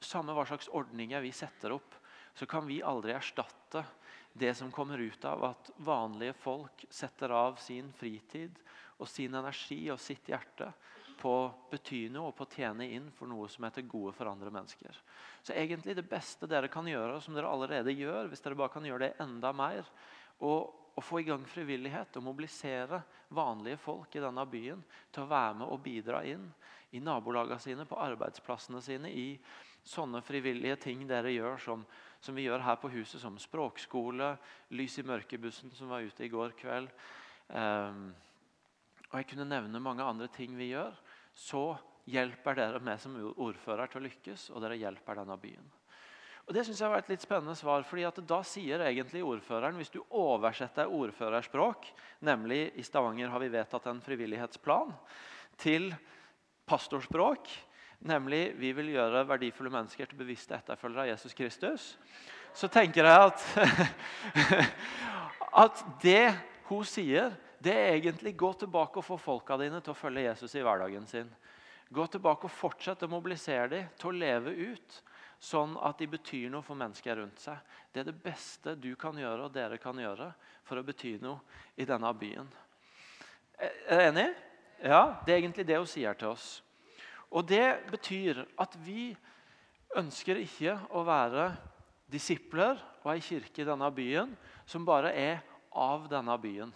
samme 0.00 0.34
hva 0.34 0.46
slags 0.46 0.68
ordninger 0.68 1.20
vi 1.20 1.32
setter 1.32 1.74
opp, 1.74 1.94
så 2.34 2.46
kan 2.46 2.66
vi 2.66 2.82
aldri 2.82 3.14
erstatte 3.14 3.84
det 4.32 4.54
som 4.54 4.70
kommer 4.70 4.98
ut 4.98 5.24
av 5.24 5.44
at 5.44 5.70
vanlige 5.76 6.32
folk 6.32 6.84
setter 6.90 7.30
av 7.30 7.56
sin 7.62 7.92
fritid 7.94 8.58
og 8.98 9.08
sin 9.08 9.34
energi 9.34 9.84
og 9.90 10.00
sitt 10.02 10.28
hjerte 10.28 10.72
på 11.20 11.30
å 11.30 11.50
bety 11.70 12.08
noe 12.12 12.30
og 12.30 12.36
på 12.36 12.46
å 12.46 12.50
tjene 12.50 12.88
inn 12.96 13.06
for 13.14 13.30
noe 13.30 13.46
som 13.48 13.66
heter 13.66 13.86
gode 13.86 14.12
for 14.16 14.28
andre 14.30 14.50
mennesker. 14.54 14.98
Så 15.42 15.54
egentlig 15.54 15.94
det 15.96 16.06
beste 16.10 16.48
dere 16.50 16.70
kan 16.72 16.88
gjøre, 16.90 17.20
som 17.22 17.36
dere 17.36 17.50
allerede 17.50 17.94
gjør, 17.94 18.28
hvis 18.30 18.42
dere 18.42 18.58
bare 18.58 18.74
kan 18.74 18.86
gjøre 18.86 19.06
det 19.06 19.22
enda 19.22 19.52
mer, 19.54 19.86
og 20.42 20.83
å 20.94 21.02
få 21.02 21.20
i 21.20 21.26
gang 21.26 21.44
frivillighet 21.48 22.16
og 22.18 22.26
mobilisere 22.28 23.00
vanlige 23.34 23.80
folk 23.82 24.14
i 24.14 24.22
denne 24.22 24.44
byen 24.46 24.82
til 25.10 25.24
å 25.24 25.30
være 25.30 25.58
med 25.60 25.72
og 25.72 25.82
bidra 25.82 26.22
inn 26.28 26.46
i 26.94 27.00
nabolagene 27.02 27.58
sine, 27.58 27.86
på 27.88 27.98
arbeidsplassene 27.98 28.82
sine, 28.84 29.10
i 29.10 29.34
sånne 29.84 30.22
frivillige 30.24 30.76
ting 30.86 31.02
dere 31.08 31.32
gjør, 31.34 31.58
som, 31.60 31.82
som 32.22 32.36
vi 32.38 32.46
gjør 32.46 32.62
her 32.62 32.78
på 32.80 32.92
huset, 32.94 33.18
som 33.20 33.38
språkskole, 33.40 34.36
Lys 34.78 35.00
i 35.02 35.06
mørkebussen, 35.06 35.74
som 35.74 35.90
var 35.90 36.06
ute 36.06 36.24
i 36.24 36.30
går 36.32 36.54
kveld. 36.60 36.92
Um, 37.50 38.12
og 39.10 39.18
jeg 39.18 39.28
kunne 39.32 39.48
nevne 39.50 39.82
mange 39.82 40.06
andre 40.06 40.30
ting 40.32 40.54
vi 40.58 40.70
gjør. 40.70 40.94
Så 41.34 41.74
hjelper 42.10 42.56
dere 42.58 42.80
meg 42.82 43.02
som 43.02 43.16
ordfører 43.18 43.90
til 43.90 44.00
å 44.00 44.06
lykkes, 44.06 44.48
og 44.54 44.62
dere 44.64 44.78
hjelper 44.78 45.20
denne 45.20 45.36
byen. 45.40 45.66
Og 46.44 46.54
Det 46.54 46.64
synes 46.66 46.80
jeg 46.80 46.90
var 46.92 47.00
et 47.00 47.08
litt 47.08 47.22
spennende 47.24 47.56
svar. 47.56 47.82
fordi 47.82 48.04
at 48.04 48.26
Da 48.26 48.42
sier 48.42 48.80
egentlig 48.80 49.24
ordføreren, 49.24 49.76
hvis 49.76 49.90
du 49.90 50.02
oversetter 50.10 50.86
ordførerspråk, 50.86 51.86
nemlig 52.20 52.72
i 52.76 52.82
Stavanger 52.82 53.28
har 53.28 53.40
vi 53.40 53.48
vedtatt 53.48 53.86
en 53.86 54.00
frivillighetsplan, 54.00 54.92
til 55.56 55.94
pastorspråk, 56.66 57.48
nemlig 58.00 58.54
vi 58.58 58.72
vil 58.72 58.90
gjøre 58.92 59.26
verdifulle 59.28 59.70
mennesker 59.70 60.06
til 60.06 60.18
bevisste 60.18 60.56
etterfølgere 60.56 61.06
av 61.06 61.08
Jesus 61.08 61.34
Kristus, 61.34 61.96
så 62.54 62.68
tenker 62.68 63.06
jeg 63.06 63.30
at, 63.30 63.44
at 65.64 65.84
det 66.02 66.34
hun 66.68 66.84
sier, 66.84 67.32
det 67.62 67.72
er 67.72 67.94
egentlig 67.94 68.34
gå 68.36 68.52
tilbake 68.52 69.00
og 69.00 69.06
få 69.06 69.16
folka 69.16 69.56
dine 69.60 69.80
til 69.80 69.94
å 69.94 69.98
følge 69.98 70.26
Jesus 70.26 70.54
i 70.54 70.62
hverdagen 70.64 71.06
sin. 71.06 71.30
Gå 71.94 72.06
tilbake 72.10 72.48
og 72.48 72.52
fortsette 72.52 73.06
å 73.06 73.12
mobilisere 73.12 73.68
dem 73.70 73.90
til 73.96 74.10
å 74.10 74.18
leve 74.18 74.52
ut 74.74 75.00
sånn 75.44 75.76
at 75.84 76.00
de 76.00 76.08
betyr 76.08 76.48
noe 76.52 76.64
for 76.64 76.78
mennesker 76.78 77.18
rundt 77.20 77.42
seg. 77.42 77.58
Det 77.92 78.02
er 78.02 78.08
det 78.08 78.22
beste 78.24 78.74
du 78.80 78.94
kan 78.98 79.16
gjøre, 79.18 79.46
og 79.46 79.54
dere 79.54 79.78
kan 79.82 79.98
gjøre 80.00 80.30
for 80.64 80.80
å 80.80 80.86
bety 80.86 81.16
noe 81.22 81.42
i 81.76 81.86
denne 81.88 82.10
byen. 82.16 82.48
Er 83.60 83.74
dere 83.90 84.08
enig? 84.10 84.28
Ja, 84.84 85.20
Det 85.24 85.32
er 85.32 85.38
egentlig 85.38 85.66
det 85.66 85.78
hun 85.78 85.88
sier 85.88 86.16
til 86.18 86.32
oss. 86.32 86.62
Og 87.30 87.46
Det 87.46 87.90
betyr 87.90 88.44
at 88.58 88.76
vi 88.84 89.14
ønsker 89.96 90.40
ikke 90.42 90.76
å 90.90 91.04
være 91.06 91.52
disipler 92.10 92.78
og 93.02 93.12
ei 93.14 93.20
kirke 93.24 93.62
i 93.62 93.68
denne 93.68 93.90
byen 93.94 94.34
som 94.66 94.84
bare 94.86 95.12
er 95.12 95.42
av 95.70 96.08
denne 96.10 96.34
byen. 96.40 96.72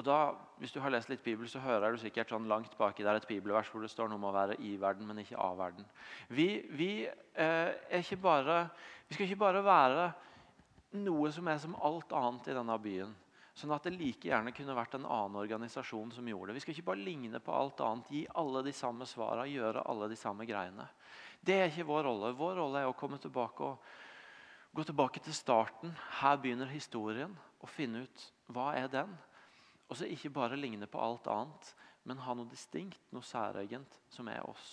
Og 0.00 0.06
da, 0.06 0.32
Hvis 0.60 0.72
du 0.72 0.80
har 0.80 0.92
lest 0.92 1.08
litt 1.08 1.22
Bibel, 1.24 1.48
så 1.48 1.60
hører 1.60 1.92
du 1.92 2.00
sikkert 2.00 2.32
sånn 2.32 2.48
langt 2.48 2.72
baki 2.76 3.04
der 3.04 3.16
et 3.16 3.26
bibelvers 3.28 3.68
hvor 3.72 3.80
det 3.80 3.88
står 3.92 4.08
noe 4.08 4.18
om 4.20 4.26
å 4.28 4.32
være 4.32 4.58
i 4.60 4.74
verden, 4.80 5.06
men 5.08 5.22
ikke 5.22 5.38
av 5.40 5.54
verden. 5.56 5.86
Vi, 6.28 6.48
vi, 6.76 6.88
eh, 7.08 7.70
ikke 7.96 8.18
bare, 8.20 8.58
vi 9.08 9.16
skal 9.16 9.26
ikke 9.26 9.40
bare 9.40 9.62
være 9.64 10.04
noe 11.00 11.30
som 11.32 11.48
er 11.48 11.62
som 11.62 11.78
alt 11.80 12.12
annet 12.12 12.50
i 12.52 12.56
denne 12.56 12.76
byen. 12.80 13.14
Sånn 13.56 13.72
at 13.72 13.88
det 13.88 13.94
like 13.94 14.28
gjerne 14.28 14.52
kunne 14.56 14.76
vært 14.76 14.98
en 14.98 15.08
annen 15.08 15.40
organisasjon 15.40 16.12
som 16.16 16.28
gjorde 16.28 16.52
det. 16.52 16.58
Vi 16.58 16.64
skal 16.66 16.76
ikke 16.76 16.88
bare 16.90 17.04
ligne 17.08 17.40
på 17.44 17.56
alt 17.56 17.80
annet, 17.84 18.12
gi 18.12 18.26
alle 18.40 18.64
de 18.64 18.76
samme 18.76 19.08
svarene, 19.08 19.48
gjøre 19.48 19.86
alle 19.88 20.10
de 20.12 20.20
samme 20.20 20.48
greiene. 20.48 20.90
Det 21.40 21.56
er 21.56 21.72
ikke 21.72 21.88
vår 21.88 22.04
rolle. 22.08 22.34
Vår 22.36 22.60
rolle 22.60 22.84
er 22.84 22.92
å 22.92 22.96
komme 22.96 23.20
tilbake 23.20 23.72
og 23.72 24.76
gå 24.76 24.84
tilbake 24.92 25.24
til 25.24 25.36
starten. 25.36 25.96
Her 26.20 26.36
begynner 26.40 26.72
historien. 26.72 27.32
Og 27.60 27.68
finne 27.68 28.06
ut 28.06 28.30
hva 28.48 28.70
er 28.76 28.88
den 28.88 29.10
og 29.90 29.98
så 29.98 30.06
ikke 30.06 30.30
bare 30.30 30.58
ligne 30.58 30.86
på 30.86 31.00
alt 31.02 31.26
annet, 31.30 31.72
men 32.08 32.22
ha 32.24 32.34
noe 32.34 32.48
distinkt, 32.48 33.00
noe 33.12 33.26
særegent, 33.26 33.98
som 34.08 34.28
er 34.30 34.44
oss. 34.48 34.68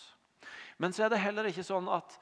Men 0.77 0.93
så 0.93 1.05
er 1.05 1.11
det 1.11 1.23
heller 1.23 1.49
ikke 1.49 1.65
sånn 1.65 1.89
at 1.91 2.19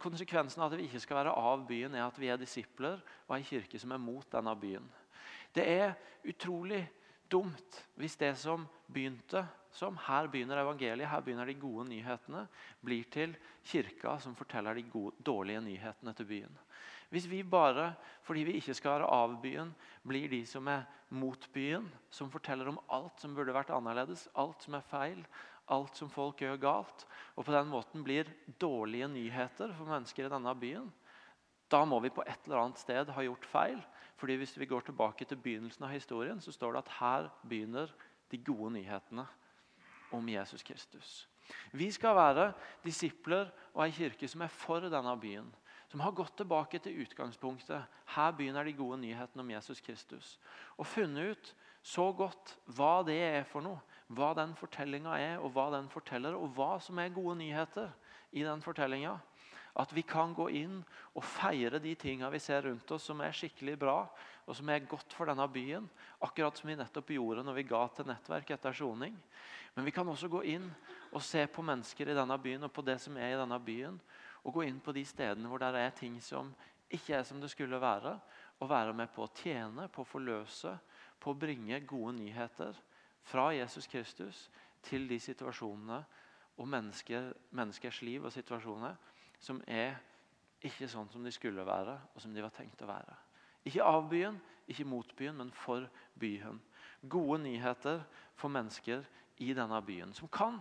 konsekvensen 0.00 0.62
av 0.62 0.72
at 0.72 0.80
vi 0.80 0.88
ikke 0.88 1.02
skal 1.04 1.20
være 1.20 1.36
av 1.36 1.66
byen, 1.68 1.94
er 1.94 2.06
at 2.06 2.18
vi 2.18 2.32
er 2.32 2.40
disipler 2.40 2.98
og 3.28 3.36
ei 3.36 3.44
kirke 3.46 3.78
som 3.80 3.92
er 3.94 4.02
mot 4.02 4.26
denne 4.32 4.54
byen. 4.58 4.88
Det 5.54 5.66
er 5.68 5.94
utrolig 6.28 6.82
dumt 7.30 7.82
hvis 8.00 8.16
det 8.18 8.32
som 8.40 8.66
begynte 8.90 9.44
som 9.70 9.98
her 10.02 10.26
begynner 10.26 10.64
evangeliet, 10.64 11.08
her 11.08 11.22
begynner 11.22 11.46
de 11.46 11.54
gode 11.60 11.86
nyhetene, 11.92 12.46
blir 12.82 13.06
til 13.12 13.36
kirka 13.62 14.16
som 14.18 14.34
forteller 14.34 14.74
de 14.74 14.82
gode, 14.90 15.14
dårlige 15.22 15.62
nyhetene 15.62 16.14
til 16.18 16.26
byen. 16.26 16.56
Hvis 17.10 17.26
vi 17.30 17.42
bare, 17.42 17.94
fordi 18.22 18.44
vi 18.46 18.56
ikke 18.60 18.74
skal 18.78 19.00
være 19.00 19.10
av 19.10 19.34
byen, 19.42 19.72
blir 20.06 20.30
de 20.30 20.44
som 20.46 20.68
er 20.70 20.84
mot 21.10 21.48
byen, 21.52 21.88
som 22.10 22.30
forteller 22.30 22.70
om 22.70 22.78
alt 22.88 23.18
som 23.18 23.34
burde 23.34 23.54
vært 23.54 23.72
annerledes, 23.74 24.28
alt 24.38 24.62
som 24.62 24.76
er 24.78 24.86
feil, 24.86 25.24
alt 25.70 25.98
som 25.98 26.10
folk 26.10 26.42
gjør 26.42 26.60
galt, 26.62 27.06
og 27.34 27.46
på 27.46 27.54
den 27.54 27.70
måten 27.70 28.04
blir 28.06 28.30
dårlige 28.62 29.08
nyheter 29.10 29.74
for 29.74 29.90
mennesker 29.90 30.26
i 30.28 30.32
denne 30.32 30.54
byen, 30.58 30.86
da 31.70 31.84
må 31.86 32.00
vi 32.02 32.10
på 32.14 32.22
et 32.26 32.46
eller 32.46 32.64
annet 32.64 32.82
sted 32.82 33.10
ha 33.14 33.22
gjort 33.22 33.46
feil. 33.46 33.82
Fordi 34.18 34.36
Hvis 34.36 34.58
vi 34.58 34.66
går 34.66 34.80
tilbake 34.80 35.24
til 35.24 35.38
begynnelsen 35.38 35.84
av 35.84 35.90
historien, 35.94 36.40
så 36.40 36.52
står 36.52 36.72
det 36.72 36.78
at 36.78 36.96
her 36.98 37.28
begynner 37.48 37.92
de 38.30 38.38
gode 38.38 38.72
nyhetene 38.74 39.26
om 40.12 40.28
Jesus 40.28 40.62
Kristus. 40.62 41.28
Vi 41.72 41.90
skal 41.90 42.14
være 42.14 42.52
disipler 42.84 43.50
og 43.74 43.84
ei 43.86 43.94
kirke 43.94 44.28
som 44.28 44.42
er 44.42 44.52
for 44.52 44.80
denne 44.80 45.14
byen 45.18 45.48
som 45.90 46.00
har 46.00 46.14
gått 46.14 46.36
tilbake 46.38 46.78
til 46.78 47.02
utgangspunktet. 47.02 47.82
Her 48.14 48.34
begynner 48.38 48.64
de 48.64 48.76
gode 48.78 49.00
nyhetene 49.02 49.42
om 49.42 49.50
Jesus 49.50 49.80
Kristus. 49.82 50.36
Og 50.78 50.86
funnet 50.86 51.32
ut 51.32 51.54
så 51.82 52.10
godt 52.14 52.54
hva 52.76 53.00
det 53.06 53.16
er 53.18 53.48
for 53.48 53.64
noe, 53.64 53.80
hva 54.06 54.30
den 54.38 54.52
fortellinga 54.58 55.16
er, 55.18 55.40
og 55.42 55.50
hva 55.56 55.70
den 55.74 55.88
forteller, 55.90 56.36
og 56.38 56.54
hva 56.54 56.76
som 56.82 56.98
er 57.02 57.14
gode 57.14 57.40
nyheter 57.40 57.90
i 58.30 58.44
den 58.46 58.62
fortellinga. 58.62 59.16
At 59.80 59.90
vi 59.94 60.02
kan 60.06 60.34
gå 60.34 60.48
inn 60.60 60.80
og 61.14 61.24
feire 61.26 61.78
de 61.82 61.94
tinga 61.98 62.30
vi 62.30 62.40
ser 62.42 62.66
rundt 62.66 62.90
oss 62.94 63.06
som 63.06 63.22
er 63.22 63.34
skikkelig 63.34 63.76
bra, 63.80 63.98
og 64.46 64.56
som 64.58 64.70
er 64.70 64.86
godt 64.86 65.14
for 65.14 65.30
denne 65.30 65.46
byen. 65.50 65.86
Akkurat 66.22 66.58
som 66.58 66.70
vi 66.70 66.78
nettopp 66.78 67.10
gjorde 67.14 67.46
når 67.46 67.58
vi 67.58 67.68
ga 67.70 67.84
til 67.94 68.10
nettverk 68.10 68.50
etter 68.54 68.74
soning. 68.74 69.14
Men 69.74 69.86
vi 69.86 69.94
kan 69.94 70.08
også 70.10 70.30
gå 70.30 70.42
inn 70.54 70.66
og 71.10 71.22
se 71.22 71.46
på 71.50 71.62
mennesker 71.66 72.10
i 72.10 72.18
denne 72.18 72.38
byen 72.42 72.66
og 72.66 72.74
på 72.74 72.82
det 72.86 72.98
som 73.02 73.16
er 73.18 73.34
i 73.34 73.38
denne 73.38 73.58
byen, 73.62 73.98
og 74.44 74.54
gå 74.54 74.64
inn 74.66 74.80
på 74.80 74.94
de 74.96 75.04
stedene 75.04 75.48
hvor 75.50 75.62
det 75.62 75.72
er 75.78 75.96
ting 75.96 76.18
som 76.24 76.52
ikke 76.90 77.18
er 77.18 77.26
som 77.26 77.40
det 77.40 77.50
skulle 77.52 77.80
være. 77.80 78.16
Og 78.60 78.68
være 78.68 78.92
med 78.92 79.08
på 79.14 79.24
å 79.24 79.32
tjene, 79.32 79.88
på 79.88 80.02
å 80.02 80.08
forløse, 80.08 80.74
på 81.20 81.32
å 81.32 81.38
bringe 81.38 81.80
gode 81.88 82.16
nyheter 82.18 82.76
fra 83.24 83.50
Jesus 83.54 83.86
Kristus 83.88 84.48
til 84.84 85.06
de 85.08 85.18
situasjonene 85.20 86.00
og 86.60 86.68
mennesker, 86.68 87.32
menneskers 87.56 88.02
liv 88.04 88.24
og 88.24 88.32
situasjoner 88.34 88.96
som 89.40 89.60
er 89.68 89.96
ikke 90.60 90.88
sånn 90.92 91.08
som 91.08 91.24
de 91.24 91.32
skulle 91.32 91.64
være, 91.64 91.96
og 92.12 92.20
som 92.20 92.34
de 92.34 92.42
var 92.44 92.52
tenkt 92.52 92.82
å 92.84 92.88
være. 92.88 93.16
Ikke 93.64 93.84
av 93.84 94.08
byen, 94.10 94.36
ikke 94.68 94.84
mot 94.88 95.14
byen, 95.16 95.38
men 95.40 95.52
for 95.56 95.86
byen. 96.20 96.60
Gode 97.08 97.40
nyheter 97.46 98.02
for 98.36 98.52
mennesker 98.52 99.06
i 99.40 99.54
denne 99.56 99.80
byen, 99.84 100.12
som 100.16 100.28
kan 100.28 100.58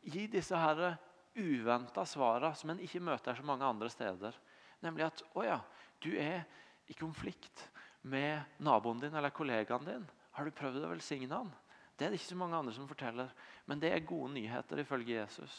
gi 0.00 0.24
disse 0.32 0.56
herre 0.56 0.94
uventa 1.36 2.04
svara 2.08 2.52
som 2.56 2.72
en 2.72 2.82
ikke 2.82 3.02
møter 3.04 3.36
så 3.36 3.44
mange 3.46 3.66
andre 3.66 3.90
steder. 3.92 4.36
Nemlig 4.84 5.06
at 5.06 5.22
å 5.36 5.44
ja, 5.44 5.60
du 6.02 6.12
er 6.20 6.44
i 6.90 6.96
konflikt 6.96 7.68
med 8.06 8.58
naboen 8.62 9.00
din 9.02 9.14
eller 9.14 9.34
kollegaen 9.34 9.86
din. 9.86 10.04
Har 10.36 10.46
du 10.46 10.54
prøvd 10.54 10.84
å 10.84 10.92
velsigne 10.92 11.32
han? 11.32 11.52
Det 11.96 12.06
er 12.06 12.12
det 12.12 12.20
ikke 12.20 12.34
så 12.34 12.40
mange 12.40 12.58
andre 12.58 12.74
som 12.76 12.88
forteller, 12.88 13.30
men 13.64 13.80
det 13.80 13.90
er 13.92 14.04
gode 14.04 14.34
nyheter 14.34 14.82
ifølge 14.82 15.16
Jesus. 15.16 15.54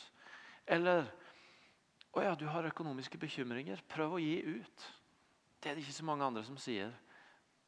Eller 0.69 1.07
å 2.13 2.21
ja, 2.23 2.35
du 2.37 2.45
har 2.49 2.67
økonomiske 2.69 3.17
bekymringer. 3.21 3.81
Prøv 3.89 4.17
å 4.17 4.21
gi 4.21 4.37
ut. 4.45 4.85
Det 5.57 5.71
er 5.71 5.77
det 5.77 5.83
ikke 5.85 5.97
så 5.97 6.05
mange 6.05 6.27
andre 6.27 6.43
som 6.45 6.57
sier. 6.61 6.93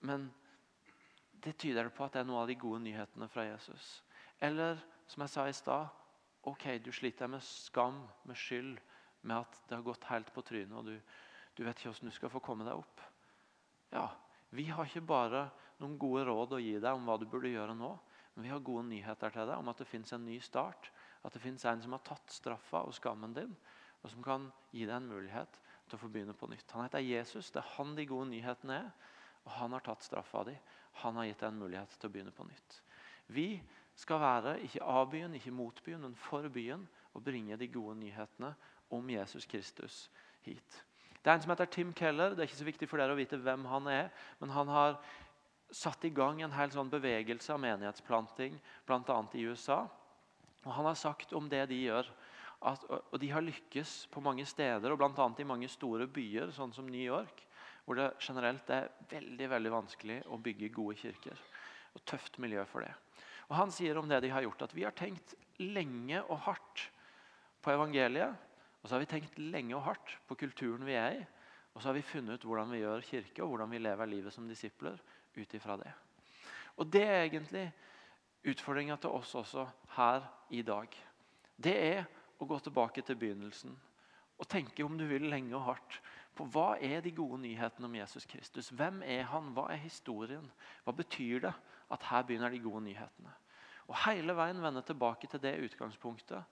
Men 0.06 0.30
det 1.44 1.58
tyder 1.60 1.90
på 1.94 2.06
at 2.06 2.14
det 2.14 2.22
er 2.22 2.30
noen 2.30 2.44
av 2.44 2.50
de 2.50 2.58
gode 2.60 2.82
nyhetene 2.84 3.30
fra 3.32 3.48
Jesus. 3.48 3.90
Eller 4.42 4.80
som 5.10 5.26
jeg 5.26 5.34
sa 5.34 5.48
i 5.50 5.56
stad, 5.56 5.90
Ok, 6.48 6.66
du 6.84 6.92
sliter 6.96 7.28
med 7.28 7.44
skam, 7.44 8.04
med 8.24 8.38
skyld, 8.38 8.78
med 9.22 9.42
at 9.42 9.60
det 9.68 9.76
har 9.76 9.84
gått 9.84 10.08
helt 10.08 10.32
på 10.34 10.44
trynet, 10.48 10.76
og 10.78 10.86
du, 10.88 10.96
du 11.58 11.66
vet 11.66 11.76
ikke 11.76 11.92
hvordan 11.92 12.12
du 12.12 12.16
skal 12.16 12.32
få 12.32 12.42
komme 12.44 12.68
deg 12.68 12.80
opp. 12.80 13.04
Ja, 13.92 14.08
Vi 14.50 14.66
har 14.66 14.88
ikke 14.88 15.06
bare 15.06 15.44
noen 15.78 15.98
gode 16.02 16.24
råd 16.26 16.56
å 16.58 16.62
gi 16.62 16.80
deg 16.80 16.90
om 16.90 17.04
hva 17.06 17.20
du 17.22 17.28
burde 17.30 17.52
gjøre 17.52 17.76
nå, 17.78 17.92
men 18.34 18.48
vi 18.48 18.50
har 18.50 18.64
gode 18.66 18.88
nyheter 18.88 19.34
til 19.36 19.46
deg 19.46 19.60
om 19.60 19.70
at 19.70 19.78
det 19.78 19.86
fins 19.90 20.14
en 20.16 20.26
ny 20.26 20.40
start. 20.42 20.90
At 21.22 21.36
det 21.36 21.42
fins 21.44 21.66
en 21.68 21.82
som 21.84 21.94
har 21.94 22.02
tatt 22.08 22.32
straffa 22.34 22.82
og 22.88 22.96
skammen 22.96 23.36
din, 23.36 23.52
og 24.02 24.10
som 24.10 24.24
kan 24.24 24.48
gi 24.72 24.86
deg 24.88 24.96
en 24.96 25.10
mulighet 25.12 25.60
til 25.90 25.98
å 25.98 26.02
få 26.02 26.10
begynne 26.14 26.36
på 26.38 26.48
nytt. 26.50 26.72
Han 26.72 26.86
heter 26.86 27.04
Jesus. 27.04 27.52
Det 27.52 27.62
er 27.62 27.74
han 27.76 27.96
de 27.98 28.06
gode 28.10 28.30
nyhetene 28.32 28.78
er. 28.86 28.92
Og 29.46 29.52
han 29.58 29.76
har 29.76 29.84
tatt 29.84 30.06
straffa 30.06 30.46
di. 30.48 30.56
Han 31.04 31.20
har 31.20 31.28
gitt 31.28 31.42
deg 31.42 31.52
en 31.52 31.62
mulighet 31.64 31.96
til 31.98 32.10
å 32.10 32.14
begynne 32.14 32.36
på 32.36 32.46
nytt. 32.48 32.80
Vi 33.34 33.48
skal 34.00 34.22
være 34.22 34.58
ikke 34.64 34.84
av 34.88 35.10
byen, 35.12 35.36
ikke 35.36 35.54
mot 35.54 35.82
byen, 35.84 36.06
men 36.08 36.16
for 36.16 36.48
byen 36.54 36.86
og 37.14 37.24
bringe 37.26 37.58
de 37.60 37.68
gode 37.72 37.98
nyhetene 38.00 38.54
om 38.96 39.10
Jesus 39.12 39.46
Kristus 39.50 40.06
hit. 40.46 40.84
Det 41.20 41.28
er 41.28 41.36
en 41.36 41.44
som 41.44 41.52
heter 41.52 41.68
Tim 41.68 41.92
Keller. 41.94 42.32
Det 42.32 42.44
er 42.44 42.48
ikke 42.48 42.62
så 42.62 42.68
viktig 42.68 42.88
for 42.88 43.02
dere 43.02 43.12
å 43.12 43.20
vite 43.20 43.40
hvem 43.44 43.66
han 43.68 43.90
er. 43.92 44.08
Men 44.40 44.54
han 44.56 44.72
har 44.72 44.96
satt 45.76 46.06
i 46.08 46.14
gang 46.16 46.40
en 46.42 46.56
hel 46.56 46.72
sånn 46.72 46.92
bevegelse 46.92 47.52
av 47.54 47.60
menighetsplanting, 47.62 48.56
bl.a. 48.88 49.18
i 49.36 49.44
USA. 49.46 49.84
Og 50.64 50.72
Han 50.74 50.88
har 50.88 50.96
sagt 51.00 51.34
om 51.36 51.50
det 51.52 51.66
de 51.70 51.84
gjør, 51.84 52.08
at, 52.68 52.84
og 52.88 53.20
de 53.20 53.30
har 53.32 53.44
lykkes 53.44 54.08
på 54.12 54.24
mange 54.24 54.46
steder, 54.48 54.92
og 54.92 55.00
bl.a. 55.00 55.28
i 55.40 55.48
mange 55.48 55.70
store 55.72 56.08
byer, 56.08 56.56
sånn 56.56 56.74
som 56.76 56.88
New 56.88 57.04
York, 57.04 57.44
hvor 57.86 58.00
det 58.00 58.10
generelt 58.24 58.72
er 58.72 58.90
veldig 59.12 59.52
veldig 59.54 59.76
vanskelig 59.76 60.20
å 60.32 60.40
bygge 60.40 60.72
gode 60.76 60.98
kirker. 61.00 61.40
Og 61.96 62.04
tøft 62.08 62.40
miljø 62.40 62.64
for 62.70 62.86
det. 62.86 62.94
Og 63.50 63.56
Han 63.58 63.74
sier 63.74 63.98
om 63.98 64.10
det 64.10 64.22
de 64.24 64.32
har 64.34 64.46
gjort, 64.46 64.62
at 64.68 64.76
vi 64.78 64.86
har 64.86 64.96
tenkt 64.96 65.34
lenge 65.60 66.22
og 66.22 66.44
hardt 66.46 66.86
på 67.62 67.74
evangeliet. 67.74 68.36
Og 68.80 68.88
så 68.88 68.96
har 68.96 69.04
vi 69.04 69.10
tenkt 69.12 69.40
lenge 69.42 69.76
og 69.76 69.84
hardt 69.90 70.16
på 70.30 70.38
kulturen 70.40 70.86
vi 70.88 70.96
er 70.96 71.18
i. 71.18 71.24
Og 71.74 71.82
så 71.82 71.90
har 71.90 71.98
vi 71.98 72.06
funnet 72.06 72.40
ut 72.40 72.46
hvordan 72.48 72.72
vi 72.74 72.82
gjør 72.84 73.06
kirke 73.06 73.44
og 73.44 73.54
hvordan 73.54 73.74
vi 73.74 73.82
lever 73.82 74.10
livet 74.10 74.34
som 74.34 74.48
disipler 74.48 74.98
ut 75.36 75.52
det. 75.52 75.94
Og 76.78 76.88
Det 76.92 77.04
er 77.04 77.24
egentlig 77.24 77.72
utfordringa 78.46 78.96
til 78.96 79.10
oss 79.10 79.36
også 79.36 79.68
her 79.96 80.24
i 80.50 80.62
dag. 80.62 80.88
Det 81.58 81.76
er 81.76 82.06
å 82.40 82.46
gå 82.46 82.60
tilbake 82.60 83.02
til 83.02 83.16
begynnelsen 83.20 83.76
og 84.40 84.48
tenke 84.48 84.86
om 84.86 84.98
du 84.98 85.06
vil 85.08 85.28
lenge 85.28 85.56
og 85.58 85.66
hardt 85.66 86.00
på 86.36 86.46
hva 86.48 86.78
er 86.80 87.02
de 87.04 87.12
gode 87.12 87.42
nyhetene 87.42 87.90
om 87.90 87.96
Jesus 87.96 88.26
Kristus. 88.26 88.70
Hvem 88.72 89.02
er 89.04 89.26
han? 89.28 89.52
Hva 89.52 89.68
er 89.74 89.82
historien? 89.84 90.46
Hva 90.86 90.94
betyr 90.96 91.44
det 91.44 91.54
at 91.92 92.04
her 92.10 92.24
begynner 92.24 92.50
de 92.50 92.62
gode 92.64 92.84
nyhetene? 92.86 93.34
Og 93.90 93.98
Hele 94.06 94.36
veien 94.38 94.62
vende 94.62 94.82
tilbake 94.86 95.28
til 95.28 95.42
det 95.42 95.58
utgangspunktet 95.66 96.44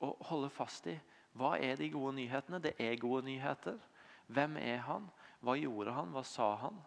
og 0.00 0.16
holde 0.30 0.50
fast 0.50 0.88
i 0.90 0.96
hva 1.38 1.54
er 1.62 1.76
de 1.78 1.90
gode 1.92 2.16
nyhetene. 2.16 2.58
Det 2.58 2.74
er 2.78 2.98
gode 2.98 3.22
nyheter. 3.28 3.78
Hvem 4.26 4.56
er 4.58 4.82
han? 4.86 5.06
Hva 5.40 5.54
gjorde 5.58 5.94
han? 5.94 6.10
Hva 6.14 6.24
sa 6.26 6.48
han? 6.64 6.80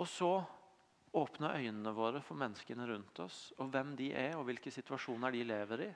Og 0.00 0.08
så 0.08 0.32
åpne 1.12 1.52
øynene 1.52 1.92
våre 1.92 2.22
for 2.24 2.38
menneskene 2.40 2.86
rundt 2.88 3.20
oss, 3.20 3.52
og 3.58 3.68
hvem 3.68 3.92
de 3.96 4.08
er, 4.16 4.36
og 4.36 4.46
hvilke 4.48 4.70
situasjoner 4.72 5.30
de 5.30 5.44
lever 5.44 5.84
i. 5.84 5.90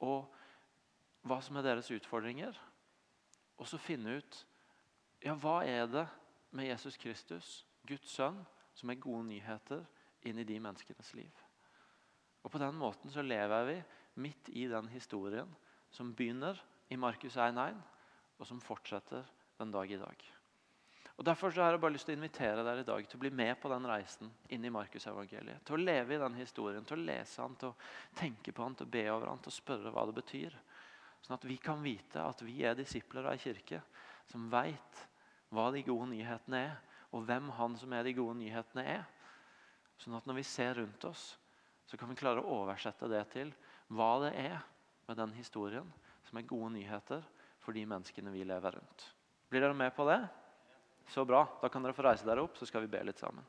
Og 0.00 0.24
hva 1.26 1.40
som 1.44 1.58
er 1.58 1.66
deres 1.66 1.90
utfordringer. 1.92 2.56
Og 3.58 3.68
så 3.68 3.80
finne 3.80 4.16
ut 4.16 4.42
ja, 5.24 5.34
hva 5.34 5.60
er 5.64 5.86
det 5.90 6.06
med 6.56 6.68
Jesus 6.68 6.96
Kristus, 6.96 7.66
Guds 7.88 8.10
sønn, 8.12 8.38
som 8.76 8.92
er 8.92 9.00
gode 9.00 9.24
nyheter 9.30 9.84
inn 10.28 10.38
i 10.38 10.46
de 10.46 10.60
menneskenes 10.60 11.12
liv. 11.16 11.42
Og 12.44 12.52
På 12.52 12.60
den 12.62 12.76
måten 12.78 13.10
så 13.10 13.24
lever 13.24 13.64
vi 13.66 13.76
midt 14.22 14.48
i 14.54 14.68
den 14.70 14.88
historien 14.92 15.48
som 15.90 16.12
begynner 16.14 16.60
i 16.92 16.96
Markus 16.96 17.36
1,1, 17.36 17.78
og 18.38 18.46
som 18.46 18.60
fortsetter 18.62 19.24
den 19.58 19.72
dag 19.72 19.90
i 19.90 19.98
dag. 19.98 20.26
Og 21.16 21.24
Derfor 21.24 21.50
så 21.50 21.62
har 21.64 21.72
jeg 21.72 21.80
bare 21.80 21.94
lyst 21.94 22.06
til 22.06 22.12
å 22.12 22.18
invitere 22.18 22.64
dere 22.64 22.82
i 22.84 22.86
dag 22.86 23.06
til 23.08 23.16
å 23.16 23.22
bli 23.22 23.30
med 23.32 23.54
på 23.60 23.70
den 23.72 23.88
reisen 23.88 24.30
inn 24.52 24.64
i 24.68 24.72
Markusevangeliet. 24.72 25.64
Til 25.64 25.78
å 25.78 25.80
leve 25.80 26.14
i 26.14 26.20
den 26.20 26.36
historien, 26.36 26.84
til 26.84 27.00
å 27.00 27.06
lese 27.08 27.40
han, 27.40 27.56
til 27.56 27.72
å 27.72 28.18
tenke 28.18 28.52
på 28.52 28.62
han, 28.62 28.76
til 28.76 28.86
å 28.86 28.92
be 28.92 29.04
over 29.14 29.30
han, 29.32 29.40
til 29.40 29.54
å 29.54 29.56
spørre 29.56 29.92
hva 29.94 30.04
det 30.10 30.18
betyr. 30.18 30.58
Sånn 31.24 31.38
at 31.38 31.46
vi 31.48 31.56
kan 31.58 31.80
vite 31.82 32.20
at 32.20 32.44
vi 32.44 32.60
er 32.68 32.76
disipler 32.76 33.24
av 33.24 33.32
ei 33.32 33.40
kirke 33.42 33.80
som 34.28 34.44
veit 34.52 35.00
hva 35.54 35.70
de 35.72 35.82
gode 35.86 36.10
nyhetene 36.12 36.60
er, 36.68 36.76
og 37.16 37.24
hvem 37.24 37.48
han 37.56 37.76
som 37.80 37.92
er 37.96 38.04
de 38.04 38.14
gode 38.16 38.36
nyhetene, 38.36 38.84
er. 38.84 39.04
Sånn 39.96 40.16
at 40.18 40.26
når 40.28 40.36
vi 40.42 40.44
ser 40.44 40.76
rundt 40.76 41.04
oss, 41.08 41.30
så 41.88 41.96
kan 41.96 42.10
vi 42.10 42.18
klare 42.18 42.42
å 42.42 42.58
oversette 42.60 43.08
det 43.08 43.22
til 43.32 43.52
hva 43.96 44.10
det 44.26 44.34
er 44.42 44.58
med 45.08 45.16
den 45.22 45.32
historien 45.38 45.88
som 46.26 46.36
er 46.36 46.48
gode 46.50 46.74
nyheter 46.74 47.24
for 47.62 47.76
de 47.76 47.86
menneskene 47.88 48.34
vi 48.34 48.44
lever 48.44 48.76
rundt. 48.76 49.06
Blir 49.48 49.62
dere 49.64 49.78
med 49.78 49.94
på 49.96 50.04
det? 50.10 50.20
Så 51.08 51.24
bra. 51.24 51.44
Da 51.62 51.70
kan 51.70 51.86
dere 51.86 51.94
få 51.96 52.04
reise 52.04 52.26
dere 52.26 52.42
opp, 52.42 52.58
så 52.58 52.66
skal 52.66 52.84
vi 52.84 52.90
be 52.90 53.04
litt 53.06 53.22
sammen. 53.22 53.46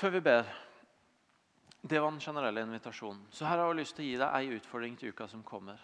Før 0.00 0.14
vi 0.16 0.20
ber 0.24 0.59
Det 1.90 1.98
var 1.98 2.12
den 2.12 2.20
generelle 2.22 2.62
invitasjonen. 2.62 3.24
Så 3.34 3.48
her 3.48 3.58
har 3.58 3.72
jeg 3.72 3.80
lyst 3.80 3.96
til 3.98 4.04
å 4.04 4.08
gi 4.08 4.18
deg 4.20 4.34
ei 4.36 4.56
utfordring 4.60 4.96
til 4.98 5.10
uka 5.10 5.26
som 5.26 5.42
kommer. 5.42 5.80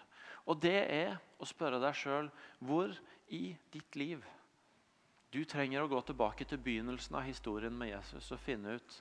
Og 0.46 0.60
det 0.62 0.78
er 0.94 1.16
å 1.42 1.48
spørre 1.48 1.80
deg 1.82 1.96
sjøl 1.98 2.28
hvor 2.62 2.92
i 3.34 3.56
ditt 3.74 3.98
liv 3.98 4.22
du 5.34 5.40
trenger 5.44 5.82
å 5.82 5.90
gå 5.90 5.98
tilbake 6.06 6.46
til 6.46 6.60
begynnelsen 6.62 7.18
av 7.18 7.26
historien 7.26 7.74
med 7.74 7.90
Jesus 7.90 8.30
og 8.30 8.38
finne 8.38 8.76
ut 8.78 9.00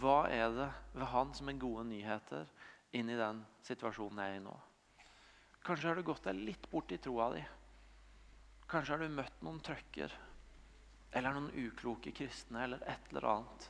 hva 0.00 0.22
er 0.32 0.48
det 0.56 0.68
ved 0.94 1.10
han 1.12 1.34
som 1.36 1.50
er 1.52 1.60
gode 1.60 1.84
nyheter 1.90 2.48
inn 2.96 3.12
i 3.12 3.18
den 3.18 3.42
situasjonen 3.68 4.22
jeg 4.24 4.38
er 4.38 4.40
i 4.40 4.44
nå? 4.46 4.54
Kanskje 5.64 5.90
har 5.90 6.00
du 6.00 6.06
gått 6.08 6.24
deg 6.24 6.40
litt 6.40 6.70
bort 6.72 6.92
i 6.92 7.00
troa 7.04 7.28
di. 7.34 7.42
Kanskje 8.68 8.96
har 8.96 9.04
du 9.04 9.12
møtt 9.12 9.44
noen 9.44 9.60
trøkker 9.64 10.16
eller 11.12 11.36
noen 11.36 11.52
ukloke 11.68 12.14
kristne 12.16 12.64
eller 12.64 12.88
et 12.88 13.12
eller 13.12 13.28
annet 13.34 13.68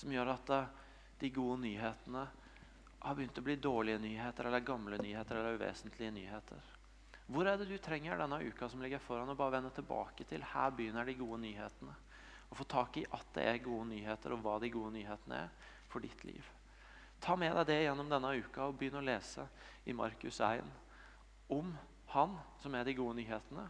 som 0.00 0.12
gjør 0.12 0.32
at 0.34 0.54
eh, 0.56 0.72
de 1.20 1.30
gode 1.30 1.60
nyhetene 1.62 2.24
har 3.04 3.14
begynt 3.14 3.38
å 3.38 3.44
bli 3.44 3.56
dårlige 3.60 4.00
nyheter 4.00 4.48
eller 4.48 4.64
gamle 4.64 4.98
nyheter 4.98 5.36
eller 5.36 5.58
uvesentlige 5.58 6.14
nyheter. 6.14 6.72
Hvor 7.26 7.48
er 7.48 7.58
det 7.60 7.68
du 7.68 7.76
trenger 7.80 8.18
denne 8.20 8.40
uka 8.44 8.68
som 8.68 8.82
ligger 8.84 9.00
foran, 9.00 9.30
å 9.32 9.36
bare 9.36 9.58
vende 9.58 9.72
tilbake 9.76 10.26
til? 10.28 10.44
Her 10.44 10.72
begynner 10.76 11.08
de 11.08 11.16
gode 11.16 11.40
nyhetene 11.44 11.94
og 12.50 12.58
få 12.58 12.66
tak 12.68 12.98
i 13.00 13.06
at 13.16 13.30
det 13.34 13.44
er 13.48 13.62
gode 13.64 13.88
nyheter, 13.90 14.34
og 14.34 14.44
hva 14.44 14.58
de 14.62 14.68
gode 14.70 14.92
nyhetene 14.94 15.38
er 15.46 15.72
for 15.90 16.04
ditt 16.04 16.20
liv. 16.28 16.44
Ta 17.24 17.36
med 17.40 17.56
deg 17.56 17.66
det 17.70 17.78
gjennom 17.86 18.10
denne 18.12 18.34
uka 18.36 18.68
og 18.68 18.76
begynn 18.78 19.00
å 19.00 19.04
lese 19.04 19.46
i 19.88 19.94
Markus 19.96 20.40
1 20.44 20.68
om 21.56 21.72
han 22.12 22.36
som 22.62 22.76
er 22.76 22.84
de 22.86 22.94
gode 22.98 23.16
nyhetene. 23.18 23.64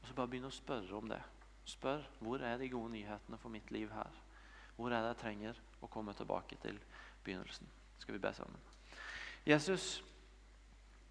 Og 0.00 0.08
så 0.08 0.16
bare 0.16 0.30
begynn 0.32 0.48
å 0.48 0.54
spørre 0.54 0.98
om 0.98 1.08
det. 1.10 1.20
Spør 1.68 2.04
hvor 2.20 2.44
er 2.44 2.60
de 2.60 2.68
gode 2.72 2.92
nyhetene 2.94 3.40
for 3.40 3.52
mitt 3.52 3.72
liv 3.74 3.90
her. 3.92 4.12
Hvor 4.76 4.92
er 4.92 5.04
det 5.04 5.14
jeg 5.14 5.20
trenger 5.24 5.60
å 5.80 5.90
komme 5.90 6.14
tilbake 6.16 6.58
til 6.62 6.78
begynnelsen? 7.24 7.68
Skal 8.00 8.16
vi 8.16 8.22
be 8.22 8.32
sammen. 8.36 8.60
Jesus, 9.46 10.00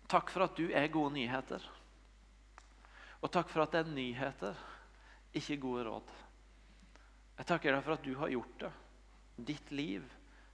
takk 0.09 0.31
for 0.33 0.45
at 0.45 0.57
du 0.57 0.69
er 0.73 0.91
gode 0.93 1.15
nyheter. 1.17 1.63
Og 3.19 3.31
takk 3.33 3.49
for 3.51 3.65
at 3.65 3.73
det 3.75 3.83
er 3.83 3.93
nyheter, 3.93 4.61
ikke 5.35 5.59
gode 5.61 5.85
råd. 5.89 6.13
Jeg 7.39 7.47
takker 7.47 7.75
deg 7.75 7.83
for 7.85 7.95
at 7.95 8.05
du 8.05 8.13
har 8.19 8.31
gjort 8.33 8.55
det. 8.63 8.71
Ditt 9.49 9.71
liv, 9.71 10.07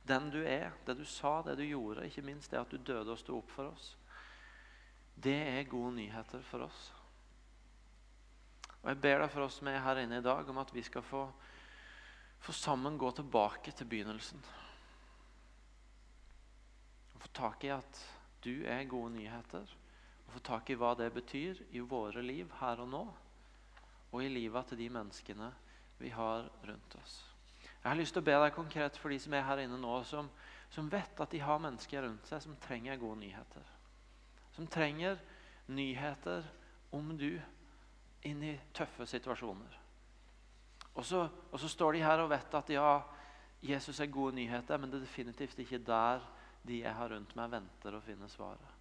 den 0.06 0.30
du 0.34 0.42
er, 0.46 0.74
det 0.86 0.98
du 1.00 1.06
sa, 1.10 1.40
det 1.46 1.56
du 1.58 1.64
gjorde, 1.66 2.06
ikke 2.06 2.26
minst 2.26 2.52
det 2.54 2.62
at 2.62 2.70
du 2.70 2.78
døde 2.78 3.14
og 3.14 3.22
sto 3.22 3.40
opp 3.40 3.50
for 3.54 3.72
oss. 3.72 3.96
Det 5.16 5.38
er 5.56 5.70
gode 5.72 5.96
nyheter 5.96 6.44
for 6.46 6.68
oss. 6.68 6.82
Og 8.84 8.92
Jeg 8.92 9.02
ber 9.02 9.24
deg 9.24 9.32
for 9.34 9.48
oss 9.48 9.58
som 9.58 9.70
er 9.72 9.82
her 9.82 10.04
inne 10.04 10.20
i 10.22 10.26
dag, 10.26 10.50
om 10.50 10.62
at 10.62 10.74
vi 10.74 10.84
skal 10.86 11.02
få, 11.02 11.24
få 12.46 12.54
sammen 12.54 12.98
gå 12.98 13.10
tilbake 13.12 13.72
til 13.74 13.88
begynnelsen. 13.90 14.42
Og 17.16 17.22
Få 17.22 17.32
tak 17.34 17.64
i 17.66 17.72
at 17.74 18.02
du 18.46 18.64
er 18.70 18.84
gode 18.90 19.16
nyheter. 19.16 19.66
Og 20.28 20.34
få 20.34 20.42
tak 20.46 20.70
i 20.70 20.78
hva 20.78 20.94
det 20.98 21.12
betyr 21.14 21.64
i 21.74 21.82
våre 21.82 22.22
liv 22.22 22.52
her 22.60 22.82
og 22.84 22.90
nå, 22.90 23.06
og 24.12 24.24
i 24.24 24.30
livet 24.30 24.68
til 24.70 24.78
de 24.78 24.90
menneskene 24.94 25.50
vi 25.98 26.12
har 26.14 26.50
rundt 26.68 26.98
oss. 27.02 27.24
Jeg 27.82 27.90
har 27.90 27.98
lyst 27.98 28.16
til 28.16 28.22
å 28.22 28.26
be 28.26 28.36
deg 28.42 28.54
konkret 28.56 28.98
for 28.98 29.14
de 29.14 29.18
som 29.22 29.34
er 29.38 29.46
her 29.46 29.62
inne 29.64 29.78
nå, 29.78 29.96
som, 30.10 30.30
som 30.74 30.90
vet 30.90 31.22
at 31.22 31.34
de 31.34 31.42
har 31.42 31.62
mennesker 31.62 32.06
rundt 32.06 32.30
seg 32.30 32.42
som 32.44 32.58
trenger 32.62 33.00
gode 33.02 33.20
nyheter. 33.22 33.66
Som 34.56 34.70
trenger 34.70 35.22
nyheter 35.70 36.46
om 36.94 37.12
du 37.18 37.32
inn 38.26 38.42
i 38.46 38.56
tøffe 38.74 39.06
situasjoner. 39.10 39.85
Og 40.96 41.06
så, 41.06 41.26
og 41.52 41.60
så, 41.60 41.70
står 41.70 41.98
de 41.98 42.04
her 42.06 42.24
og 42.24 42.30
vet 42.32 42.56
at 42.56 42.72
ja, 42.72 43.02
Jesus 43.64 44.00
er 44.00 44.12
gode 44.12 44.36
nyheter, 44.36 44.78
men 44.78 44.92
det 44.92 45.02
er 45.02 45.08
definitivt 45.08 45.60
ikke 45.60 45.84
der 45.84 46.24
de 46.66 46.80
jeg 46.82 46.96
har 46.96 47.12
rundt 47.12 47.36
meg, 47.38 47.52
venter 47.52 47.98
å 47.98 48.04
finne 48.04 48.30
svaret. 48.32 48.72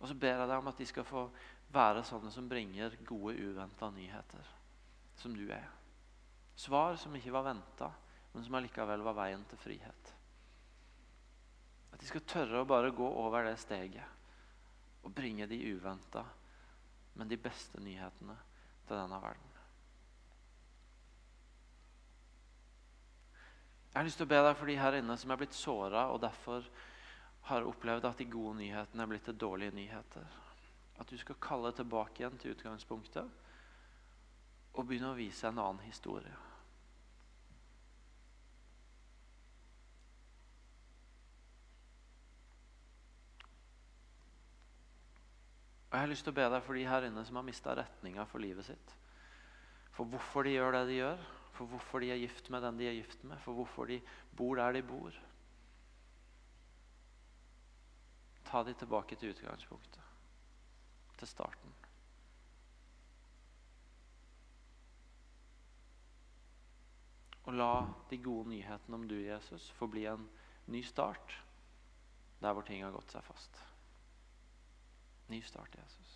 Og 0.00 0.08
så 0.08 0.16
ber 0.16 0.40
jeg 0.40 0.48
deg 0.48 0.56
om 0.58 0.70
at 0.70 0.80
de 0.80 0.86
skal 0.88 1.06
få 1.06 1.26
være 1.72 2.02
sånne 2.08 2.32
som 2.32 2.48
bringer 2.48 2.96
gode, 3.06 3.36
uventa 3.36 3.90
nyheter 3.94 4.48
som 5.20 5.34
du 5.36 5.44
er. 5.52 5.68
Svar 6.56 6.96
som 7.00 7.14
ikke 7.16 7.32
var 7.32 7.46
venta, 7.46 7.90
men 8.32 8.44
som 8.44 8.56
allikevel 8.58 9.04
var 9.04 9.16
veien 9.18 9.44
til 9.48 9.60
frihet. 9.60 10.14
At 11.92 12.00
de 12.00 12.08
skal 12.08 12.26
tørre 12.28 12.62
å 12.62 12.68
bare 12.68 12.94
gå 12.96 13.06
over 13.06 13.46
det 13.46 13.58
steget 13.60 15.04
og 15.04 15.14
bringe 15.16 15.46
de 15.48 15.58
uventa, 15.72 16.24
men 17.16 17.28
de 17.28 17.38
beste 17.40 17.80
nyhetene 17.80 18.36
til 18.88 18.96
denne 18.96 19.20
verden. 19.22 19.49
Jeg 23.90 23.98
har 23.98 24.06
lyst 24.06 24.20
til 24.22 24.28
å 24.28 24.30
be 24.30 24.38
deg 24.46 24.54
for 24.54 24.70
de 24.70 24.76
her 24.78 24.96
inne 25.00 25.16
som 25.18 25.32
er 25.34 25.38
blitt 25.40 25.56
såra 25.56 26.04
og 26.14 26.20
derfor 26.22 26.66
har 27.48 27.66
opplevd 27.66 28.04
at 28.06 28.20
de 28.20 28.26
gode 28.30 28.60
nyhetene 28.60 29.02
er 29.02 29.10
blitt 29.10 29.24
til 29.26 29.38
dårlige 29.42 29.74
nyheter. 29.74 30.36
At 31.02 31.10
du 31.10 31.16
skal 31.18 31.40
kalle 31.42 31.72
tilbake 31.74 32.22
igjen 32.22 32.38
til 32.38 32.54
utgangspunktet 32.54 33.26
og 34.70 34.86
begynne 34.86 35.10
å 35.10 35.18
vise 35.18 35.48
en 35.48 35.58
annen 35.58 35.82
historie. 35.82 36.36
Og 45.90 45.96
Jeg 45.98 46.04
har 46.04 46.12
lyst 46.12 46.22
til 46.22 46.30
å 46.30 46.38
be 46.38 46.46
deg 46.54 46.62
for 46.62 46.78
de 46.78 46.86
her 46.86 47.08
inne 47.08 47.26
som 47.26 47.40
har 47.40 47.48
mista 47.50 47.74
retninga 47.74 48.22
for 48.30 48.38
livet 48.38 48.70
sitt. 48.70 48.92
For 49.96 50.06
hvorfor 50.06 50.46
de 50.46 50.54
gjør 50.54 50.76
det 50.78 50.86
de 50.92 51.00
gjør, 51.00 51.24
for 51.60 51.68
hvorfor 51.68 52.00
de 52.00 52.08
er 52.08 52.16
gift 52.16 52.46
med 52.48 52.62
den 52.64 52.78
de 52.78 52.86
er 52.88 52.94
gift 52.96 53.24
med, 53.28 53.36
for 53.44 53.52
hvorfor 53.52 53.84
de 53.84 53.98
bor 54.36 54.56
der 54.56 54.72
de 54.72 54.80
bor. 54.82 55.12
Ta 58.48 58.62
de 58.64 58.72
tilbake 58.72 59.18
til 59.20 59.34
utgangspunktet, 59.34 60.00
til 61.18 61.28
starten. 61.28 61.74
Og 67.44 67.60
la 67.60 67.68
de 68.08 68.22
gode 68.24 68.48
nyhetene 68.48 68.96
om 68.96 69.04
du, 69.08 69.18
Jesus, 69.20 69.68
få 69.76 69.90
bli 69.92 70.06
en 70.08 70.24
ny 70.66 70.80
start 70.80 71.36
der 72.40 72.56
hvor 72.56 72.64
ting 72.64 72.80
har 72.86 72.96
gått 72.96 73.12
seg 73.12 73.28
fast. 73.28 73.60
Ny 75.28 75.44
start, 75.44 75.76
Jesus. 75.76 76.09